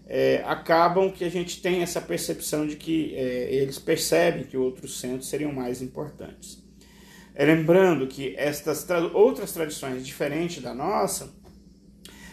é, 0.05 0.43
acabam 0.45 1.12
que 1.12 1.24
a 1.24 1.30
gente 1.30 1.62
tem 1.62 1.82
essa 1.82 2.01
percepção 2.01 2.68
de 2.68 2.76
que 2.76 3.16
é, 3.16 3.53
eles 3.53 3.80
percebem 3.80 4.43
que 4.43 4.57
outros 4.57 4.99
centros 4.99 5.30
seriam 5.30 5.51
mais 5.51 5.82
importantes. 5.82 6.62
É, 7.34 7.45
lembrando 7.45 8.07
que 8.07 8.36
estas 8.38 8.84
tra 8.84 8.99
outras 8.99 9.53
tradições 9.53 10.05
diferentes 10.05 10.62
da 10.62 10.74
nossa, 10.74 11.34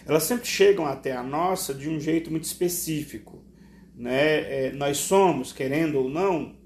elas 0.05 0.25
sempre 0.25 0.47
chegam 0.47 0.87
até 0.87 1.13
a 1.13 1.23
nossa 1.23 1.73
de 1.73 1.89
um 1.89 2.01
jeito 2.01 2.31
muito 2.31 2.45
específico. 2.45 3.45
Né? 3.95 4.67
É, 4.67 4.73
nós 4.73 4.97
somos, 4.97 5.53
querendo 5.53 5.99
ou 5.99 6.09
não, 6.09 6.57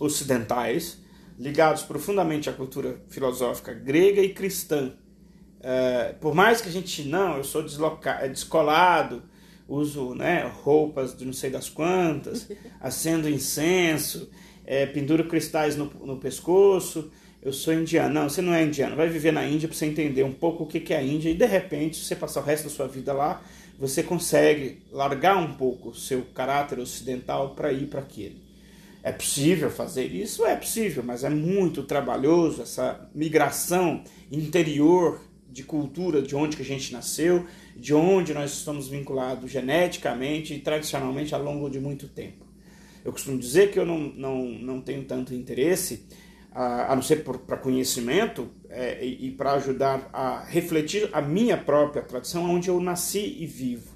ocidentais, 0.00 1.03
ligados 1.38 1.82
profundamente 1.82 2.48
à 2.48 2.52
cultura 2.52 3.00
filosófica 3.08 3.72
grega 3.72 4.20
e 4.20 4.32
cristã. 4.32 4.92
É, 5.60 6.14
por 6.20 6.34
mais 6.34 6.60
que 6.60 6.68
a 6.68 6.72
gente 6.72 7.04
não, 7.04 7.36
eu 7.36 7.44
sou 7.44 7.62
desloca, 7.62 8.26
descolado, 8.28 9.22
uso 9.66 10.14
né, 10.14 10.50
roupas 10.62 11.16
de 11.16 11.24
não 11.24 11.32
sei 11.32 11.50
das 11.50 11.68
quantas, 11.68 12.48
acendo 12.80 13.28
incenso, 13.28 14.30
é, 14.66 14.86
penduro 14.86 15.26
cristais 15.26 15.76
no, 15.76 15.86
no 16.04 16.18
pescoço, 16.18 17.10
eu 17.42 17.52
sou 17.52 17.74
indiano. 17.74 18.14
Não, 18.14 18.28
você 18.28 18.40
não 18.40 18.54
é 18.54 18.62
indiano. 18.62 18.96
Vai 18.96 19.08
viver 19.08 19.32
na 19.32 19.46
Índia 19.46 19.68
para 19.68 19.76
você 19.76 19.86
entender 19.86 20.22
um 20.22 20.32
pouco 20.32 20.64
o 20.64 20.66
que 20.66 20.92
é 20.92 20.98
a 20.98 21.02
Índia 21.02 21.30
e 21.30 21.34
de 21.34 21.46
repente, 21.46 21.96
se 21.96 22.04
você 22.04 22.16
passar 22.16 22.40
o 22.40 22.44
resto 22.44 22.64
da 22.64 22.70
sua 22.70 22.86
vida 22.86 23.12
lá, 23.12 23.42
você 23.78 24.02
consegue 24.02 24.82
largar 24.92 25.36
um 25.36 25.54
pouco 25.54 25.90
o 25.90 25.94
seu 25.94 26.22
caráter 26.34 26.78
ocidental 26.78 27.54
para 27.54 27.72
ir 27.72 27.86
para 27.86 28.00
aquele. 28.00 28.43
É 29.04 29.12
possível 29.12 29.70
fazer 29.70 30.06
isso? 30.06 30.46
É 30.46 30.56
possível, 30.56 31.02
mas 31.04 31.24
é 31.24 31.28
muito 31.28 31.82
trabalhoso 31.82 32.62
essa 32.62 33.06
migração 33.14 34.02
interior 34.32 35.20
de 35.46 35.62
cultura, 35.62 36.22
de 36.22 36.34
onde 36.34 36.56
que 36.56 36.62
a 36.62 36.64
gente 36.64 36.90
nasceu, 36.90 37.44
de 37.76 37.92
onde 37.92 38.32
nós 38.32 38.50
estamos 38.52 38.88
vinculados 38.88 39.50
geneticamente 39.50 40.54
e 40.54 40.58
tradicionalmente 40.58 41.34
ao 41.34 41.42
longo 41.42 41.68
de 41.68 41.78
muito 41.78 42.08
tempo. 42.08 42.46
Eu 43.04 43.12
costumo 43.12 43.38
dizer 43.38 43.70
que 43.70 43.78
eu 43.78 43.84
não, 43.84 43.98
não, 43.98 44.42
não 44.46 44.80
tenho 44.80 45.04
tanto 45.04 45.34
interesse, 45.34 46.06
a, 46.50 46.96
não 46.96 47.02
ser 47.02 47.24
para 47.24 47.58
conhecimento 47.58 48.48
é, 48.70 49.04
e, 49.04 49.26
e 49.26 49.30
para 49.32 49.52
ajudar 49.52 50.08
a 50.14 50.42
refletir 50.44 51.10
a 51.12 51.20
minha 51.20 51.58
própria 51.58 52.02
tradição, 52.02 52.50
onde 52.50 52.68
eu 52.68 52.80
nasci 52.80 53.36
e 53.38 53.46
vivo. 53.46 53.93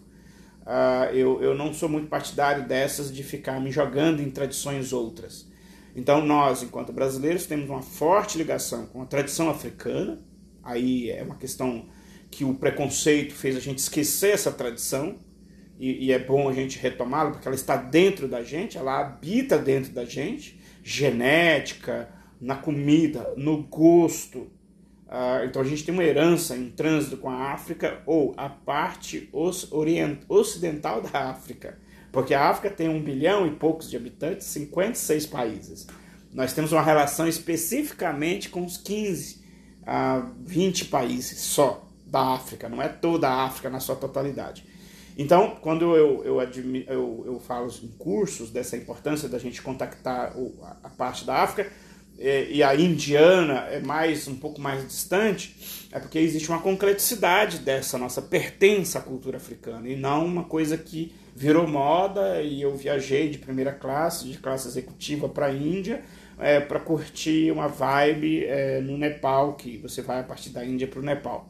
Uh, 0.69 1.14
eu, 1.14 1.43
eu 1.43 1.55
não 1.55 1.73
sou 1.73 1.89
muito 1.89 2.09
partidário 2.09 2.69
dessas 2.69 3.11
de 3.11 3.23
ficar 3.23 3.59
me 3.59 3.73
jogando 3.73 4.21
em 4.21 4.29
tradições 4.29 4.93
outras. 4.93 5.49
Então, 5.97 6.23
nós, 6.23 6.62
enquanto 6.62 6.93
brasileiros, 6.93 7.47
temos 7.47 7.71
uma 7.71 7.81
forte 7.81 8.37
ligação 8.37 8.85
com 8.85 9.01
a 9.01 9.07
tradição 9.07 9.49
africana. 9.49 10.19
Aí 10.62 11.11
é 11.11 11.23
uma 11.23 11.37
questão 11.37 11.87
que 12.31 12.45
o 12.45 12.53
preconceito 12.53 13.33
fez 13.33 13.57
a 13.57 13.61
gente 13.61 13.79
esquecer 13.79 14.35
essa 14.35 14.53
tradição. 14.53 15.16
E, 15.81 16.07
e 16.07 16.12
é 16.12 16.19
bom 16.19 16.47
a 16.51 16.53
gente 16.53 16.79
retomá-la, 16.79 17.31
porque 17.31 17.49
ela 17.49 17.55
está 17.55 17.77
dentro 17.77 18.29
da 18.29 18.43
gente, 18.43 18.77
ela 18.77 19.01
habita 19.01 19.57
dentro 19.57 19.93
da 19.93 20.05
gente. 20.05 20.61
Genética, 20.85 22.11
na 22.39 22.57
comida, 22.57 23.33
no 23.39 23.62
gosto, 23.62 24.51
Uh, 25.09 25.47
então 25.47 25.63
a 25.63 25.65
gente 25.65 25.85
tem 25.85 25.95
uma 25.95 26.05
herança 26.05 26.55
em 26.55 26.71
trânsito 26.71 27.17
com 27.17 27.31
a 27.31 27.53
África 27.53 28.03
ou 28.05 28.35
a 28.37 28.49
parte 28.49 29.31
ocidental 30.29 31.01
da 31.01 31.31
África, 31.31 31.79
porque 32.13 32.35
a 32.35 32.51
África 32.51 32.75
tem 32.75 32.91
um 32.91 33.03
bilhão 33.03 33.47
e 33.47 33.53
poucos 33.53 33.89
de 33.89 33.97
habitantes, 33.97 34.47
56 34.49 35.27
países. 35.27 35.87
Nós 36.31 36.53
temos 36.53 36.73
uma 36.73 36.83
relação 36.83 37.27
especificamente 37.27 38.51
com 38.51 38.65
os 38.65 38.77
15 38.77 39.43
a 39.87 40.19
uh, 40.19 40.35
20 40.45 40.85
países 40.87 41.41
só 41.41 41.89
da 42.07 42.35
África, 42.35 42.69
não 42.69 42.83
é 42.83 42.89
toda 42.89 43.29
a 43.29 43.45
África 43.45 43.71
na 43.71 43.81
sua 43.81 43.97
totalidade. 43.97 44.65
Então, 45.17 45.57
quando 45.61 45.97
eu, 45.97 46.23
eu, 46.25 46.41
eu, 46.41 47.23
eu 47.27 47.41
falo 47.41 47.69
em 47.83 47.89
cursos 47.99 48.51
dessa 48.51 48.77
importância 48.77 49.29
da 49.29 49.39
gente 49.39 49.61
contactar 49.61 50.33
a 50.85 50.89
parte 50.91 51.25
da 51.25 51.43
África, 51.43 51.73
e 52.19 52.62
a 52.62 52.75
indiana 52.75 53.69
é 53.71 53.81
mais 53.81 54.27
um 54.27 54.35
pouco 54.35 54.61
mais 54.61 54.85
distante, 54.87 55.89
é 55.93 56.01
porque 56.01 56.19
existe 56.19 56.49
uma 56.49 56.61
concreticidade 56.61 57.59
dessa 57.59 57.97
nossa 57.97 58.21
pertença 58.21 58.99
à 58.99 59.03
cultura 59.03 59.37
africana 59.37 59.89
e 59.89 59.95
não 59.95 60.27
uma 60.27 60.45
coisa 60.45 60.77
que 60.77 61.14
virou 61.35 61.66
moda 61.69 62.43
e 62.43 62.61
eu 62.61 62.75
viajei 62.77 63.31
de 63.31 63.39
primeira 63.39 63.73
classe, 63.73 64.27
de 64.27 64.39
classe 64.39 64.66
executiva 64.66 65.29
para 65.29 65.47
a 65.47 65.53
Índia 65.53 66.03
é, 66.39 66.61
para 66.61 66.79
curtir 66.79 67.51
uma 67.51 67.69
vibe 67.69 68.45
é, 68.45 68.81
no 68.81 68.97
Nepal, 68.97 69.55
que 69.55 69.77
você 69.79 70.03
vai 70.03 70.21
a 70.21 70.23
partir 70.23 70.51
da 70.51 70.64
Índia 70.64 70.87
para 70.87 71.01
o 71.01 71.03
Nepal. 71.03 71.49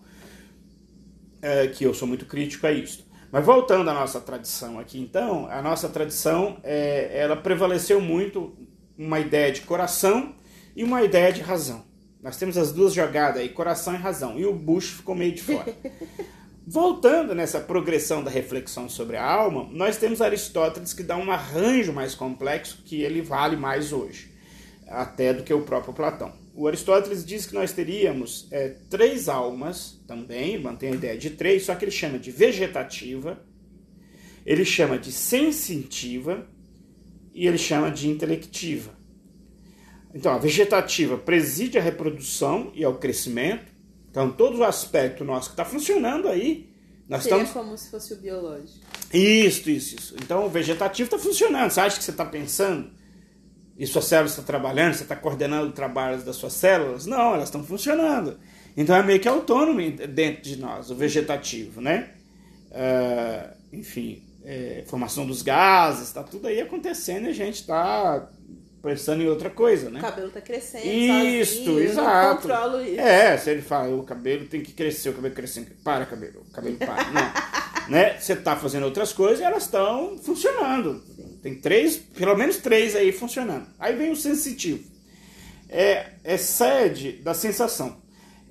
É, 1.40 1.68
que 1.68 1.84
eu 1.84 1.94
sou 1.94 2.08
muito 2.08 2.26
crítico 2.26 2.66
a 2.66 2.72
isso. 2.72 3.06
Mas 3.30 3.44
voltando 3.44 3.88
à 3.90 3.94
nossa 3.94 4.20
tradição 4.20 4.78
aqui, 4.78 4.98
então, 4.98 5.46
a 5.48 5.60
nossa 5.62 5.88
tradição 5.88 6.58
é, 6.64 7.10
ela 7.12 7.36
prevaleceu 7.36 8.00
muito 8.00 8.56
uma 8.96 9.20
ideia 9.20 9.52
de 9.52 9.60
coração 9.60 10.34
e 10.78 10.84
uma 10.84 11.02
ideia 11.02 11.32
de 11.32 11.40
razão. 11.40 11.84
Nós 12.22 12.36
temos 12.36 12.56
as 12.56 12.70
duas 12.70 12.94
jogadas 12.94 13.40
aí, 13.40 13.48
coração 13.48 13.94
e 13.94 13.96
razão, 13.96 14.38
e 14.38 14.46
o 14.46 14.54
Bush 14.54 14.90
ficou 14.90 15.12
meio 15.12 15.34
de 15.34 15.42
fora. 15.42 15.74
Voltando 16.64 17.34
nessa 17.34 17.58
progressão 17.58 18.22
da 18.22 18.30
reflexão 18.30 18.88
sobre 18.88 19.16
a 19.16 19.24
alma, 19.28 19.68
nós 19.72 19.96
temos 19.96 20.20
Aristóteles 20.20 20.92
que 20.92 21.02
dá 21.02 21.16
um 21.16 21.32
arranjo 21.32 21.92
mais 21.92 22.14
complexo 22.14 22.84
que 22.84 23.02
ele 23.02 23.20
vale 23.20 23.56
mais 23.56 23.92
hoje, 23.92 24.30
até 24.86 25.34
do 25.34 25.42
que 25.42 25.52
o 25.52 25.62
próprio 25.62 25.92
Platão. 25.92 26.32
O 26.54 26.68
Aristóteles 26.68 27.24
diz 27.24 27.44
que 27.44 27.54
nós 27.54 27.72
teríamos 27.72 28.46
é, 28.52 28.76
três 28.88 29.28
almas 29.28 30.00
também, 30.06 30.60
mantém 30.60 30.92
a 30.92 30.94
ideia 30.94 31.18
de 31.18 31.30
três, 31.30 31.64
só 31.64 31.74
que 31.74 31.84
ele 31.84 31.90
chama 31.90 32.20
de 32.20 32.30
vegetativa, 32.30 33.42
ele 34.46 34.64
chama 34.64 34.96
de 34.96 35.10
sensitiva 35.10 36.46
e 37.34 37.48
ele 37.48 37.58
chama 37.58 37.90
de 37.90 38.08
intelectiva. 38.08 38.97
Então, 40.14 40.32
a 40.32 40.38
vegetativa 40.38 41.16
preside 41.16 41.78
a 41.78 41.82
reprodução 41.82 42.72
e 42.74 42.84
ao 42.84 42.94
crescimento. 42.94 43.72
Então, 44.10 44.30
todo 44.30 44.58
o 44.58 44.64
aspecto 44.64 45.24
nosso 45.24 45.50
que 45.50 45.52
está 45.52 45.64
funcionando 45.64 46.28
aí. 46.28 46.68
Nós 47.08 47.22
Seria 47.22 47.42
estamos... 47.42 47.66
como 47.66 47.78
se 47.78 47.90
fosse 47.90 48.14
o 48.14 48.16
biológico. 48.16 48.84
Isso, 49.12 49.70
isso, 49.70 49.96
isso. 49.96 50.16
Então, 50.22 50.44
o 50.44 50.50
vegetativo 50.50 51.06
está 51.06 51.18
funcionando. 51.18 51.70
Você 51.70 51.80
acha 51.80 51.98
que 51.98 52.04
você 52.04 52.10
está 52.10 52.24
pensando 52.24 52.90
e 53.78 53.86
sua 53.86 54.02
célula 54.02 54.28
está 54.28 54.42
trabalhando, 54.42 54.94
você 54.94 55.04
está 55.04 55.14
coordenando 55.16 55.68
o 55.68 55.72
trabalho 55.72 56.20
das 56.22 56.36
suas 56.36 56.52
células? 56.52 57.06
Não, 57.06 57.34
elas 57.34 57.44
estão 57.44 57.62
funcionando. 57.62 58.38
Então, 58.76 58.94
é 58.96 59.02
meio 59.02 59.20
que 59.20 59.28
autônomo 59.28 59.80
dentro 60.08 60.42
de 60.42 60.56
nós, 60.56 60.90
o 60.90 60.94
vegetativo, 60.94 61.80
né? 61.80 62.10
Uh, 62.70 63.56
enfim, 63.72 64.22
é, 64.44 64.84
formação 64.86 65.26
dos 65.26 65.42
gases, 65.42 66.08
está 66.08 66.22
tudo 66.22 66.48
aí 66.48 66.60
acontecendo 66.60 67.26
e 67.26 67.28
a 67.28 67.34
gente 67.34 67.56
está 67.56 68.28
pensando 68.88 69.22
em 69.22 69.28
outra 69.28 69.50
coisa, 69.50 69.90
né? 69.90 69.98
O 69.98 70.02
cabelo 70.02 70.30
tá 70.30 70.40
crescendo. 70.40 70.86
Isso, 70.86 71.56
sozinho, 71.56 71.80
exato. 71.80 72.48
Eu 72.48 72.86
isso. 72.86 73.00
É, 73.00 73.36
se 73.36 73.50
ele 73.50 73.60
fala, 73.60 73.94
o 73.94 74.02
cabelo 74.02 74.46
tem 74.46 74.62
que 74.62 74.72
crescer, 74.72 75.10
o 75.10 75.12
cabelo 75.12 75.34
crescendo. 75.34 75.66
Para, 75.84 76.06
cabelo, 76.06 76.40
o 76.40 76.50
cabelo 76.50 76.78
para. 76.78 77.04
Não. 77.12 77.90
né? 77.90 78.18
Você 78.18 78.34
tá 78.34 78.56
fazendo 78.56 78.84
outras 78.84 79.12
coisas 79.12 79.40
e 79.40 79.42
elas 79.42 79.64
estão 79.64 80.16
funcionando. 80.16 81.02
Tem 81.42 81.54
três, 81.56 81.98
pelo 81.98 82.34
menos 82.34 82.56
três 82.56 82.96
aí 82.96 83.12
funcionando. 83.12 83.66
Aí 83.78 83.94
vem 83.94 84.10
o 84.10 84.16
sensitivo. 84.16 84.82
É, 85.68 86.12
é 86.24 86.38
sede 86.38 87.12
da 87.12 87.34
sensação. 87.34 88.00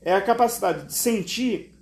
É 0.03 0.13
a 0.13 0.21
capacidade 0.21 0.85
de 0.85 0.93
sentir 0.93 1.73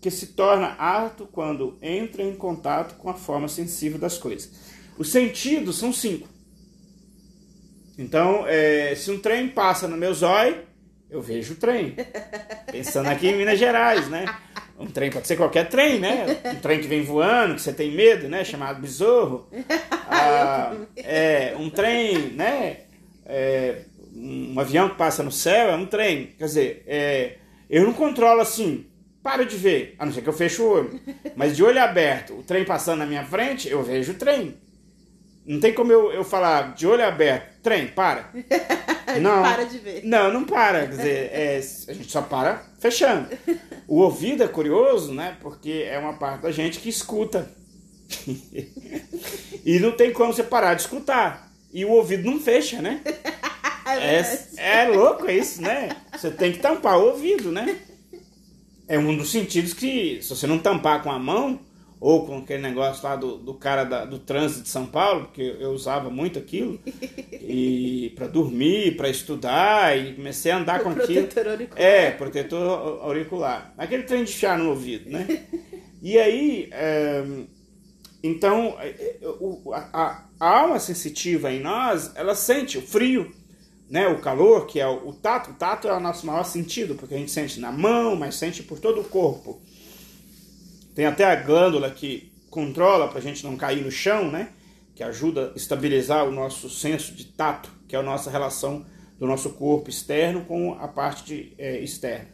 que 0.00 0.12
se 0.12 0.28
torna 0.28 0.76
apto 0.78 1.26
quando 1.26 1.76
entra 1.82 2.22
em 2.22 2.36
contato 2.36 2.94
com 2.98 3.10
a 3.10 3.14
forma 3.14 3.48
sensível 3.48 3.98
das 3.98 4.16
coisas. 4.16 4.48
Os 4.96 5.10
sentidos 5.10 5.76
são 5.76 5.92
cinco. 5.92 6.35
Então, 7.98 8.44
é, 8.46 8.94
se 8.94 9.10
um 9.10 9.18
trem 9.18 9.48
passa 9.48 9.88
no 9.88 9.96
meu 9.96 10.12
zóio, 10.12 10.58
eu 11.10 11.20
vejo 11.20 11.54
o 11.54 11.56
trem. 11.56 11.96
Pensando 12.70 13.08
aqui 13.08 13.28
em 13.28 13.36
Minas 13.36 13.58
Gerais, 13.58 14.08
né? 14.08 14.26
Um 14.78 14.86
trem 14.86 15.10
pode 15.10 15.26
ser 15.26 15.36
qualquer 15.36 15.68
trem, 15.68 15.98
né? 15.98 16.26
Um 16.44 16.56
trem 16.56 16.80
que 16.80 16.86
vem 16.86 17.02
voando, 17.02 17.54
que 17.54 17.62
você 17.62 17.72
tem 17.72 17.90
medo, 17.92 18.28
né? 18.28 18.44
Chamado 18.44 18.80
besouro. 18.80 19.48
Ah, 20.08 20.72
é, 20.96 21.56
um 21.58 21.68
trem, 21.68 22.30
né? 22.30 22.82
É, 23.26 23.80
um 24.14 24.58
avião 24.58 24.88
que 24.88 24.94
passa 24.94 25.20
no 25.20 25.32
céu 25.32 25.70
é 25.70 25.74
um 25.74 25.84
trem. 25.84 26.28
Quer 26.38 26.44
dizer, 26.44 26.84
é, 26.86 27.38
eu 27.68 27.82
não 27.82 27.92
controlo 27.92 28.40
assim. 28.40 28.86
Para 29.20 29.44
de 29.44 29.56
ver, 29.56 29.96
a 29.98 30.06
não 30.06 30.12
ser 30.12 30.22
que 30.22 30.28
eu 30.28 30.32
feche 30.32 30.62
o 30.62 30.68
olho. 30.68 31.00
Mas 31.34 31.56
de 31.56 31.64
olho 31.64 31.82
aberto, 31.82 32.34
o 32.38 32.42
trem 32.44 32.64
passando 32.64 33.00
na 33.00 33.06
minha 33.06 33.24
frente, 33.24 33.68
eu 33.68 33.82
vejo 33.82 34.12
o 34.12 34.14
trem. 34.14 34.56
Não 35.46 35.60
tem 35.60 35.72
como 35.72 35.92
eu, 35.92 36.12
eu 36.12 36.24
falar 36.24 36.74
de 36.74 36.86
olho 36.86 37.04
aberto, 37.04 37.62
trem, 37.62 37.86
para. 37.88 38.30
Não 39.20 39.42
para 39.42 39.64
de 39.64 39.78
ver. 39.78 40.02
Não, 40.04 40.30
não 40.30 40.44
para. 40.44 40.80
Quer 40.80 40.88
dizer, 40.88 41.30
é, 41.32 41.56
a 41.88 41.92
gente 41.94 42.10
só 42.10 42.20
para 42.20 42.62
fechando. 42.78 43.28
O 43.88 44.00
ouvido 44.00 44.42
é 44.42 44.48
curioso, 44.48 45.14
né? 45.14 45.36
Porque 45.40 45.86
é 45.88 45.96
uma 45.96 46.14
parte 46.14 46.42
da 46.42 46.50
gente 46.50 46.80
que 46.80 46.88
escuta. 46.88 47.48
e 49.64 49.78
não 49.78 49.92
tem 49.92 50.12
como 50.12 50.32
você 50.32 50.42
parar 50.42 50.74
de 50.74 50.82
escutar. 50.82 51.48
E 51.72 51.84
o 51.84 51.92
ouvido 51.92 52.28
não 52.28 52.40
fecha, 52.40 52.82
né? 52.82 53.00
É, 53.86 54.16
é, 54.16 54.80
é 54.82 54.88
louco 54.88 55.30
isso, 55.30 55.62
né? 55.62 55.90
Você 56.12 56.32
tem 56.32 56.50
que 56.50 56.58
tampar 56.58 56.98
o 56.98 57.06
ouvido, 57.12 57.52
né? 57.52 57.78
é 58.88 58.98
um 58.98 59.16
dos 59.16 59.30
sentidos 59.30 59.74
que, 59.74 60.20
se 60.22 60.28
você 60.28 60.46
não 60.46 60.58
tampar 60.58 61.02
com 61.02 61.10
a 61.10 61.18
mão, 61.18 61.60
ou 62.06 62.24
com 62.24 62.38
aquele 62.38 62.62
negócio 62.62 63.02
lá 63.02 63.16
do, 63.16 63.36
do 63.36 63.52
cara 63.52 63.82
da, 63.82 64.04
do 64.04 64.20
trânsito 64.20 64.62
de 64.62 64.68
São 64.68 64.86
Paulo, 64.86 65.24
porque 65.24 65.56
eu 65.58 65.72
usava 65.72 66.08
muito 66.08 66.38
aquilo, 66.38 66.78
e 67.32 68.12
para 68.14 68.28
dormir, 68.28 68.96
para 68.96 69.08
estudar, 69.08 69.98
e 69.98 70.14
comecei 70.14 70.52
a 70.52 70.58
andar 70.58 70.82
o 70.82 70.84
com 70.84 70.90
aquilo. 70.90 71.28
Auricular. 71.36 71.82
É, 71.82 72.12
protetor 72.12 73.02
auricular. 73.02 73.74
Aquele 73.76 74.04
trem 74.04 74.22
de 74.22 74.30
chá 74.30 74.56
no 74.56 74.70
ouvido, 74.70 75.10
né? 75.10 75.26
E 76.00 76.16
aí, 76.16 76.68
é, 76.70 77.24
então, 78.22 78.76
é, 78.78 79.18
a, 79.72 80.24
a, 80.38 80.48
alma 80.60 80.78
sensitiva 80.78 81.50
em 81.50 81.58
nós, 81.58 82.12
ela 82.14 82.36
sente 82.36 82.78
o 82.78 82.82
frio, 82.82 83.32
né? 83.90 84.06
o 84.06 84.20
calor, 84.20 84.66
que 84.66 84.78
é 84.78 84.86
o, 84.86 85.08
o 85.08 85.12
tato. 85.12 85.50
O 85.50 85.54
tato 85.54 85.88
é 85.88 85.92
o 85.92 85.98
nosso 85.98 86.24
maior 86.24 86.44
sentido, 86.44 86.94
porque 86.94 87.16
a 87.16 87.18
gente 87.18 87.32
sente 87.32 87.58
na 87.58 87.72
mão, 87.72 88.14
mas 88.14 88.36
sente 88.36 88.62
por 88.62 88.78
todo 88.78 89.00
o 89.00 89.04
corpo. 89.04 89.60
Tem 90.96 91.04
até 91.04 91.26
a 91.26 91.36
glândula 91.36 91.90
que 91.90 92.32
controla 92.48 93.06
para 93.06 93.18
a 93.18 93.22
gente 93.22 93.44
não 93.44 93.54
cair 93.54 93.84
no 93.84 93.90
chão, 93.90 94.30
né? 94.30 94.48
Que 94.94 95.04
ajuda 95.04 95.52
a 95.54 95.56
estabilizar 95.56 96.26
o 96.26 96.32
nosso 96.32 96.70
senso 96.70 97.12
de 97.14 97.26
tato, 97.26 97.70
que 97.86 97.94
é 97.94 97.98
a 97.98 98.02
nossa 98.02 98.30
relação 98.30 98.86
do 99.18 99.26
nosso 99.26 99.50
corpo 99.50 99.90
externo 99.90 100.46
com 100.46 100.72
a 100.80 100.88
parte 100.88 101.24
de, 101.24 101.52
é, 101.58 101.78
externa. 101.80 102.28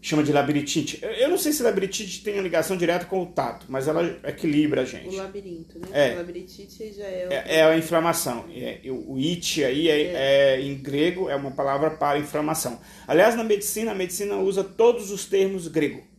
Chama 0.00 0.22
de 0.22 0.32
labirintite. 0.32 1.00
Eu 1.02 1.28
não 1.28 1.36
sei 1.36 1.52
se 1.52 1.64
labirintite 1.64 2.22
tem 2.22 2.40
ligação 2.40 2.76
direta 2.76 3.06
com 3.06 3.24
o 3.24 3.26
tato, 3.26 3.66
mas 3.68 3.88
ela 3.88 4.16
equilibra 4.22 4.82
a 4.82 4.84
gente. 4.84 5.16
O 5.16 5.18
labirinto, 5.18 5.80
né? 5.80 5.88
É. 5.90 6.12
O 6.14 6.18
labirintite 6.18 6.92
já 6.92 7.04
é... 7.04 7.26
É, 7.30 7.56
é 7.56 7.62
a 7.64 7.76
inflamação. 7.76 8.44
É, 8.54 8.80
o 8.88 9.16
it 9.16 9.64
aí, 9.64 9.88
é, 9.88 10.02
é. 10.02 10.14
é, 10.14 10.60
em 10.60 10.76
grego, 10.76 11.28
é 11.28 11.34
uma 11.34 11.50
palavra 11.50 11.90
para 11.90 12.20
inflamação. 12.20 12.78
Aliás, 13.08 13.34
na 13.34 13.42
medicina, 13.42 13.90
a 13.90 13.94
medicina 13.94 14.36
usa 14.36 14.62
todos 14.62 15.10
os 15.10 15.24
termos 15.24 15.66
grego 15.66 16.14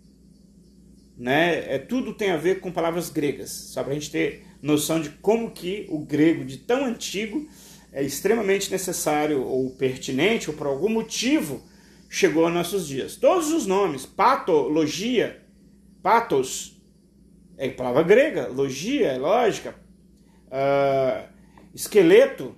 né? 1.17 1.73
É, 1.73 1.79
tudo 1.79 2.13
tem 2.13 2.31
a 2.31 2.37
ver 2.37 2.59
com 2.59 2.71
palavras 2.71 3.09
gregas, 3.09 3.49
só 3.49 3.83
para 3.83 3.91
a 3.91 3.95
gente 3.95 4.11
ter 4.11 4.45
noção 4.61 5.01
de 5.01 5.09
como 5.09 5.51
que 5.51 5.87
o 5.89 5.99
grego 5.99 6.45
de 6.45 6.57
tão 6.57 6.85
antigo 6.85 7.47
é 7.91 8.03
extremamente 8.03 8.69
necessário 8.71 9.41
ou 9.43 9.71
pertinente 9.71 10.49
ou 10.49 10.55
por 10.55 10.67
algum 10.67 10.89
motivo 10.89 11.63
chegou 12.09 12.45
aos 12.45 12.53
nossos 12.53 12.87
dias. 12.87 13.15
Todos 13.15 13.51
os 13.51 13.65
nomes, 13.65 14.05
patologia, 14.05 15.41
patos, 16.01 16.79
é 17.57 17.69
palavra 17.69 18.03
grega, 18.03 18.47
logia 18.47 19.07
é 19.07 19.17
lógica, 19.17 19.75
uh, 20.47 21.27
esqueleto 21.73 22.55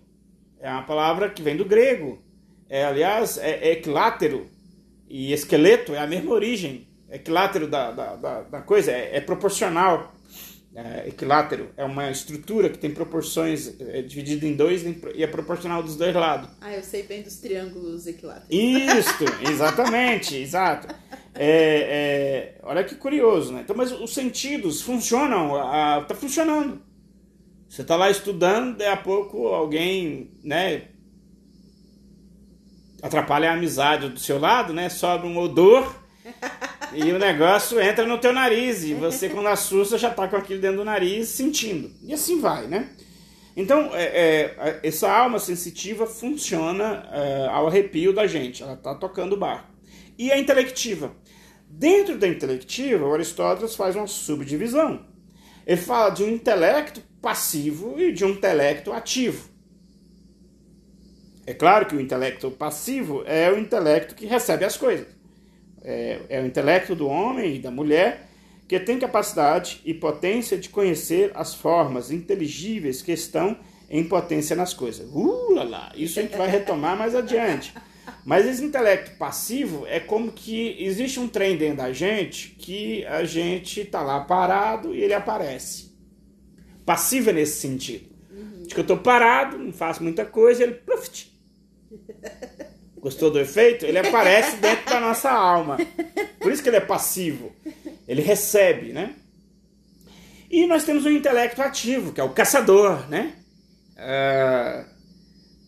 é 0.60 0.70
uma 0.70 0.84
palavra 0.84 1.30
que 1.30 1.42
vem 1.42 1.56
do 1.56 1.64
grego, 1.64 2.22
é, 2.68 2.84
aliás, 2.84 3.38
é, 3.38 3.72
equilátero 3.72 4.48
e 5.08 5.32
esqueleto 5.32 5.96
é 5.96 6.00
a 6.00 6.06
mesma 6.06 6.32
origem, 6.32 6.89
equilátero 7.12 7.68
da, 7.68 7.92
da, 7.92 8.16
da, 8.16 8.42
da 8.42 8.62
coisa 8.62 8.92
é, 8.92 9.18
é 9.18 9.22
proporcional. 9.22 10.14
É, 10.76 11.08
equilátero 11.08 11.72
é 11.76 11.84
uma 11.84 12.12
estrutura 12.12 12.70
que 12.70 12.78
tem 12.78 12.92
proporções 12.92 13.74
é, 13.82 14.04
dividida 14.04 14.46
em 14.46 14.56
dois 14.56 14.84
e 15.16 15.24
é 15.24 15.28
proporcional 15.28 15.82
dos 15.82 15.96
dois 15.96 16.14
lados. 16.14 16.48
Ah, 16.62 16.72
eu 16.72 16.84
sei 16.84 17.04
bem 17.04 17.24
dos 17.24 17.38
triângulos 17.38 18.06
equiláteros. 18.06 18.48
Isso, 18.52 19.26
exatamente, 19.50 20.38
exato. 20.38 20.88
É, 21.34 22.56
é, 22.56 22.60
olha 22.62 22.84
que 22.84 22.96
curioso, 22.96 23.52
né? 23.52 23.62
Então, 23.62 23.76
mas 23.76 23.92
os 23.92 24.14
sentidos 24.14 24.82
funcionam, 24.82 25.56
a, 25.56 26.04
tá 26.04 26.14
funcionando. 26.14 26.82
Você 27.68 27.84
tá 27.84 27.96
lá 27.96 28.10
estudando, 28.10 28.78
daí 28.78 28.88
a 28.88 28.98
pouco 28.98 29.48
alguém, 29.48 30.32
né, 30.44 30.88
atrapalha 33.02 33.52
a 33.52 33.54
amizade 33.54 34.10
do 34.10 34.20
seu 34.20 34.40
lado, 34.40 34.72
né? 34.74 34.90
Sobe 34.90 35.28
um 35.28 35.38
odor 35.38 35.96
e 36.94 37.12
o 37.12 37.20
negócio 37.20 37.80
entra 37.80 38.06
no 38.06 38.18
teu 38.18 38.34
nariz 38.34 38.84
e 38.84 38.94
você, 38.94 39.30
quando 39.30 39.48
assusta, 39.48 39.98
já 39.98 40.10
tá 40.10 40.28
com 40.28 40.36
aquilo 40.36 40.60
dentro 40.60 40.78
do 40.78 40.86
nariz 40.86 41.30
sentindo. 41.30 41.92
E 42.04 42.14
assim 42.14 42.40
vai, 42.40 42.68
né? 42.68 42.90
Então, 43.56 43.92
é, 43.94 44.04
é, 44.04 44.80
essa 44.84 45.12
alma 45.12 45.40
sensitiva 45.40 46.08
funciona 46.08 47.08
é, 47.12 47.48
ao 47.50 47.68
arrepio 47.68 48.14
da 48.14 48.26
gente, 48.26 48.64
ela 48.64 48.76
tá 48.76 48.96
tocando 48.96 49.34
o 49.34 49.38
barco. 49.38 49.68
E 50.18 50.32
a 50.32 50.38
intelectiva. 50.38 51.14
Dentro 51.70 52.18
da 52.18 52.28
intelectiva, 52.28 53.06
o 53.06 53.14
Aristóteles 53.14 53.76
faz 53.76 53.96
uma 53.96 54.08
subdivisão. 54.08 55.06
Ele 55.68 55.78
fala 55.80 56.10
de 56.10 56.24
um 56.24 56.30
intelecto 56.30 57.02
passivo 57.22 58.00
e 58.00 58.12
de 58.12 58.26
um 58.26 58.30
intelecto 58.30 58.92
ativo. 58.92 59.50
É 61.46 61.54
claro 61.54 61.86
que 61.86 61.96
o 61.96 62.02
intelecto 62.02 62.50
passivo 62.52 63.24
é 63.26 63.52
o 63.52 63.60
intelecto 63.60 64.16
que 64.16 64.26
recebe 64.26 64.66
as 64.66 64.78
coisas 64.78 65.19
é, 65.84 66.20
é 66.30 66.42
o 66.42 66.46
intelecto 66.46 66.96
do 66.96 67.08
homem 67.08 67.56
e 67.56 67.60
da 67.60 67.72
mulher 67.72 68.30
que 68.68 68.80
tem 68.80 69.00
capacidade 69.00 69.82
e 69.84 69.96
potência 69.96 70.56
de 70.56 70.70
conhecer 70.70 71.32
as 71.34 71.56
formas 71.56 72.12
inteligíveis 72.12 73.02
que 73.02 73.12
estão 73.12 73.58
em 73.90 74.04
potência 74.04 74.56
nas 74.56 74.76
coisas. 74.76 75.10
Uh, 75.12 75.56
lá, 75.56 75.64
lá. 75.64 75.92
Isso 75.96 76.20
a 76.20 76.22
gente 76.22 76.38
vai 76.38 76.48
retomar 76.48 76.96
mais 76.96 77.16
adiante. 77.16 77.74
Mas 78.24 78.46
esse 78.46 78.64
intelecto 78.64 79.18
passivo 79.18 79.88
é 79.88 80.00
como 80.00 80.32
que 80.32 80.76
existe 80.80 81.20
um 81.20 81.28
trem 81.28 81.58
dentro 81.58 81.78
da 81.78 81.92
gente 81.92 82.50
que 82.60 83.04
a 83.06 83.24
gente 83.24 83.82
está 83.82 84.04
lá 84.04 84.20
parado 84.22 84.94
e 84.94 85.02
ele 85.02 85.16
aparece. 85.16 85.92
Passivo 86.86 87.32
é 87.32 87.34
nesse 87.34 87.60
sentido. 87.60 88.08
Uhum. 88.30 88.64
De 88.68 88.74
que 88.76 88.80
eu 88.80 88.84
estou 88.84 88.98
parado, 88.98 89.58
não 89.58 89.74
faço 89.74 90.04
muita 90.04 90.26
coisa, 90.26 90.62
ele 90.62 90.76
pluft, 90.76 91.32
Gostou 93.00 93.32
do 93.32 93.40
efeito? 93.40 93.86
Ele 93.86 93.98
aparece 93.98 94.58
dentro 94.62 94.86
da 94.86 95.00
nossa 95.00 95.32
alma. 95.32 95.78
Por 96.40 96.52
isso 96.52 96.62
que 96.62 96.70
ele 96.70 96.78
é 96.78 96.82
passivo. 96.82 97.52
Ele 98.08 98.22
recebe, 98.22 98.92
né? 98.92 99.16
E 100.50 100.66
nós 100.66 100.84
temos 100.84 101.06
o 101.06 101.10
intelecto 101.10 101.62
ativo, 101.62 102.12
que 102.12 102.20
é 102.20 102.24
o 102.24 102.30
caçador, 102.30 103.08
né? 103.08 103.34
É, 103.96 104.86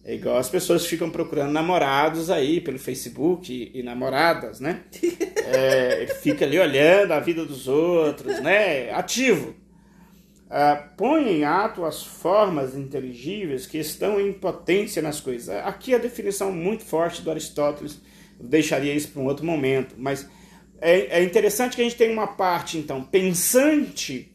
é 0.06 0.16
igual 0.16 0.38
as 0.38 0.50
pessoas 0.50 0.86
ficam 0.86 1.10
procurando 1.10 1.52
namorados 1.52 2.30
aí 2.32 2.60
pelo 2.60 2.80
Facebook 2.80 3.52
e, 3.54 3.80
e 3.80 3.84
namoradas, 3.84 4.60
né? 4.60 4.82
É, 5.54 6.04
ele 6.04 6.14
fica 6.14 6.46
ali 6.46 6.58
olhando 6.58 7.12
a 7.12 7.20
vida 7.20 7.44
dos 7.44 7.68
outros, 7.68 8.40
né? 8.40 8.90
Ativo 8.92 9.54
uh, 10.52 10.96
põe 10.98 11.32
em 11.32 11.44
ato 11.46 11.86
as 11.86 12.04
formas 12.04 12.76
inteligíveis 12.76 13.66
que 13.66 13.78
estão 13.78 14.20
em 14.20 14.34
potência 14.34 15.02
nas 15.02 15.22
coisas. 15.22 15.50
Aqui 15.50 15.96
a 15.96 15.98
definição 15.98 16.52
muito 16.52 16.84
forte 16.84 17.22
do 17.22 17.32
Aristóteles, 17.32 18.02
deixaria 18.40 18.94
isso 18.94 19.10
para 19.10 19.22
um 19.22 19.26
outro 19.26 19.46
momento, 19.46 19.96
mas 19.98 20.28
é, 20.82 21.20
é 21.20 21.24
interessante 21.24 21.76
que 21.76 21.82
a 21.82 21.86
gente 21.86 21.96
tem 21.96 22.12
uma 22.12 22.28
parte, 22.28 22.78
então, 22.78 23.04
pensante, 23.04 24.32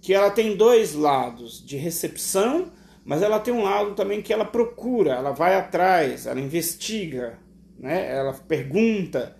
que 0.00 0.12
ela 0.12 0.30
tem 0.30 0.56
dois 0.56 0.94
lados, 0.94 1.64
de 1.64 1.76
recepção, 1.76 2.72
mas 3.04 3.22
ela 3.22 3.38
tem 3.38 3.52
um 3.52 3.62
lado 3.62 3.94
também 3.94 4.22
que 4.22 4.32
ela 4.32 4.44
procura, 4.44 5.12
ela 5.12 5.30
vai 5.30 5.54
atrás, 5.54 6.26
ela 6.26 6.40
investiga, 6.40 7.38
né? 7.78 8.10
ela 8.10 8.32
pergunta. 8.32 9.36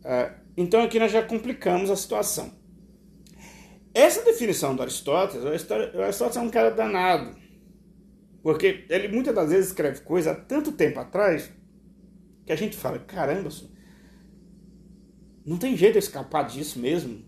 Uh, 0.00 0.34
então 0.56 0.82
aqui 0.82 0.98
nós 0.98 1.12
já 1.12 1.22
complicamos 1.22 1.90
a 1.90 1.96
situação. 1.96 2.63
Essa 3.94 4.22
definição 4.22 4.74
do 4.74 4.82
Aristóteles, 4.82 5.44
o 5.44 6.02
Aristóteles 6.02 6.36
é 6.36 6.40
um 6.40 6.50
cara 6.50 6.70
danado. 6.70 7.36
Porque 8.42 8.84
ele 8.90 9.08
muitas 9.08 9.34
das 9.34 9.50
vezes 9.50 9.68
escreve 9.68 10.00
coisa 10.00 10.32
há 10.32 10.34
tanto 10.34 10.72
tempo 10.72 10.98
atrás 10.98 11.50
que 12.44 12.52
a 12.52 12.56
gente 12.56 12.76
fala, 12.76 12.98
caramba, 12.98 13.48
não 15.46 15.56
tem 15.56 15.76
jeito 15.76 15.94
de 15.94 16.00
escapar 16.00 16.42
disso 16.42 16.78
mesmo. 16.78 17.22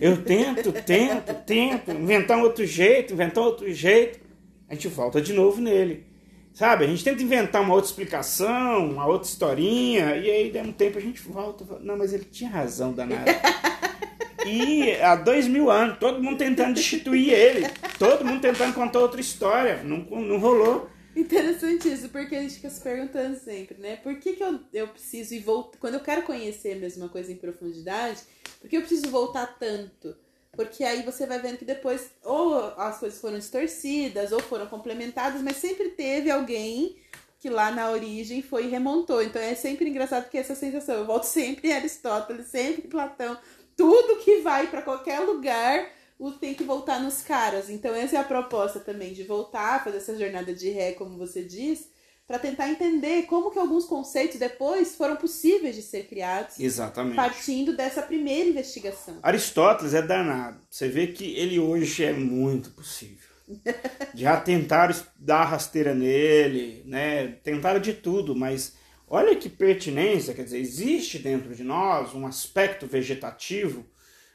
Eu 0.00 0.22
tento, 0.22 0.72
tento, 0.72 1.34
tento, 1.46 1.90
inventar 1.92 2.38
um 2.38 2.42
outro 2.42 2.66
jeito, 2.66 3.14
inventar 3.14 3.42
um 3.42 3.46
outro 3.46 3.72
jeito. 3.72 4.20
A 4.68 4.74
gente 4.74 4.88
volta 4.88 5.20
de 5.20 5.32
novo 5.32 5.60
nele. 5.60 6.06
Sabe? 6.52 6.84
A 6.84 6.88
gente 6.88 7.02
tenta 7.02 7.22
inventar 7.22 7.62
uma 7.62 7.74
outra 7.74 7.88
explicação, 7.88 8.90
uma 8.90 9.06
outra 9.06 9.26
historinha, 9.26 10.16
e 10.16 10.30
aí, 10.30 10.50
de 10.50 10.58
um 10.58 10.72
tempo, 10.72 10.98
a 10.98 11.00
gente 11.00 11.20
volta. 11.22 11.64
Não, 11.80 11.96
mas 11.96 12.12
ele 12.12 12.24
tinha 12.24 12.50
razão, 12.50 12.92
danado. 12.92 13.24
E 14.46 14.92
há 15.00 15.14
dois 15.14 15.46
mil 15.46 15.70
anos, 15.70 15.98
todo 15.98 16.22
mundo 16.22 16.38
tentando 16.38 16.74
destituir 16.74 17.32
ele. 17.32 17.66
Todo 17.98 18.24
mundo 18.24 18.40
tentando 18.40 18.74
contar 18.74 19.00
outra 19.00 19.20
história. 19.20 19.82
Não, 19.82 19.98
não 19.98 20.38
rolou. 20.38 20.90
Interessante 21.14 21.92
isso, 21.92 22.08
porque 22.08 22.34
a 22.34 22.40
gente 22.40 22.54
fica 22.54 22.70
se 22.70 22.80
perguntando 22.80 23.38
sempre, 23.38 23.76
né? 23.78 23.96
Por 23.96 24.16
que, 24.16 24.32
que 24.32 24.42
eu, 24.42 24.60
eu 24.72 24.88
preciso 24.88 25.34
ir 25.34 25.40
voltar. 25.40 25.78
Quando 25.78 25.94
eu 25.94 26.00
quero 26.00 26.22
conhecer 26.22 26.76
mesmo 26.76 27.02
uma 27.02 27.10
coisa 27.10 27.30
em 27.30 27.36
profundidade, 27.36 28.20
por 28.60 28.68
que 28.68 28.76
eu 28.76 28.80
preciso 28.80 29.10
voltar 29.10 29.46
tanto? 29.58 30.16
Porque 30.52 30.84
aí 30.84 31.02
você 31.02 31.26
vai 31.26 31.38
vendo 31.38 31.58
que 31.58 31.64
depois, 31.64 32.10
ou 32.22 32.54
as 32.76 32.98
coisas 32.98 33.20
foram 33.20 33.38
distorcidas, 33.38 34.32
ou 34.32 34.40
foram 34.40 34.66
complementadas, 34.66 35.42
mas 35.42 35.56
sempre 35.56 35.90
teve 35.90 36.30
alguém 36.30 36.96
que 37.40 37.50
lá 37.50 37.70
na 37.70 37.90
origem 37.90 38.40
foi 38.40 38.66
e 38.66 38.68
remontou. 38.68 39.22
Então 39.22 39.42
é 39.42 39.54
sempre 39.54 39.88
engraçado 39.88 40.30
que 40.30 40.38
essa 40.38 40.54
sensação. 40.54 40.94
Eu 40.94 41.06
volto 41.06 41.24
sempre 41.28 41.68
em 41.68 41.72
Aristóteles, 41.72 42.46
sempre 42.46 42.86
em 42.86 42.90
Platão, 42.90 43.36
tudo 43.82 44.20
que 44.22 44.42
vai 44.42 44.68
para 44.68 44.80
qualquer 44.80 45.18
lugar 45.18 45.90
tem 46.38 46.54
que 46.54 46.62
voltar 46.62 47.00
nos 47.00 47.20
caras. 47.20 47.68
Então, 47.68 47.92
essa 47.92 48.14
é 48.14 48.20
a 48.20 48.22
proposta 48.22 48.78
também, 48.78 49.12
de 49.12 49.24
voltar, 49.24 49.82
fazer 49.82 49.96
essa 49.96 50.16
jornada 50.16 50.54
de 50.54 50.70
ré, 50.70 50.92
como 50.92 51.18
você 51.18 51.42
diz, 51.42 51.88
para 52.28 52.38
tentar 52.38 52.68
entender 52.68 53.22
como 53.22 53.50
que 53.50 53.58
alguns 53.58 53.86
conceitos 53.86 54.38
depois 54.38 54.94
foram 54.94 55.16
possíveis 55.16 55.74
de 55.74 55.82
ser 55.82 56.06
criados. 56.06 56.60
Exatamente. 56.60 57.16
Partindo 57.16 57.76
dessa 57.76 58.02
primeira 58.02 58.48
investigação. 58.48 59.18
Aristóteles 59.20 59.94
é 59.94 60.02
danado. 60.02 60.60
Você 60.70 60.88
vê 60.88 61.08
que 61.08 61.34
ele 61.34 61.58
hoje 61.58 62.04
é 62.04 62.12
muito 62.12 62.70
possível. 62.70 63.28
Já 64.14 64.40
tentaram 64.40 64.94
dar 65.18 65.42
rasteira 65.42 65.92
nele, 65.92 66.84
né? 66.86 67.32
Tentaram 67.42 67.80
de 67.80 67.94
tudo, 67.94 68.36
mas 68.36 68.74
olha 69.12 69.36
que 69.36 69.50
pertinência, 69.50 70.32
quer 70.32 70.44
dizer, 70.44 70.58
existe 70.58 71.18
dentro 71.18 71.54
de 71.54 71.62
nós 71.62 72.14
um 72.14 72.26
aspecto 72.26 72.86
vegetativo, 72.86 73.84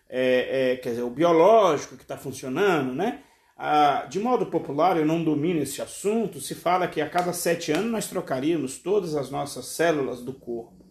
é, 0.07 0.73
é, 0.73 0.75
quer 0.75 0.91
dizer, 0.91 1.01
o 1.01 1.09
biológico 1.09 1.97
que 1.97 2.03
está 2.03 2.15
funcionando, 2.15 2.93
né? 2.93 3.23
Ah, 3.57 4.05
de 4.07 4.19
modo 4.19 4.45
popular, 4.45 4.95
eu 4.95 5.05
não 5.05 5.23
domino 5.23 5.63
esse 5.63 5.81
assunto, 5.81 6.39
se 6.39 6.53
fala 6.53 6.87
que 6.87 7.01
a 7.01 7.09
cada 7.09 7.33
sete 7.33 7.71
anos 7.71 7.91
nós 7.91 8.07
trocaríamos 8.07 8.77
todas 8.77 9.15
as 9.15 9.31
nossas 9.31 9.65
células 9.65 10.21
do 10.21 10.31
corpo. 10.31 10.85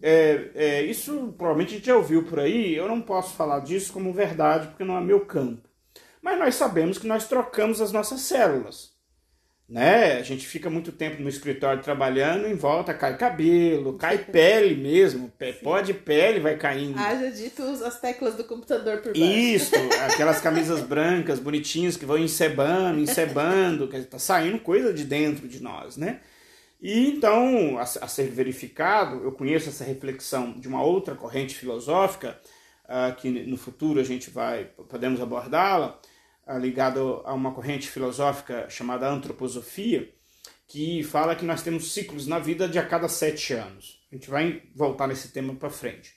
É, 0.00 0.50
é, 0.54 0.82
isso 0.82 1.34
provavelmente 1.36 1.74
a 1.74 1.76
gente 1.76 1.86
já 1.86 1.96
ouviu 1.96 2.24
por 2.24 2.40
aí, 2.40 2.74
eu 2.74 2.88
não 2.88 3.02
posso 3.02 3.34
falar 3.34 3.60
disso 3.60 3.92
como 3.92 4.10
verdade 4.10 4.68
porque 4.68 4.84
não 4.84 4.96
é 4.96 5.02
meu 5.02 5.26
campo. 5.26 5.68
Mas 6.22 6.38
nós 6.38 6.54
sabemos 6.54 6.96
que 6.96 7.06
nós 7.06 7.28
trocamos 7.28 7.82
as 7.82 7.92
nossas 7.92 8.22
células 8.22 8.91
né? 9.72 10.18
A 10.18 10.22
gente 10.22 10.46
fica 10.46 10.68
muito 10.68 10.92
tempo 10.92 11.22
no 11.22 11.30
escritório 11.30 11.82
trabalhando, 11.82 12.46
em 12.46 12.54
volta 12.54 12.92
cai 12.92 13.16
cabelo, 13.16 13.94
cai 13.94 14.18
pele 14.30 14.76
mesmo, 14.76 15.32
pó 15.62 15.80
de 15.80 15.94
pele 15.94 16.40
vai 16.40 16.58
caindo. 16.58 16.98
Haja 16.98 17.30
dito 17.30 17.62
as 17.62 17.98
teclas 17.98 18.34
do 18.34 18.44
computador 18.44 18.98
por 18.98 19.14
baixo. 19.14 19.24
Isso, 19.24 19.74
aquelas 20.12 20.42
camisas 20.42 20.82
brancas, 20.82 21.38
bonitinhas, 21.38 21.96
que 21.96 22.04
vão 22.04 22.18
encebando, 22.18 23.00
encebando, 23.00 23.88
que 23.88 23.98
tá 24.02 24.18
saindo 24.18 24.58
coisa 24.58 24.92
de 24.92 25.04
dentro 25.04 25.48
de 25.48 25.62
nós, 25.62 25.96
né? 25.96 26.20
E 26.78 27.08
então, 27.08 27.78
a, 27.78 27.82
a 27.82 28.08
ser 28.08 28.28
verificado, 28.28 29.24
eu 29.24 29.32
conheço 29.32 29.70
essa 29.70 29.84
reflexão 29.84 30.52
de 30.52 30.68
uma 30.68 30.82
outra 30.82 31.14
corrente 31.14 31.54
filosófica, 31.54 32.38
uh, 32.84 33.14
que 33.16 33.30
no 33.30 33.56
futuro 33.56 33.98
a 33.98 34.04
gente 34.04 34.28
vai, 34.28 34.66
podemos 34.86 35.18
abordá-la, 35.22 35.98
ligado 36.58 37.22
a 37.24 37.32
uma 37.32 37.52
corrente 37.52 37.88
filosófica 37.88 38.68
chamada 38.68 39.08
antroposofia, 39.08 40.12
que 40.66 41.02
fala 41.02 41.36
que 41.36 41.44
nós 41.44 41.62
temos 41.62 41.92
ciclos 41.92 42.26
na 42.26 42.38
vida 42.38 42.68
de 42.68 42.78
a 42.78 42.86
cada 42.86 43.08
sete 43.08 43.52
anos. 43.52 44.00
A 44.10 44.14
gente 44.14 44.30
vai 44.30 44.62
voltar 44.74 45.06
nesse 45.06 45.28
tema 45.28 45.54
para 45.54 45.70
frente. 45.70 46.14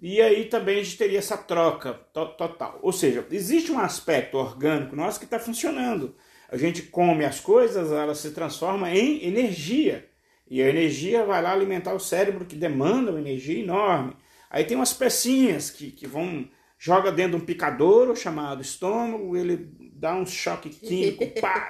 E 0.00 0.20
aí 0.20 0.46
também 0.46 0.80
a 0.80 0.82
gente 0.82 0.96
teria 0.96 1.18
essa 1.18 1.36
troca 1.36 1.92
to 1.92 2.26
total. 2.36 2.78
Ou 2.82 2.92
seja, 2.92 3.26
existe 3.30 3.70
um 3.70 3.78
aspecto 3.78 4.38
orgânico 4.38 4.96
nosso 4.96 5.18
que 5.18 5.26
está 5.26 5.38
funcionando. 5.38 6.16
A 6.48 6.56
gente 6.56 6.82
come 6.82 7.24
as 7.24 7.38
coisas, 7.38 7.92
ela 7.92 8.14
se 8.14 8.30
transforma 8.30 8.90
em 8.90 9.24
energia. 9.24 10.08
E 10.48 10.62
a 10.62 10.68
energia 10.68 11.24
vai 11.24 11.40
lá 11.42 11.52
alimentar 11.52 11.94
o 11.94 12.00
cérebro 12.00 12.44
que 12.44 12.56
demanda 12.56 13.10
uma 13.10 13.20
energia 13.20 13.62
enorme. 13.62 14.16
Aí 14.48 14.64
tem 14.64 14.76
umas 14.76 14.92
pecinhas 14.92 15.70
que, 15.70 15.92
que 15.92 16.06
vão 16.06 16.48
joga 16.80 17.12
dentro 17.12 17.36
de 17.36 17.42
um 17.42 17.46
picadouro 17.46 18.16
chamado 18.16 18.62
estômago, 18.62 19.36
ele 19.36 19.70
dá 19.92 20.14
um 20.14 20.24
choque 20.24 20.70
químico, 20.70 21.26
pá, 21.38 21.68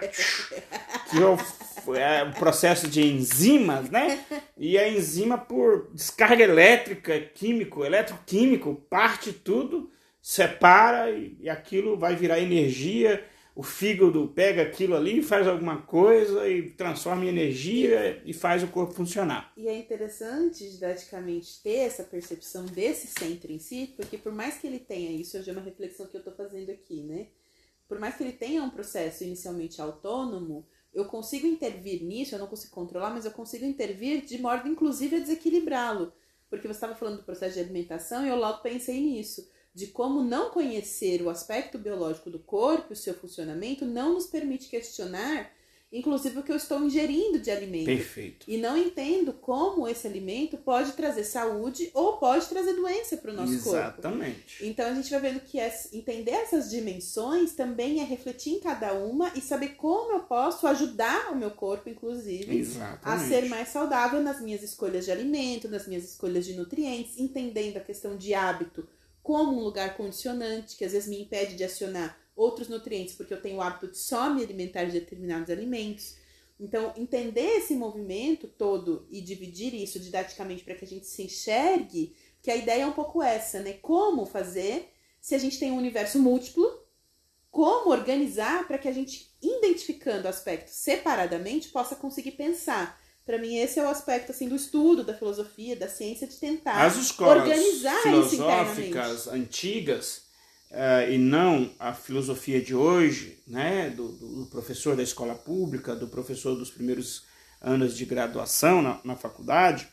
que 1.10 1.20
é 1.20 1.26
o, 1.26 1.96
é 1.96 2.22
o 2.22 2.32
processo 2.32 2.86
de 2.86 3.02
enzimas, 3.02 3.90
né? 3.90 4.24
E 4.56 4.78
a 4.78 4.88
enzima, 4.88 5.36
por 5.36 5.90
descarga 5.92 6.44
elétrica, 6.44 7.18
químico, 7.18 7.84
eletroquímico, 7.84 8.76
parte 8.88 9.32
tudo, 9.32 9.90
separa 10.22 11.10
e, 11.10 11.36
e 11.40 11.50
aquilo 11.50 11.98
vai 11.98 12.14
virar 12.14 12.38
energia 12.38 13.24
o 13.60 13.62
fígado 13.62 14.26
pega 14.28 14.62
aquilo 14.62 14.96
ali, 14.96 15.22
faz 15.22 15.46
alguma 15.46 15.82
coisa 15.82 16.48
e 16.48 16.70
transforma 16.70 17.26
em 17.26 17.28
energia 17.28 18.22
e 18.24 18.32
faz 18.32 18.62
o 18.62 18.68
corpo 18.68 18.94
funcionar. 18.94 19.52
E 19.54 19.68
é 19.68 19.78
interessante, 19.78 20.66
didaticamente, 20.66 21.62
ter 21.62 21.80
essa 21.80 22.02
percepção 22.02 22.64
desse 22.64 23.06
centro 23.08 23.52
em 23.52 23.58
si, 23.58 23.92
porque 23.94 24.16
por 24.16 24.32
mais 24.32 24.56
que 24.56 24.66
ele 24.66 24.78
tenha 24.78 25.10
isso, 25.12 25.36
hoje 25.36 25.50
é 25.50 25.52
uma 25.52 25.60
reflexão 25.60 26.06
que 26.06 26.16
eu 26.16 26.20
estou 26.20 26.32
fazendo 26.32 26.70
aqui, 26.70 27.02
né? 27.02 27.26
Por 27.86 27.98
mais 27.98 28.16
que 28.16 28.22
ele 28.22 28.32
tenha 28.32 28.62
um 28.62 28.70
processo 28.70 29.24
inicialmente 29.24 29.78
autônomo, 29.82 30.66
eu 30.94 31.04
consigo 31.04 31.46
intervir 31.46 32.02
nisso, 32.02 32.34
eu 32.34 32.38
não 32.38 32.46
consigo 32.46 32.72
controlar, 32.72 33.10
mas 33.10 33.26
eu 33.26 33.30
consigo 33.30 33.66
intervir 33.66 34.24
de 34.24 34.38
modo, 34.38 34.66
inclusive, 34.66 35.16
a 35.16 35.20
desequilibrá-lo. 35.20 36.14
Porque 36.48 36.66
você 36.66 36.78
estava 36.78 36.94
falando 36.94 37.18
do 37.18 37.24
processo 37.24 37.56
de 37.56 37.60
alimentação 37.60 38.24
e 38.24 38.30
eu 38.30 38.36
logo 38.36 38.62
pensei 38.62 38.98
nisso 38.98 39.46
de 39.74 39.86
como 39.86 40.22
não 40.22 40.50
conhecer 40.50 41.22
o 41.22 41.30
aspecto 41.30 41.78
biológico 41.78 42.28
do 42.28 42.38
corpo 42.38 42.86
e 42.90 42.92
o 42.94 42.96
seu 42.96 43.14
funcionamento 43.14 43.84
não 43.84 44.14
nos 44.14 44.26
permite 44.26 44.68
questionar, 44.68 45.50
inclusive, 45.92 46.38
o 46.38 46.42
que 46.42 46.50
eu 46.50 46.56
estou 46.56 46.84
ingerindo 46.84 47.38
de 47.38 47.50
alimento. 47.50 47.86
Perfeito. 47.86 48.46
E 48.48 48.56
não 48.56 48.76
entendo 48.76 49.32
como 49.32 49.88
esse 49.88 50.06
alimento 50.06 50.56
pode 50.56 50.92
trazer 50.92 51.22
saúde 51.22 51.88
ou 51.94 52.16
pode 52.16 52.46
trazer 52.46 52.74
doença 52.74 53.16
para 53.16 53.30
o 53.30 53.34
nosso 53.34 53.52
Exatamente. 53.52 53.70
corpo. 53.70 54.00
Exatamente. 54.00 54.66
Então 54.66 54.86
a 54.86 54.94
gente 54.94 55.10
vai 55.10 55.20
vendo 55.20 55.40
que 55.40 55.58
é, 55.60 55.72
entender 55.92 56.32
essas 56.32 56.68
dimensões 56.68 57.54
também 57.54 58.00
é 58.00 58.04
refletir 58.04 58.54
em 58.54 58.60
cada 58.60 58.92
uma 58.92 59.32
e 59.36 59.40
saber 59.40 59.70
como 59.70 60.12
eu 60.12 60.20
posso 60.20 60.66
ajudar 60.66 61.32
o 61.32 61.36
meu 61.36 61.52
corpo, 61.52 61.88
inclusive, 61.88 62.56
Exatamente. 62.58 63.02
a 63.04 63.28
ser 63.28 63.48
mais 63.48 63.68
saudável 63.68 64.20
nas 64.20 64.40
minhas 64.40 64.62
escolhas 64.62 65.04
de 65.04 65.12
alimento, 65.12 65.68
nas 65.68 65.86
minhas 65.86 66.04
escolhas 66.04 66.44
de 66.44 66.54
nutrientes, 66.54 67.18
entendendo 67.18 67.76
a 67.76 67.80
questão 67.80 68.16
de 68.16 68.34
hábito 68.34 68.86
como 69.30 69.60
um 69.60 69.62
lugar 69.62 69.96
condicionante, 69.96 70.76
que 70.76 70.84
às 70.84 70.90
vezes 70.90 71.08
me 71.08 71.22
impede 71.22 71.54
de 71.54 71.62
acionar 71.62 72.18
outros 72.34 72.66
nutrientes, 72.66 73.14
porque 73.14 73.32
eu 73.32 73.40
tenho 73.40 73.58
o 73.58 73.62
hábito 73.62 73.86
de 73.86 73.96
só 73.96 74.28
me 74.28 74.42
alimentar 74.42 74.86
de 74.86 74.90
determinados 74.90 75.48
alimentos. 75.48 76.16
Então, 76.58 76.92
entender 76.96 77.58
esse 77.58 77.76
movimento 77.76 78.48
todo 78.48 79.06
e 79.08 79.20
dividir 79.20 79.72
isso 79.72 80.00
didaticamente 80.00 80.64
para 80.64 80.74
que 80.74 80.84
a 80.84 80.88
gente 80.88 81.06
se 81.06 81.22
enxergue, 81.22 82.12
que 82.42 82.50
a 82.50 82.56
ideia 82.56 82.82
é 82.82 82.86
um 82.86 82.92
pouco 82.92 83.22
essa, 83.22 83.60
né? 83.60 83.74
Como 83.74 84.26
fazer 84.26 84.92
se 85.20 85.36
a 85.36 85.38
gente 85.38 85.60
tem 85.60 85.70
um 85.70 85.78
universo 85.78 86.18
múltiplo, 86.18 86.68
como 87.52 87.92
organizar 87.92 88.66
para 88.66 88.78
que 88.78 88.88
a 88.88 88.92
gente, 88.92 89.32
identificando 89.40 90.26
aspectos 90.26 90.74
separadamente, 90.74 91.68
possa 91.68 91.94
conseguir 91.94 92.32
pensar 92.32 92.99
para 93.30 93.38
mim, 93.38 93.58
esse 93.58 93.78
é 93.78 93.84
o 93.84 93.88
aspecto 93.88 94.32
assim 94.32 94.48
do 94.48 94.56
estudo 94.56 95.04
da 95.04 95.14
filosofia, 95.14 95.76
da 95.76 95.88
ciência, 95.88 96.26
de 96.26 96.34
tentar 96.34 96.84
As 96.84 96.96
escolas 96.96 97.44
organizar 97.44 98.02
filosóficas 98.02 99.28
antigas 99.28 100.22
uh, 100.72 101.08
e 101.08 101.16
não 101.16 101.72
a 101.78 101.94
filosofia 101.94 102.60
de 102.60 102.74
hoje, 102.74 103.40
né, 103.46 103.88
do, 103.90 104.08
do, 104.08 104.46
professor 104.46 104.96
da 104.96 105.02
escola 105.04 105.36
pública, 105.36 105.94
do 105.94 106.08
professor 106.08 106.56
dos 106.56 106.72
primeiros 106.72 107.22
anos 107.60 107.96
de 107.96 108.04
graduação 108.04 108.82
na, 108.82 109.00
na 109.04 109.14
faculdade, 109.14 109.86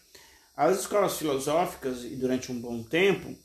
as 0.55 0.79
escolas 0.79 1.15
filosóficas, 1.15 2.03
e 2.03 2.15
durante 2.15 2.51
um 2.51 2.59
bom 2.59 2.81
tempo, 2.81 3.37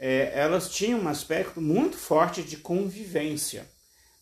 é, 0.00 0.32
elas 0.34 0.68
tinham 0.68 0.98
um 0.98 1.06
aspecto 1.06 1.60
muito 1.60 1.96
forte 1.96 2.42
de 2.42 2.56
convivência. 2.56 3.70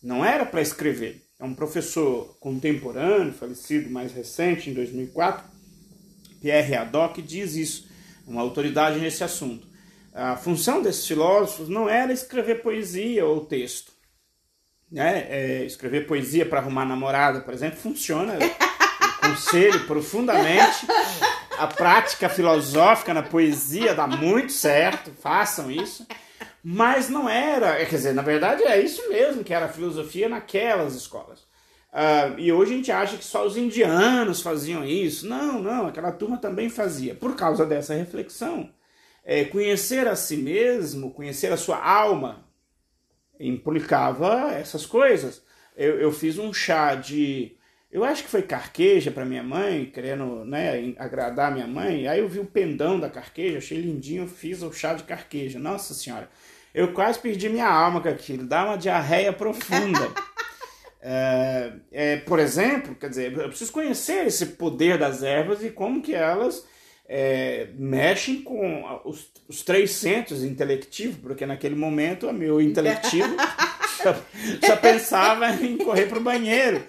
Não 0.03 0.23
era 0.23 0.45
para 0.45 0.61
escrever, 0.61 1.26
é 1.39 1.45
um 1.45 1.53
professor 1.53 2.35
contemporâneo, 2.39 3.33
falecido 3.33 3.89
mais 3.89 4.11
recente, 4.11 4.69
em 4.69 4.73
2004, 4.73 5.43
Pierre 6.41 6.75
Haddock, 6.75 7.21
diz 7.21 7.55
isso, 7.55 7.87
uma 8.25 8.41
autoridade 8.41 8.99
nesse 8.99 9.23
assunto. 9.23 9.67
A 10.13 10.35
função 10.35 10.81
desses 10.81 11.05
filósofos 11.05 11.69
não 11.69 11.87
era 11.87 12.11
escrever 12.11 12.63
poesia 12.63 13.25
ou 13.25 13.45
texto. 13.45 13.91
Né? 14.91 15.27
É, 15.29 15.65
escrever 15.65 16.07
poesia 16.07 16.45
para 16.45 16.59
arrumar 16.59 16.85
namorada, 16.85 17.41
por 17.41 17.53
exemplo, 17.53 17.77
funciona. 17.77 18.33
Eu 18.33 19.29
conselho 19.29 19.85
profundamente. 19.85 20.87
A 21.57 21.67
prática 21.67 22.29
filosófica 22.29 23.13
na 23.13 23.21
poesia 23.21 23.93
dá 23.93 24.07
muito 24.07 24.51
certo, 24.51 25.11
façam 25.21 25.69
isso. 25.69 26.07
Mas 26.63 27.09
não 27.09 27.29
era, 27.29 27.77
quer 27.85 27.95
dizer, 27.95 28.13
na 28.13 28.21
verdade 28.21 28.63
é 28.63 28.81
isso 28.81 29.07
mesmo 29.09 29.43
que 29.43 29.53
era 29.53 29.65
a 29.65 29.69
filosofia 29.69 30.27
naquelas 30.27 30.95
escolas. 30.95 31.47
Uh, 31.91 32.37
e 32.37 32.51
hoje 32.51 32.73
a 32.73 32.77
gente 32.77 32.91
acha 32.91 33.17
que 33.17 33.23
só 33.23 33.45
os 33.45 33.57
indianos 33.57 34.41
faziam 34.41 34.83
isso. 34.83 35.27
Não, 35.27 35.61
não, 35.61 35.87
aquela 35.87 36.11
turma 36.11 36.37
também 36.37 36.69
fazia. 36.69 37.15
Por 37.15 37.35
causa 37.35 37.65
dessa 37.65 37.93
reflexão. 37.93 38.71
É, 39.23 39.45
conhecer 39.45 40.07
a 40.07 40.15
si 40.15 40.37
mesmo, 40.37 41.11
conhecer 41.11 41.51
a 41.51 41.57
sua 41.57 41.83
alma, 41.83 42.45
implicava 43.39 44.51
essas 44.51 44.85
coisas. 44.85 45.43
Eu, 45.75 45.99
eu 45.99 46.11
fiz 46.11 46.37
um 46.37 46.53
chá 46.53 46.95
de. 46.95 47.56
Eu 47.89 48.03
acho 48.03 48.23
que 48.23 48.29
foi 48.29 48.41
carqueja 48.41 49.11
para 49.11 49.25
minha 49.25 49.43
mãe, 49.43 49.85
querendo 49.85 50.43
né, 50.43 50.93
agradar 50.97 51.53
minha 51.53 51.67
mãe. 51.67 52.07
Aí 52.07 52.19
eu 52.19 52.27
vi 52.27 52.39
o 52.39 52.45
pendão 52.45 52.99
da 52.99 53.09
carqueja, 53.09 53.59
achei 53.59 53.79
lindinho, 53.79 54.27
fiz 54.27 54.61
o 54.61 54.73
chá 54.73 54.93
de 54.93 55.03
carqueja. 55.03 55.57
Nossa 55.57 55.93
Senhora. 55.93 56.29
Eu 56.73 56.93
quase 56.93 57.17
perdi 57.17 57.47
minha 57.49 57.67
alma 57.67 58.01
com 58.01 58.09
aquilo, 58.09 58.45
dá 58.45 58.65
uma 58.65 58.77
diarreia 58.77 59.31
profunda. 59.31 60.11
é, 61.01 61.73
é, 61.91 62.17
por 62.17 62.39
exemplo, 62.39 62.93
quer 62.93 63.09
dizer, 63.09 63.31
eu 63.35 63.47
preciso 63.47 63.71
conhecer 63.71 64.27
esse 64.27 64.45
poder 64.47 64.97
das 64.97 65.23
ervas 65.23 65.63
e 65.63 65.69
como 65.69 66.01
que 66.01 66.13
elas 66.13 66.65
é, 67.07 67.69
mexem 67.73 68.41
com 68.41 69.01
os, 69.05 69.31
os, 69.47 69.63
três 69.63 69.91
centros 69.91 70.43
intelectivos, 70.43 71.15
porque 71.17 71.45
naquele 71.45 71.75
momento 71.75 72.27
o 72.27 72.33
meu 72.33 72.59
intelectivo 72.59 73.33
só, 74.03 74.13
só 74.63 74.75
pensava 74.75 75.49
em 75.53 75.77
correr 75.77 76.07
para 76.07 76.19
o 76.19 76.23
banheiro. 76.23 76.83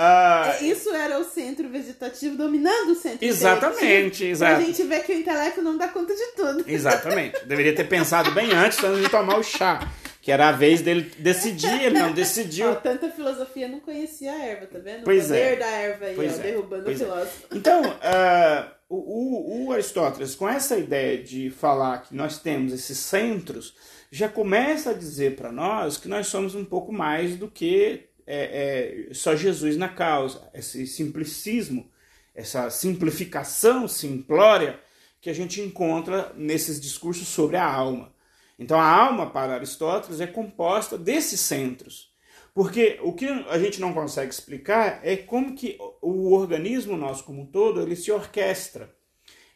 Uh, 0.00 0.64
Isso 0.64 0.88
era 0.94 1.18
o 1.18 1.24
centro 1.24 1.68
vegetativo 1.68 2.36
dominando 2.36 2.90
o 2.92 2.94
centro 2.94 3.18
Exatamente, 3.26 4.24
exato. 4.24 4.62
A 4.62 4.64
gente 4.64 4.82
vê 4.84 5.00
que 5.00 5.12
o 5.12 5.16
intelecto 5.16 5.60
não 5.60 5.76
dá 5.76 5.88
conta 5.88 6.14
de 6.14 6.26
tudo. 6.36 6.64
Exatamente. 6.66 7.44
Deveria 7.44 7.74
ter 7.74 7.84
pensado 7.84 8.30
bem 8.30 8.52
antes, 8.52 8.82
antes 8.82 9.02
de 9.02 9.08
tomar 9.10 9.38
o 9.38 9.42
chá. 9.42 9.86
Que 10.22 10.30
era 10.30 10.48
a 10.50 10.52
vez 10.52 10.82
dele 10.82 11.10
decidir, 11.18 11.82
ele 11.82 11.98
não 11.98 12.12
decidiu. 12.12 12.70
Ó, 12.70 12.74
tanta 12.74 13.10
filosofia 13.10 13.66
não 13.68 13.80
conhecia 13.80 14.30
a 14.32 14.38
erva, 14.38 14.66
tá 14.66 14.78
vendo? 14.78 15.02
Pois 15.04 15.24
o 15.24 15.28
poder 15.28 15.52
é. 15.54 15.56
da 15.56 15.66
erva 15.66 16.04
aí, 16.06 16.14
Pois 16.14 16.32
ó, 16.32 16.36
é. 16.36 16.42
derrubando 16.42 16.84
Pois 16.84 17.00
o 17.00 17.02
é. 17.02 17.06
filósofo. 17.06 17.46
Então, 17.54 17.82
uh, 17.90 18.70
o, 18.88 18.96
o- 18.96 19.66
o 19.68 19.72
Aristóteles, 19.72 20.34
com 20.34 20.46
essa 20.46 20.76
ideia 20.76 21.22
de 21.22 21.48
falar 21.50 22.02
que 22.02 22.14
nós 22.14 22.38
temos 22.38 22.72
esses 22.74 22.98
centros, 22.98 23.74
já 24.12 24.28
começa 24.28 24.90
a 24.90 24.94
dizer 24.94 25.36
para 25.36 25.50
nós 25.50 25.96
que 25.96 26.06
nós 26.08 26.26
somos 26.26 26.54
um 26.54 26.66
pouco 26.66 26.92
mais 26.92 27.36
do 27.36 27.48
que 27.48 28.09
é, 28.32 29.08
é, 29.10 29.14
só 29.14 29.34
Jesus 29.34 29.76
na 29.76 29.88
causa. 29.88 30.48
Esse 30.54 30.86
simplicismo, 30.86 31.90
essa 32.34 32.70
simplificação 32.70 33.88
simplória 33.88 34.78
que 35.20 35.28
a 35.28 35.34
gente 35.34 35.60
encontra 35.60 36.32
nesses 36.36 36.80
discursos 36.80 37.26
sobre 37.26 37.56
a 37.56 37.64
alma. 37.64 38.14
Então, 38.58 38.78
a 38.78 38.84
alma, 38.84 39.30
para 39.30 39.54
Aristóteles, 39.54 40.20
é 40.20 40.26
composta 40.26 40.96
desses 40.96 41.40
centros. 41.40 42.10
Porque 42.54 42.98
o 43.02 43.12
que 43.12 43.26
a 43.26 43.58
gente 43.58 43.80
não 43.80 43.92
consegue 43.92 44.32
explicar 44.32 45.00
é 45.02 45.16
como 45.16 45.54
que 45.54 45.78
o 46.00 46.32
organismo 46.32 46.96
nosso 46.96 47.24
como 47.24 47.42
um 47.42 47.46
todo, 47.46 47.80
ele 47.80 47.96
se 47.96 48.12
orquestra. 48.12 48.94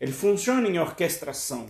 Ele 0.01 0.12
funciona 0.12 0.68
em 0.68 0.79
orquestração. 0.79 1.68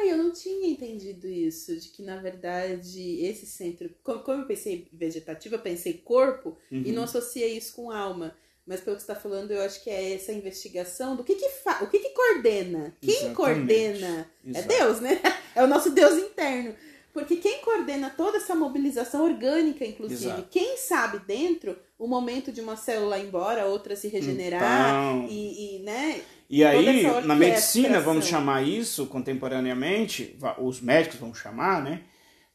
Ah, 0.00 0.06
eu 0.06 0.16
não 0.16 0.32
tinha 0.32 0.68
entendido 0.68 1.26
isso, 1.28 1.76
de 1.76 1.88
que 1.88 2.02
na 2.02 2.16
verdade 2.16 3.20
esse 3.24 3.46
centro, 3.46 3.90
como, 4.02 4.22
eu 4.40 4.46
pensei 4.46 4.86
vegetativo, 4.92 5.54
eu 5.56 5.60
pensei 5.60 5.94
corpo 5.94 6.56
Uhum. 6.70 6.82
e 6.86 6.92
não 6.92 7.04
associei 7.04 7.56
isso 7.56 7.74
com 7.74 7.90
alma. 7.90 8.34
Mas 8.66 8.80
pelo 8.80 8.96
que 8.96 9.02
você 9.02 9.10
está 9.10 9.20
falando, 9.20 9.50
eu 9.50 9.60
acho 9.62 9.82
que 9.82 9.90
é 9.90 10.12
essa 10.14 10.32
investigação 10.32 11.16
do 11.16 11.24
que 11.24 11.34
que 11.34 11.48
fa... 11.48 11.82
o 11.82 11.88
que 11.88 11.98
que 11.98 12.10
coordena. 12.10 12.94
Quem 13.00 13.10
Exatamente. 13.10 13.36
coordena 13.36 14.30
é 14.46 14.50
Exato. 14.50 14.68
Deus, 14.68 15.00
né? 15.00 15.20
É 15.56 15.64
o 15.64 15.66
nosso 15.66 15.90
Deus 15.90 16.14
interno. 16.14 16.74
Porque 17.12 17.34
quem 17.36 17.58
coordena 17.62 18.08
toda 18.08 18.36
essa 18.36 18.54
mobilização 18.54 19.24
orgânica, 19.24 19.84
inclusive, 19.84 20.26
Exato. 20.26 20.46
quem 20.48 20.76
sabe 20.76 21.18
dentro 21.26 21.76
o 21.98 22.06
momento 22.06 22.52
de 22.52 22.60
uma 22.60 22.76
célula 22.76 23.18
ir 23.18 23.26
embora, 23.26 23.66
outra 23.66 23.96
se 23.96 24.06
regenerar 24.06 25.16
Então, 25.16 25.28
e, 25.28 25.76
e, 25.76 25.78
né? 25.80 26.22
E 26.50 26.64
aí, 26.64 27.04
na 27.24 27.36
medicina, 27.36 28.00
vamos 28.00 28.26
chamar 28.26 28.66
isso 28.66 29.06
contemporaneamente, 29.06 30.36
os 30.58 30.80
médicos 30.80 31.20
vão 31.20 31.32
chamar, 31.32 31.80
né? 31.80 32.02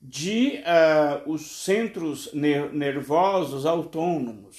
De 0.02 0.62
ah, 0.66 1.22
os 1.26 1.64
centros 1.64 2.30
ner- 2.34 2.74
nervosos 2.74 3.66
autônomos. 3.66 4.58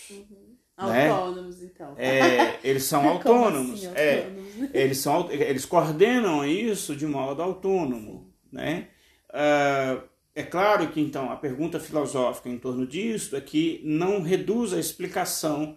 Né? 0.78 1.10
Autônomos, 1.10 1.62
então. 1.62 1.94
É, 1.98 2.58
eles 2.64 2.84
são 2.84 3.06
autônomos. 3.08 3.84
assim, 3.84 3.94
é, 3.94 4.24
autônomos, 4.24 4.54
né? 4.56 4.70
eles, 4.74 4.98
são, 4.98 5.30
eles 5.30 5.64
coordenam 5.66 6.44
isso 6.44 6.96
de 6.96 7.06
modo 7.06 7.42
autônomo. 7.42 8.32
Né? 8.50 8.88
Ah, 9.30 10.00
é 10.34 10.42
claro 10.42 10.88
que, 10.88 11.00
então, 11.00 11.30
a 11.30 11.36
pergunta 11.36 11.78
filosófica 11.78 12.48
em 12.48 12.58
torno 12.58 12.86
disso 12.86 13.36
é 13.36 13.40
que 13.40 13.82
não 13.84 14.22
reduz 14.22 14.72
a 14.72 14.78
explicação 14.80 15.76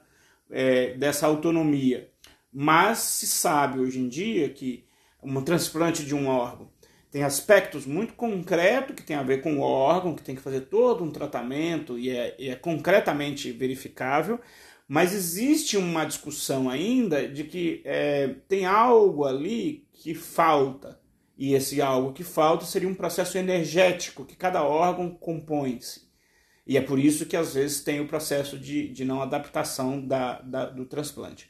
é, 0.49 0.93
dessa 0.93 1.27
autonomia. 1.27 2.09
Mas 2.51 2.99
se 2.99 3.27
sabe 3.27 3.79
hoje 3.79 3.99
em 3.99 4.07
dia 4.09 4.49
que 4.49 4.85
um 5.23 5.41
transplante 5.43 6.05
de 6.05 6.15
um 6.15 6.27
órgão 6.27 6.69
tem 7.11 7.23
aspectos 7.23 7.85
muito 7.87 8.13
concretos 8.13 8.95
que 8.95 9.01
tem 9.03 9.15
a 9.15 9.23
ver 9.23 9.41
com 9.41 9.57
o 9.57 9.61
órgão, 9.61 10.15
que 10.15 10.21
tem 10.23 10.35
que 10.35 10.41
fazer 10.41 10.61
todo 10.61 11.03
um 11.03 11.11
tratamento 11.11 11.97
e 11.97 12.09
é, 12.11 12.35
e 12.37 12.49
é 12.49 12.55
concretamente 12.55 13.51
verificável, 13.51 14.39
mas 14.87 15.13
existe 15.13 15.77
uma 15.77 16.05
discussão 16.05 16.69
ainda 16.69 17.27
de 17.27 17.43
que 17.43 17.81
é, 17.85 18.27
tem 18.47 18.65
algo 18.65 19.25
ali 19.25 19.87
que 19.93 20.13
falta. 20.15 20.99
E 21.37 21.53
esse 21.53 21.81
algo 21.81 22.11
que 22.13 22.23
falta 22.23 22.65
seria 22.65 22.89
um 22.89 22.93
processo 22.95 23.37
energético 23.37 24.25
que 24.25 24.35
cada 24.35 24.63
órgão 24.63 25.09
compõe-se. 25.09 26.09
E 26.67 26.77
é 26.77 26.81
por 26.81 26.99
isso 26.99 27.25
que 27.25 27.35
às 27.37 27.53
vezes 27.55 27.83
tem 27.83 27.99
o 27.99 28.07
processo 28.07 28.57
de, 28.59 28.89
de 28.89 29.05
não 29.05 29.21
adaptação 29.21 30.05
da, 30.05 30.41
da- 30.41 30.69
do 30.69 30.85
transplante. 30.85 31.48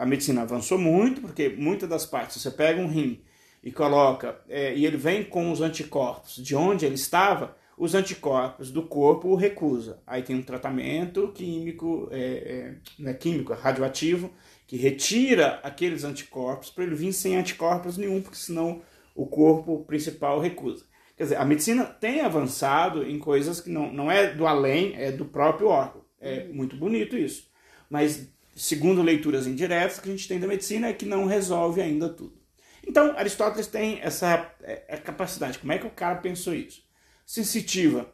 A 0.00 0.06
medicina 0.06 0.40
avançou 0.40 0.78
muito, 0.78 1.20
porque 1.20 1.50
muitas 1.50 1.86
das 1.86 2.06
partes, 2.06 2.40
você 2.40 2.50
pega 2.50 2.80
um 2.80 2.88
rim 2.88 3.20
e 3.62 3.70
coloca, 3.70 4.40
é, 4.48 4.74
e 4.74 4.86
ele 4.86 4.96
vem 4.96 5.22
com 5.22 5.52
os 5.52 5.60
anticorpos 5.60 6.36
de 6.36 6.56
onde 6.56 6.86
ele 6.86 6.94
estava, 6.94 7.54
os 7.76 7.94
anticorpos 7.94 8.70
do 8.70 8.82
corpo 8.82 9.28
o 9.28 9.34
recusa. 9.34 10.00
Aí 10.06 10.22
tem 10.22 10.36
um 10.36 10.42
tratamento 10.42 11.30
químico, 11.34 12.08
é, 12.10 12.18
é, 12.18 12.74
não 12.98 13.10
é 13.10 13.14
químico, 13.14 13.52
é 13.52 13.56
radioativo, 13.56 14.32
que 14.66 14.78
retira 14.78 15.60
aqueles 15.62 16.02
anticorpos 16.02 16.70
para 16.70 16.84
ele 16.84 16.94
vir 16.94 17.12
sem 17.12 17.36
anticorpos 17.36 17.98
nenhum, 17.98 18.22
porque 18.22 18.38
senão 18.38 18.80
o 19.14 19.26
corpo 19.26 19.84
principal 19.84 20.40
recusa. 20.40 20.86
Quer 21.14 21.24
dizer, 21.24 21.36
a 21.36 21.44
medicina 21.44 21.84
tem 21.84 22.22
avançado 22.22 23.02
em 23.02 23.18
coisas 23.18 23.60
que 23.60 23.68
não, 23.68 23.92
não 23.92 24.10
é 24.10 24.32
do 24.32 24.46
além, 24.46 24.94
é 24.96 25.12
do 25.12 25.26
próprio 25.26 25.68
órgão. 25.68 26.02
É 26.18 26.44
muito 26.48 26.74
bonito 26.74 27.18
isso. 27.18 27.50
Mas, 27.90 28.32
segundo 28.54 29.02
leituras 29.02 29.46
indiretas 29.46 29.98
que 29.98 30.08
a 30.08 30.12
gente 30.12 30.28
tem 30.28 30.38
da 30.38 30.46
medicina, 30.46 30.88
é 30.88 30.92
que 30.92 31.06
não 31.06 31.26
resolve 31.26 31.80
ainda 31.80 32.08
tudo. 32.08 32.40
Então, 32.86 33.16
Aristóteles 33.16 33.66
tem 33.66 34.00
essa 34.00 34.52
é, 34.62 34.84
é 34.88 34.96
capacidade. 34.96 35.58
Como 35.58 35.72
é 35.72 35.78
que 35.78 35.86
o 35.86 35.90
cara 35.90 36.16
pensou 36.16 36.54
isso? 36.54 36.82
Sensitiva. 37.26 38.12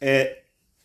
É, 0.00 0.42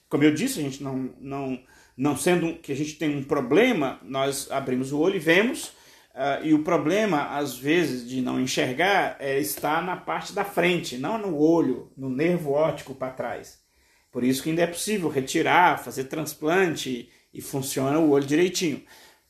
como 0.09 0.23
eu 0.23 0.33
disse, 0.33 0.59
a 0.59 0.63
gente 0.63 0.81
não, 0.81 1.13
não, 1.19 1.63
não 1.95 2.17
sendo 2.17 2.55
que 2.55 2.71
a 2.71 2.75
gente 2.75 2.95
tem 2.95 3.15
um 3.15 3.23
problema, 3.23 3.99
nós 4.03 4.49
abrimos 4.51 4.91
o 4.91 4.99
olho 4.99 5.15
e 5.15 5.19
vemos. 5.19 5.73
ah, 6.13 6.39
e 6.41 6.53
o 6.53 6.63
problema, 6.63 7.37
às 7.37 7.57
vezes, 7.57 8.07
de 8.07 8.21
não 8.21 8.39
enxergar 8.39 9.17
é, 9.19 9.39
está 9.39 9.81
na 9.81 9.97
parte 9.97 10.33
da 10.33 10.45
frente, 10.45 10.97
não 10.97 11.17
no 11.17 11.37
olho, 11.37 11.91
no 11.97 12.09
nervo 12.09 12.51
óptico 12.51 12.95
para 12.95 13.11
trás. 13.13 13.59
Por 14.11 14.23
isso 14.23 14.41
que 14.41 14.49
ainda 14.49 14.61
é 14.61 14.67
possível 14.67 15.09
retirar, 15.09 15.83
fazer 15.83 16.05
transplante 16.05 17.09
e 17.35 17.41
funciona 17.41 17.99
o 17.99 18.09
olho 18.09 18.25
direitinho. 18.25 18.81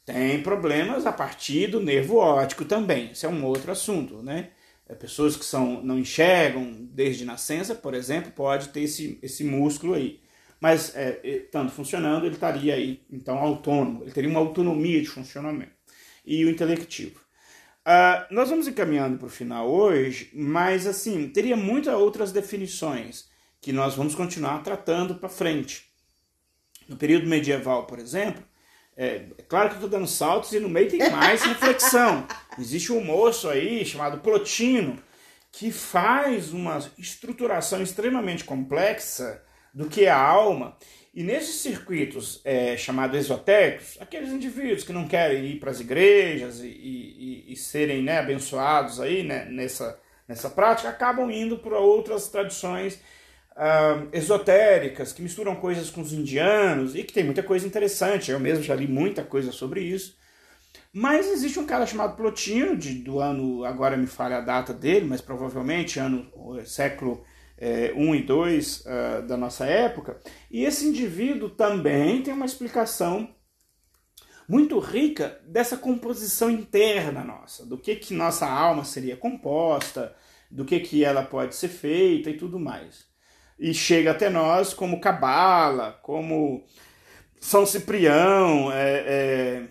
Tem 0.05 0.41
problemas 0.43 1.05
a 1.07 1.11
partir 1.11 1.67
do 1.67 1.79
nervo 1.79 2.17
óptico 2.17 2.63
também. 2.63 3.11
Isso 3.11 3.25
é 3.25 3.29
um 3.29 3.43
outro 3.43 3.71
assunto, 3.71 4.21
né? 4.21 4.51
É, 4.87 4.93
Pessoas 4.93 5.35
que 5.35 5.43
são, 5.43 5.81
não 5.83 5.97
enxergam 5.97 6.71
desde 6.91 7.25
nascença, 7.25 7.73
por 7.73 7.95
exemplo, 7.95 8.31
pode 8.31 8.69
ter 8.69 8.81
esse, 8.81 9.17
esse 9.23 9.43
músculo 9.43 9.95
aí. 9.95 10.21
Mas, 10.61 10.95
é, 10.95 11.19
estando 11.23 11.71
funcionando, 11.71 12.25
ele 12.25 12.35
estaria 12.35 12.75
aí, 12.75 13.01
então, 13.11 13.37
autônomo. 13.37 14.03
Ele 14.03 14.11
teria 14.11 14.29
uma 14.29 14.39
autonomia 14.39 15.01
de 15.01 15.09
funcionamento. 15.09 15.73
E 16.25 16.45
o 16.45 16.49
intelectivo. 16.49 17.19
Ah, 17.83 18.27
nós 18.31 18.49
vamos 18.49 18.67
encaminhando 18.67 19.17
para 19.17 19.27
o 19.27 19.29
final 19.29 19.69
hoje, 19.69 20.29
mas, 20.33 20.87
assim, 20.87 21.29
teria 21.29 21.57
muitas 21.57 21.93
outras 21.93 22.31
definições 22.31 23.27
que 23.59 23.73
nós 23.73 23.95
vamos 23.95 24.13
continuar 24.15 24.63
tratando 24.63 25.15
para 25.15 25.29
frente. 25.29 25.84
No 26.87 26.95
período 26.97 27.27
medieval, 27.27 27.85
por 27.85 27.99
exemplo, 27.99 28.43
é, 28.97 29.25
é 29.37 29.43
claro 29.47 29.69
que 29.69 29.75
eu 29.75 29.79
estou 29.85 29.89
dando 29.89 30.07
saltos 30.07 30.51
e 30.53 30.59
no 30.59 30.69
meio 30.69 30.89
tem 30.89 31.09
mais 31.11 31.41
reflexão. 31.43 32.27
Existe 32.57 32.91
um 32.91 33.03
moço 33.03 33.49
aí 33.49 33.85
chamado 33.85 34.19
Plotino 34.19 34.97
que 35.51 35.71
faz 35.71 36.51
uma 36.51 36.79
estruturação 36.97 37.81
extremamente 37.81 38.43
complexa 38.43 39.41
do 39.73 39.87
que 39.87 40.05
é 40.05 40.09
a 40.09 40.17
alma. 40.19 40.77
E 41.13 41.23
nesses 41.23 41.55
circuitos 41.61 42.41
é, 42.43 42.75
chamados 42.75 43.17
esotéricos, 43.17 43.97
aqueles 44.01 44.31
indivíduos 44.31 44.83
que 44.83 44.91
não 44.91 45.07
querem 45.07 45.45
ir 45.45 45.59
para 45.59 45.71
as 45.71 45.79
igrejas 45.79 46.59
e, 46.59 46.67
e- 46.67 47.53
e- 47.53 47.55
serem 47.55 48.03
né, 48.03 48.19
abençoados 48.19 48.99
aí 48.99 49.23
né, 49.23 49.45
nessa, 49.45 49.97
nessa 50.27 50.49
prática, 50.49 50.89
acabam 50.89 51.31
indo 51.31 51.57
para 51.57 51.79
outras 51.79 52.27
tradições 52.27 52.99
ah, 53.55 54.05
esotéricas, 54.11 55.13
que 55.13 55.21
misturam 55.21 55.55
coisas 55.55 55.89
com 55.89 56.01
os 56.01 56.11
indianos 56.11 56.95
e 56.95 57.03
que 57.03 57.13
tem 57.13 57.23
muita 57.23 57.41
coisa 57.41 57.65
interessante. 57.65 58.31
Eu 58.31 58.39
mesmo 58.39 58.63
já 58.63 58.75
li 58.75 58.87
muita 58.87 59.23
coisa 59.23 59.51
sobre 59.51 59.81
isso. 59.81 60.17
Mas 60.93 61.27
existe 61.27 61.59
um 61.59 61.65
cara 61.65 61.85
chamado 61.85 62.15
Plotino, 62.15 62.75
de, 62.75 62.95
do 62.95 63.19
ano, 63.19 63.65
agora 63.65 63.97
me 63.97 64.07
falha 64.07 64.37
a 64.37 64.41
data 64.41 64.73
dele, 64.73 65.05
mas 65.05 65.21
provavelmente 65.21 65.99
ano 65.99 66.29
século 66.65 67.23
eh, 67.57 67.93
1 67.95 68.15
e 68.15 68.23
2 68.23 68.83
ah, 68.87 69.21
da 69.21 69.37
nossa 69.37 69.65
época. 69.65 70.19
E 70.51 70.65
esse 70.65 70.85
indivíduo 70.87 71.49
também 71.49 72.21
tem 72.21 72.33
uma 72.33 72.45
explicação 72.45 73.33
muito 74.47 74.77
rica 74.79 75.41
dessa 75.47 75.75
composição 75.77 76.49
interna 76.51 77.23
nossa, 77.23 77.65
do 77.65 77.77
que, 77.77 77.95
que 77.95 78.13
nossa 78.13 78.47
alma 78.47 78.85
seria 78.85 79.17
composta, 79.17 80.15
do 80.51 80.63
que, 80.65 80.79
que 80.79 81.03
ela 81.03 81.23
pode 81.23 81.55
ser 81.55 81.69
feita 81.69 82.29
e 82.29 82.37
tudo 82.37 82.59
mais 82.59 83.14
e 83.57 83.73
chega 83.73 84.11
até 84.11 84.29
nós 84.29 84.73
como 84.73 84.99
Cabala, 84.99 85.99
como 86.01 86.63
São 87.39 87.65
Ciprião, 87.65 88.71
é, 88.71 89.03
é, 89.07 89.63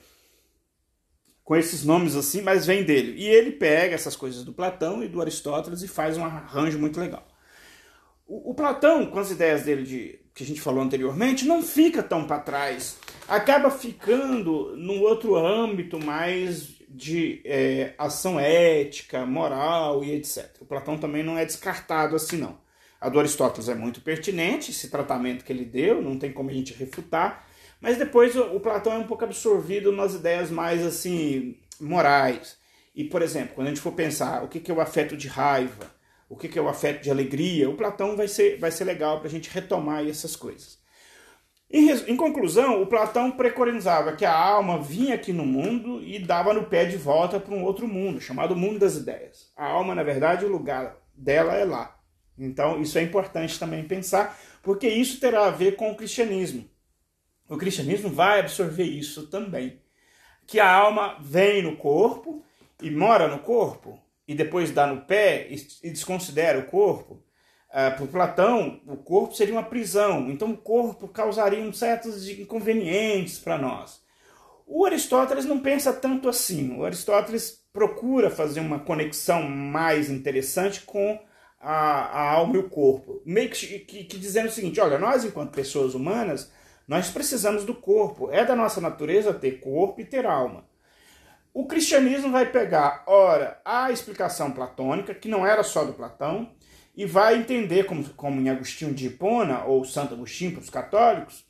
com 1.42 1.56
esses 1.56 1.84
nomes 1.84 2.16
assim, 2.16 2.42
mas 2.42 2.66
vem 2.66 2.84
dele. 2.84 3.14
E 3.16 3.26
ele 3.26 3.52
pega 3.52 3.94
essas 3.94 4.16
coisas 4.16 4.44
do 4.44 4.52
Platão 4.52 5.02
e 5.02 5.08
do 5.08 5.20
Aristóteles 5.20 5.82
e 5.82 5.88
faz 5.88 6.16
um 6.16 6.24
arranjo 6.24 6.78
muito 6.78 7.00
legal. 7.00 7.26
O, 8.26 8.50
o 8.50 8.54
Platão, 8.54 9.06
com 9.06 9.18
as 9.18 9.30
ideias 9.30 9.62
dele 9.62 9.82
de 9.82 10.20
que 10.34 10.42
a 10.42 10.46
gente 10.46 10.60
falou 10.60 10.82
anteriormente, 10.82 11.44
não 11.44 11.62
fica 11.62 12.02
tão 12.02 12.26
para 12.26 12.40
trás 12.40 12.98
acaba 13.28 13.70
ficando 13.70 14.76
num 14.76 15.00
outro 15.00 15.36
âmbito 15.36 15.98
mais 15.98 16.74
de 16.88 17.40
é, 17.44 17.94
ação 17.98 18.38
ética, 18.38 19.26
moral 19.26 20.04
e 20.04 20.12
etc. 20.12 20.48
O 20.60 20.66
Platão 20.66 20.96
também 20.96 21.22
não 21.22 21.36
é 21.36 21.44
descartado 21.44 22.14
assim, 22.14 22.36
não. 22.36 22.58
A 23.04 23.10
do 23.10 23.18
Aristóteles 23.18 23.68
é 23.68 23.74
muito 23.74 24.00
pertinente, 24.00 24.70
esse 24.70 24.88
tratamento 24.88 25.44
que 25.44 25.52
ele 25.52 25.66
deu, 25.66 26.00
não 26.00 26.18
tem 26.18 26.32
como 26.32 26.48
a 26.48 26.54
gente 26.54 26.72
refutar, 26.72 27.46
mas 27.78 27.98
depois 27.98 28.34
o, 28.34 28.58
Platão 28.58 28.94
é 28.94 28.96
um 28.96 29.06
pouco 29.06 29.22
absorvido 29.22 29.92
nas 29.92 30.14
ideias 30.14 30.50
mais 30.50 30.82
assim 30.82 31.58
morais. 31.78 32.56
E, 32.94 33.04
por 33.04 33.20
exemplo, 33.20 33.56
quando 33.56 33.66
a 33.66 33.70
gente 33.70 33.82
for 33.82 33.92
pensar 33.92 34.42
o 34.42 34.48
que 34.48 34.70
é 34.70 34.74
o 34.74 34.80
afeto 34.80 35.18
de 35.18 35.28
raiva, 35.28 35.94
o 36.30 36.34
que 36.34 36.58
é 36.58 36.62
o 36.62 36.66
afeto 36.66 37.02
de 37.02 37.10
alegria, 37.10 37.68
o 37.68 37.76
Platão 37.76 38.16
vai 38.16 38.26
ser, 38.26 38.58
vai 38.58 38.70
ser 38.70 38.84
legal 38.84 39.18
para 39.18 39.28
a 39.28 39.30
gente 39.30 39.50
retomar 39.50 40.08
essas 40.08 40.34
coisas. 40.34 40.78
Em, 41.70 41.90
em, 41.90 42.16
conclusão, 42.16 42.80
o 42.80 42.86
Platão 42.86 43.30
preconizava 43.32 44.16
que 44.16 44.24
a 44.24 44.34
alma 44.34 44.80
vinha 44.80 45.14
aqui 45.14 45.30
no 45.30 45.44
mundo 45.44 46.02
e 46.02 46.18
dava 46.18 46.54
no 46.54 46.64
pé 46.64 46.86
de 46.86 46.96
volta 46.96 47.38
para 47.38 47.54
um 47.54 47.64
outro 47.64 47.86
mundo, 47.86 48.18
chamado 48.18 48.56
mundo 48.56 48.78
das 48.78 48.96
ideias. 48.96 49.52
A 49.54 49.66
alma, 49.66 49.94
na 49.94 50.02
verdade, 50.02 50.46
o 50.46 50.50
lugar 50.50 50.96
dela 51.14 51.54
é 51.54 51.66
lá. 51.66 51.94
Então, 52.38 52.80
isso 52.80 52.98
é 52.98 53.02
importante 53.02 53.58
também 53.58 53.84
pensar, 53.84 54.38
porque 54.62 54.88
isso 54.88 55.20
terá 55.20 55.46
a 55.46 55.50
ver 55.50 55.76
com 55.76 55.90
o 55.90 55.96
cristianismo. 55.96 56.68
O 57.48 57.56
cristianismo 57.56 58.08
vai 58.08 58.40
absorver 58.40 58.84
isso 58.84 59.28
também. 59.28 59.80
Que 60.46 60.58
a 60.58 60.70
alma 60.70 61.16
vem 61.20 61.62
no 61.62 61.76
corpo 61.76 62.44
e 62.82 62.90
mora 62.90 63.28
no 63.28 63.38
corpo, 63.38 64.00
e 64.26 64.34
depois 64.34 64.70
dá 64.70 64.86
no 64.86 65.02
pé 65.02 65.48
e 65.82 65.90
desconsidera 65.90 66.58
o 66.58 66.66
corpo. 66.66 67.22
Uh, 67.70 67.96
Para 67.96 68.06
Platão, 68.06 68.80
o 68.86 68.96
corpo 68.96 69.34
seria 69.34 69.54
uma 69.54 69.62
prisão, 69.62 70.30
então 70.30 70.50
o 70.52 70.56
corpo 70.56 71.08
causaria 71.08 71.72
certos 71.72 72.28
inconvenientes 72.28 73.38
para 73.38 73.58
nós. 73.58 74.00
O 74.66 74.86
Aristóteles 74.86 75.44
não 75.44 75.60
pensa 75.60 75.92
tanto 75.92 76.28
assim. 76.28 76.76
O 76.76 76.84
Aristóteles 76.84 77.62
procura 77.72 78.30
fazer 78.30 78.60
uma 78.60 78.78
conexão 78.78 79.42
mais 79.42 80.08
interessante 80.08 80.82
com 80.82 81.20
a, 81.64 82.04
a 82.04 82.32
alma 82.32 82.56
e 82.56 82.58
o 82.58 82.68
corpo. 82.68 83.22
Meio 83.24 83.50
que, 83.50 83.78
que, 83.80 84.04
que 84.04 84.18
dizendo 84.18 84.48
o 84.48 84.52
seguinte: 84.52 84.80
olha, 84.80 84.98
nós, 84.98 85.24
enquanto 85.24 85.54
pessoas 85.54 85.94
humanas, 85.94 86.52
nós 86.86 87.08
precisamos 87.08 87.64
do 87.64 87.74
corpo. 87.74 88.30
É 88.30 88.44
da 88.44 88.54
nossa 88.54 88.80
natureza 88.80 89.32
ter 89.32 89.60
corpo 89.60 90.00
e 90.00 90.04
ter 90.04 90.26
alma. 90.26 90.64
O 91.52 91.66
cristianismo 91.66 92.32
vai 92.32 92.46
pegar, 92.46 93.04
ora, 93.06 93.60
a 93.64 93.92
explicação 93.92 94.50
platônica, 94.50 95.14
que 95.14 95.28
não 95.28 95.46
era 95.46 95.62
só 95.62 95.84
do 95.84 95.92
Platão, 95.92 96.50
e 96.96 97.06
vai 97.06 97.36
entender, 97.36 97.84
como, 97.86 98.04
como 98.10 98.40
em 98.40 98.50
Agostinho 98.50 98.92
de 98.92 99.06
Hipona, 99.06 99.64
ou 99.64 99.84
Santo 99.84 100.14
Agostinho 100.14 100.50
para 100.50 100.62
os 100.62 100.70
católicos, 100.70 101.44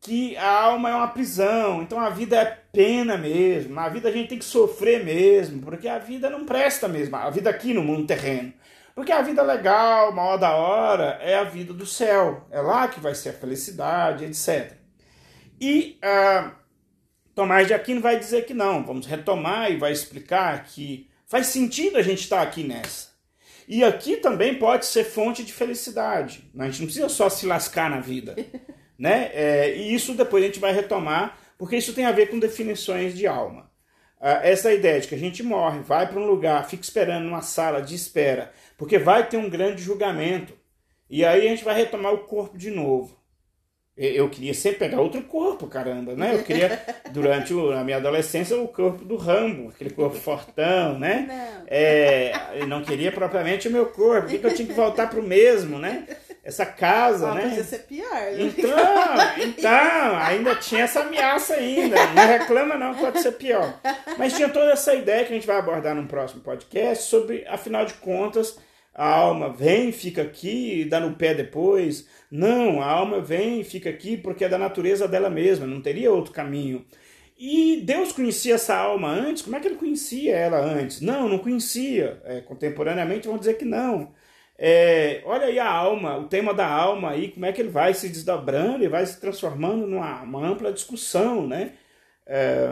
que 0.00 0.36
a 0.36 0.62
alma 0.62 0.90
é 0.90 0.94
uma 0.94 1.08
prisão, 1.08 1.82
então 1.82 1.98
a 1.98 2.10
vida 2.10 2.36
é 2.36 2.44
pena 2.44 3.16
mesmo, 3.16 3.78
a 3.78 3.88
vida 3.88 4.08
a 4.08 4.12
gente 4.12 4.28
tem 4.28 4.38
que 4.38 4.44
sofrer 4.44 5.04
mesmo, 5.04 5.62
porque 5.62 5.88
a 5.88 5.98
vida 5.98 6.28
não 6.28 6.44
presta 6.44 6.88
mesmo, 6.88 7.16
a 7.16 7.30
vida 7.30 7.48
aqui 7.48 7.72
no 7.72 7.82
mundo 7.82 8.06
terreno. 8.06 8.52
Porque 8.94 9.10
a 9.10 9.22
vida 9.22 9.42
legal, 9.42 10.12
maior 10.12 10.36
da 10.36 10.54
hora, 10.54 11.18
é 11.20 11.34
a 11.34 11.44
vida 11.44 11.72
do 11.72 11.84
céu. 11.84 12.46
É 12.50 12.60
lá 12.60 12.86
que 12.86 13.00
vai 13.00 13.14
ser 13.14 13.30
a 13.30 13.32
felicidade, 13.32 14.24
etc. 14.24 14.72
E 15.60 15.98
uh, 16.04 16.52
Tomás 17.34 17.66
de 17.66 17.74
Aquino 17.74 18.00
vai 18.00 18.18
dizer 18.18 18.46
que 18.46 18.54
não. 18.54 18.84
Vamos 18.84 19.06
retomar 19.06 19.70
e 19.70 19.76
vai 19.76 19.90
explicar 19.90 20.64
que 20.64 21.10
faz 21.26 21.48
sentido 21.48 21.96
a 21.96 22.02
gente 22.02 22.20
estar 22.20 22.40
aqui 22.40 22.62
nessa. 22.62 23.08
E 23.66 23.82
aqui 23.82 24.16
também 24.16 24.58
pode 24.58 24.86
ser 24.86 25.04
fonte 25.04 25.42
de 25.42 25.52
felicidade. 25.52 26.48
A 26.56 26.66
gente 26.66 26.80
não 26.80 26.86
precisa 26.86 27.08
só 27.08 27.28
se 27.28 27.46
lascar 27.46 27.90
na 27.90 28.00
vida. 28.00 28.36
né? 28.96 29.30
É, 29.32 29.76
e 29.76 29.92
isso 29.92 30.14
depois 30.14 30.44
a 30.44 30.46
gente 30.46 30.60
vai 30.60 30.72
retomar, 30.72 31.36
porque 31.58 31.76
isso 31.76 31.92
tem 31.92 32.04
a 32.04 32.12
ver 32.12 32.30
com 32.30 32.38
definições 32.38 33.16
de 33.16 33.26
alma. 33.26 33.68
Uh, 34.20 34.40
essa 34.42 34.72
ideia 34.72 35.00
de 35.00 35.08
que 35.08 35.14
a 35.14 35.18
gente 35.18 35.42
morre, 35.42 35.80
vai 35.80 36.08
para 36.08 36.18
um 36.18 36.26
lugar, 36.26 36.68
fica 36.68 36.82
esperando 36.82 37.24
numa 37.24 37.42
sala 37.42 37.82
de 37.82 37.94
espera 37.94 38.52
porque 38.76 38.98
vai 38.98 39.26
ter 39.26 39.36
um 39.36 39.48
grande 39.48 39.82
julgamento. 39.82 40.52
E 41.08 41.24
aí 41.24 41.46
a 41.46 41.50
gente 41.50 41.64
vai 41.64 41.74
retomar 41.74 42.12
o 42.12 42.18
corpo 42.18 42.56
de 42.56 42.70
novo. 42.70 43.16
Eu 43.96 44.28
queria 44.28 44.52
sempre 44.52 44.80
pegar 44.80 45.00
outro 45.00 45.22
corpo, 45.22 45.68
caramba, 45.68 46.16
né? 46.16 46.34
Eu 46.34 46.42
queria, 46.42 46.82
durante 47.12 47.52
a 47.52 47.84
minha 47.84 47.98
adolescência, 47.98 48.58
o 48.58 48.66
corpo 48.66 49.04
do 49.04 49.14
Rambo, 49.14 49.68
aquele 49.68 49.90
corpo 49.90 50.16
fortão, 50.18 50.98
né? 50.98 51.26
Não. 51.28 51.66
É, 51.68 52.32
eu 52.54 52.66
não 52.66 52.82
queria 52.82 53.12
propriamente 53.12 53.68
o 53.68 53.70
meu 53.70 53.86
corpo, 53.86 54.28
por 54.28 54.38
que 54.40 54.44
eu 54.44 54.54
tinha 54.54 54.66
que 54.66 54.74
voltar 54.74 55.08
para 55.08 55.20
o 55.20 55.22
mesmo, 55.22 55.78
né? 55.78 56.08
Essa 56.44 56.66
casa, 56.66 57.30
ah, 57.30 57.34
né? 57.34 57.48
Podia 57.48 57.64
ser 57.64 57.78
pior. 57.80 58.12
Né? 58.12 58.36
Então, 58.38 58.70
então, 59.48 60.16
ainda 60.18 60.54
tinha 60.56 60.82
essa 60.82 61.00
ameaça 61.00 61.54
ainda. 61.54 61.96
Não 62.08 62.26
reclama 62.26 62.76
não, 62.76 62.94
pode 62.94 63.22
ser 63.22 63.32
pior. 63.32 63.80
Mas 64.18 64.34
tinha 64.34 64.50
toda 64.50 64.72
essa 64.72 64.94
ideia 64.94 65.24
que 65.24 65.32
a 65.32 65.34
gente 65.36 65.46
vai 65.46 65.56
abordar 65.56 65.94
num 65.94 66.06
próximo 66.06 66.42
podcast 66.42 67.04
sobre, 67.04 67.46
afinal 67.48 67.86
de 67.86 67.94
contas, 67.94 68.58
a 68.94 69.08
alma 69.08 69.54
vem, 69.54 69.90
fica 69.90 70.20
aqui, 70.20 70.84
dá 70.84 71.00
no 71.00 71.14
pé 71.14 71.32
depois. 71.32 72.06
Não, 72.30 72.82
a 72.82 72.86
alma 72.86 73.20
vem 73.20 73.60
e 73.60 73.64
fica 73.64 73.88
aqui 73.88 74.16
porque 74.16 74.44
é 74.44 74.48
da 74.48 74.58
natureza 74.58 75.08
dela 75.08 75.30
mesma, 75.30 75.66
não 75.66 75.80
teria 75.80 76.12
outro 76.12 76.32
caminho. 76.32 76.84
E 77.38 77.82
Deus 77.84 78.12
conhecia 78.12 78.54
essa 78.54 78.76
alma 78.76 79.08
antes? 79.08 79.42
Como 79.42 79.56
é 79.56 79.60
que 79.60 79.66
ele 79.66 79.76
conhecia 79.76 80.36
ela 80.36 80.58
antes? 80.58 81.00
Não, 81.00 81.28
não 81.28 81.38
conhecia. 81.38 82.20
É, 82.24 82.40
contemporaneamente 82.40 83.26
vão 83.26 83.38
dizer 83.38 83.54
que 83.54 83.64
não. 83.64 84.12
É, 84.56 85.22
olha 85.24 85.46
aí 85.46 85.58
a 85.58 85.68
alma, 85.68 86.16
o 86.16 86.28
tema 86.28 86.54
da 86.54 86.66
alma 86.66 87.10
aí, 87.10 87.32
como 87.32 87.44
é 87.44 87.52
que 87.52 87.60
ele 87.60 87.70
vai 87.70 87.92
se 87.92 88.08
desdobrando 88.08 88.84
e 88.84 88.88
vai 88.88 89.04
se 89.04 89.20
transformando 89.20 89.86
numa 89.86 90.46
ampla 90.46 90.72
discussão, 90.72 91.46
né? 91.46 91.72
É, 92.26 92.68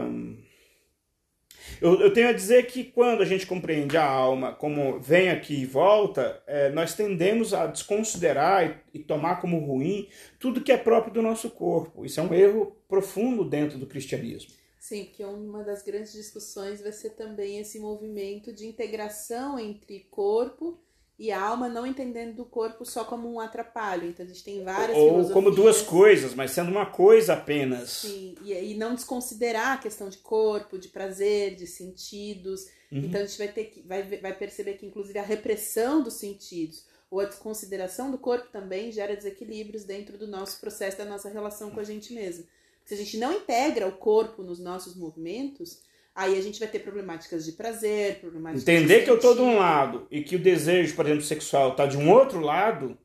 eu, 1.81 1.99
eu, 1.99 2.13
tenho 2.13 2.29
a 2.29 2.33
dizer 2.33 2.65
que 2.67 2.83
quando 2.83 3.21
a 3.21 3.25
gente 3.25 3.45
compreende 3.45 3.97
a 3.97 4.05
alma 4.05 4.53
como 4.53 4.99
vem 4.99 5.29
aqui 5.29 5.61
e 5.61 5.65
volta, 5.65 6.41
é, 6.47 6.69
nós 6.69 6.93
tendemos 6.93 7.53
a 7.53 7.67
desconsiderar 7.67 8.85
e, 8.93 8.99
e, 8.99 9.03
tomar 9.03 9.41
como 9.41 9.59
ruim 9.59 10.07
tudo 10.39 10.61
que 10.61 10.71
é 10.71 10.77
próprio 10.77 11.13
do 11.13 11.21
nosso 11.21 11.49
corpo. 11.49 12.05
Isso 12.05 12.19
é 12.19 12.23
um 12.23 12.33
erro 12.33 12.77
profundo 12.87 13.43
dentro 13.43 13.77
do 13.77 13.87
cristianismo. 13.87 14.51
Sim, 14.79 15.05
porque 15.05 15.23
uma 15.23 15.63
das 15.63 15.81
grandes 15.81 16.13
discussões 16.13 16.81
vai 16.81 16.91
ser 16.91 17.11
também 17.11 17.59
esse 17.59 17.79
movimento 17.79 18.53
de 18.53 18.65
integração 18.65 19.57
entre 19.57 20.07
corpo 20.11 20.79
e 20.92 20.92
a 21.31 21.41
alma 21.41 21.69
não 21.69 21.85
entendendo 21.85 22.35
do 22.35 22.45
corpo 22.45 22.85
só 22.85 23.03
como 23.03 23.31
um 23.31 23.39
atrapalho. 23.39 24.09
Então 24.09 24.25
a 24.25 24.29
gente 24.29 24.43
tem 24.43 24.63
várias 24.63 24.97
Ou 24.97 25.29
como 25.29 25.51
duas 25.51 25.81
coisas, 25.81 26.33
mas 26.33 26.51
sendo 26.51 26.71
uma 26.71 26.85
coisa 26.85 27.33
apenas. 27.33 27.89
Sim, 27.89 28.35
e, 28.43 28.53
e 28.53 28.75
não 28.75 28.95
desconsiderar 28.95 29.73
a 29.73 29.77
questão 29.77 30.09
de 30.09 30.17
corpo, 30.17 30.77
de 30.77 30.89
prazer, 30.89 31.55
de 31.55 31.65
sentidos. 31.67 32.65
Uhum. 32.91 32.99
Então 33.05 33.21
a 33.21 33.25
gente 33.25 33.37
vai 33.37 33.47
ter 33.47 33.65
que 33.65 33.81
vai, 33.81 34.03
vai 34.03 34.33
perceber 34.33 34.73
que 34.73 34.85
inclusive 34.85 35.17
a 35.17 35.23
repressão 35.23 36.03
dos 36.03 36.15
sentidos 36.15 36.85
ou 37.09 37.19
a 37.19 37.25
desconsideração 37.25 38.09
do 38.09 38.17
corpo 38.17 38.49
também 38.51 38.91
gera 38.91 39.15
desequilíbrios 39.15 39.83
dentro 39.83 40.17
do 40.17 40.27
nosso 40.27 40.59
processo 40.59 40.97
da 40.97 41.05
nossa 41.05 41.29
relação 41.29 41.69
com 41.69 41.79
a 41.79 41.83
gente 41.83 42.11
mesmo. 42.11 42.45
Se 42.83 42.95
a 42.95 42.97
gente 42.97 43.17
não 43.17 43.31
integra 43.33 43.87
o 43.87 43.97
corpo 43.97 44.41
nos 44.41 44.59
nossos 44.59 44.95
movimentos, 44.95 45.79
Aí 46.15 46.37
a 46.37 46.41
gente 46.41 46.59
vai 46.59 46.67
ter 46.67 46.79
problemáticas 46.79 47.43
de 47.43 47.53
prazer, 47.53 48.19
problemáticas 48.19 48.67
Entender 48.67 49.03
que 49.03 49.09
eu 49.09 49.15
estou 49.15 49.33
de 49.33 49.41
um 49.41 49.57
lado 49.57 50.07
e 50.11 50.21
que 50.21 50.35
o 50.35 50.39
desejo, 50.39 50.95
por 50.95 51.05
exemplo, 51.05 51.23
sexual 51.23 51.71
está 51.71 51.87
de 51.87 51.97
um 51.97 52.11
outro 52.11 52.39
lado, 52.39 52.97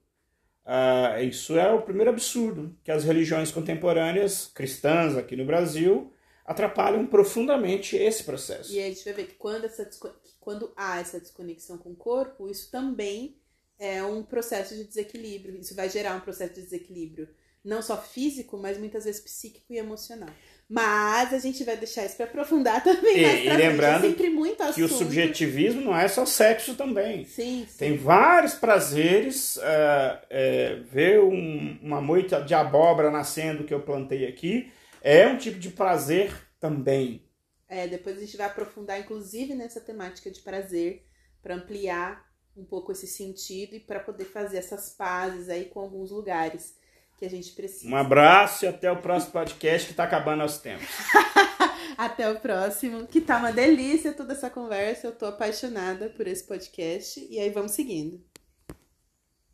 uh, 0.66 1.22
isso 1.22 1.58
é 1.58 1.72
o 1.72 1.80
primeiro 1.80 2.10
absurdo 2.10 2.76
que 2.84 2.90
as 2.90 3.04
religiões 3.04 3.50
contemporâneas 3.50 4.50
cristãs 4.54 5.16
aqui 5.16 5.36
no 5.36 5.46
Brasil 5.46 6.12
atrapalham 6.44 7.06
profundamente 7.06 7.96
esse 7.96 8.24
processo. 8.24 8.72
E 8.72 8.78
aí 8.78 8.90
a 8.90 8.94
gente 8.94 9.04
vai 9.04 9.12
ver 9.14 9.26
que 9.26 9.34
quando, 9.34 9.64
essa, 9.64 9.84
que 9.84 10.34
quando 10.40 10.72
há 10.76 11.00
essa 11.00 11.20
desconexão 11.20 11.78
com 11.78 11.90
o 11.90 11.96
corpo, 11.96 12.48
isso 12.48 12.70
também 12.70 13.38
é 13.78 14.02
um 14.02 14.22
processo 14.22 14.74
de 14.74 14.84
desequilíbrio. 14.84 15.58
Isso 15.58 15.74
vai 15.74 15.88
gerar 15.88 16.16
um 16.16 16.20
processo 16.20 16.54
de 16.54 16.62
desequilíbrio, 16.62 17.28
não 17.64 17.80
só 17.80 18.00
físico, 18.00 18.56
mas 18.56 18.78
muitas 18.78 19.04
vezes 19.04 19.20
psíquico 19.20 19.72
e 19.72 19.78
emocional. 19.78 20.30
Mas 20.68 21.32
a 21.32 21.38
gente 21.38 21.64
vai 21.64 21.78
deixar 21.78 22.04
isso 22.04 22.16
para 22.16 22.26
aprofundar 22.26 22.82
também. 22.84 23.16
E, 23.16 23.46
e 23.46 23.56
lembrando 23.56 24.06
é 24.06 24.72
que 24.72 24.82
o 24.82 24.88
subjetivismo 24.88 25.80
não 25.80 25.96
é 25.96 26.06
só 26.08 26.26
sexo 26.26 26.74
também. 26.74 27.24
Sim, 27.24 27.66
sim. 27.66 27.78
Tem 27.78 27.96
vários 27.96 28.54
prazeres. 28.54 29.56
Uh, 29.56 30.18
é, 30.28 30.80
ver 30.90 31.20
um, 31.20 31.78
uma 31.82 32.02
moita 32.02 32.42
de 32.42 32.52
abóbora 32.52 33.10
nascendo 33.10 33.64
que 33.64 33.72
eu 33.72 33.80
plantei 33.80 34.26
aqui 34.26 34.70
é 35.00 35.26
um 35.26 35.38
tipo 35.38 35.58
de 35.58 35.70
prazer 35.70 36.32
também. 36.60 37.22
É, 37.66 37.86
depois 37.86 38.16
a 38.16 38.20
gente 38.20 38.36
vai 38.36 38.46
aprofundar, 38.46 38.98
inclusive, 38.98 39.54
nessa 39.54 39.80
temática 39.80 40.30
de 40.30 40.40
prazer, 40.40 41.04
para 41.42 41.54
ampliar 41.54 42.26
um 42.56 42.64
pouco 42.64 42.92
esse 42.92 43.06
sentido 43.06 43.76
e 43.76 43.80
para 43.80 44.00
poder 44.00 44.24
fazer 44.24 44.58
essas 44.58 44.90
pazes 44.90 45.48
aí 45.48 45.66
com 45.66 45.80
alguns 45.80 46.10
lugares 46.10 46.76
que 47.18 47.24
a 47.26 47.30
gente 47.30 47.52
precisa. 47.52 47.92
Um 47.92 47.96
abraço 47.96 48.64
e 48.64 48.68
até 48.68 48.90
o 48.90 49.02
próximo 49.02 49.32
podcast 49.32 49.86
que 49.86 49.92
está 49.92 50.04
acabando 50.04 50.42
aos 50.42 50.58
tempos. 50.58 50.86
até 51.98 52.30
o 52.30 52.38
próximo, 52.38 53.06
que 53.08 53.20
tá 53.20 53.38
uma 53.38 53.52
delícia 53.52 54.12
toda 54.12 54.32
essa 54.32 54.48
conversa. 54.48 55.08
Eu 55.08 55.12
tô 55.12 55.26
apaixonada 55.26 56.08
por 56.10 56.28
esse 56.28 56.44
podcast 56.44 57.26
e 57.28 57.40
aí 57.40 57.50
vamos 57.50 57.72
seguindo. 57.72 58.22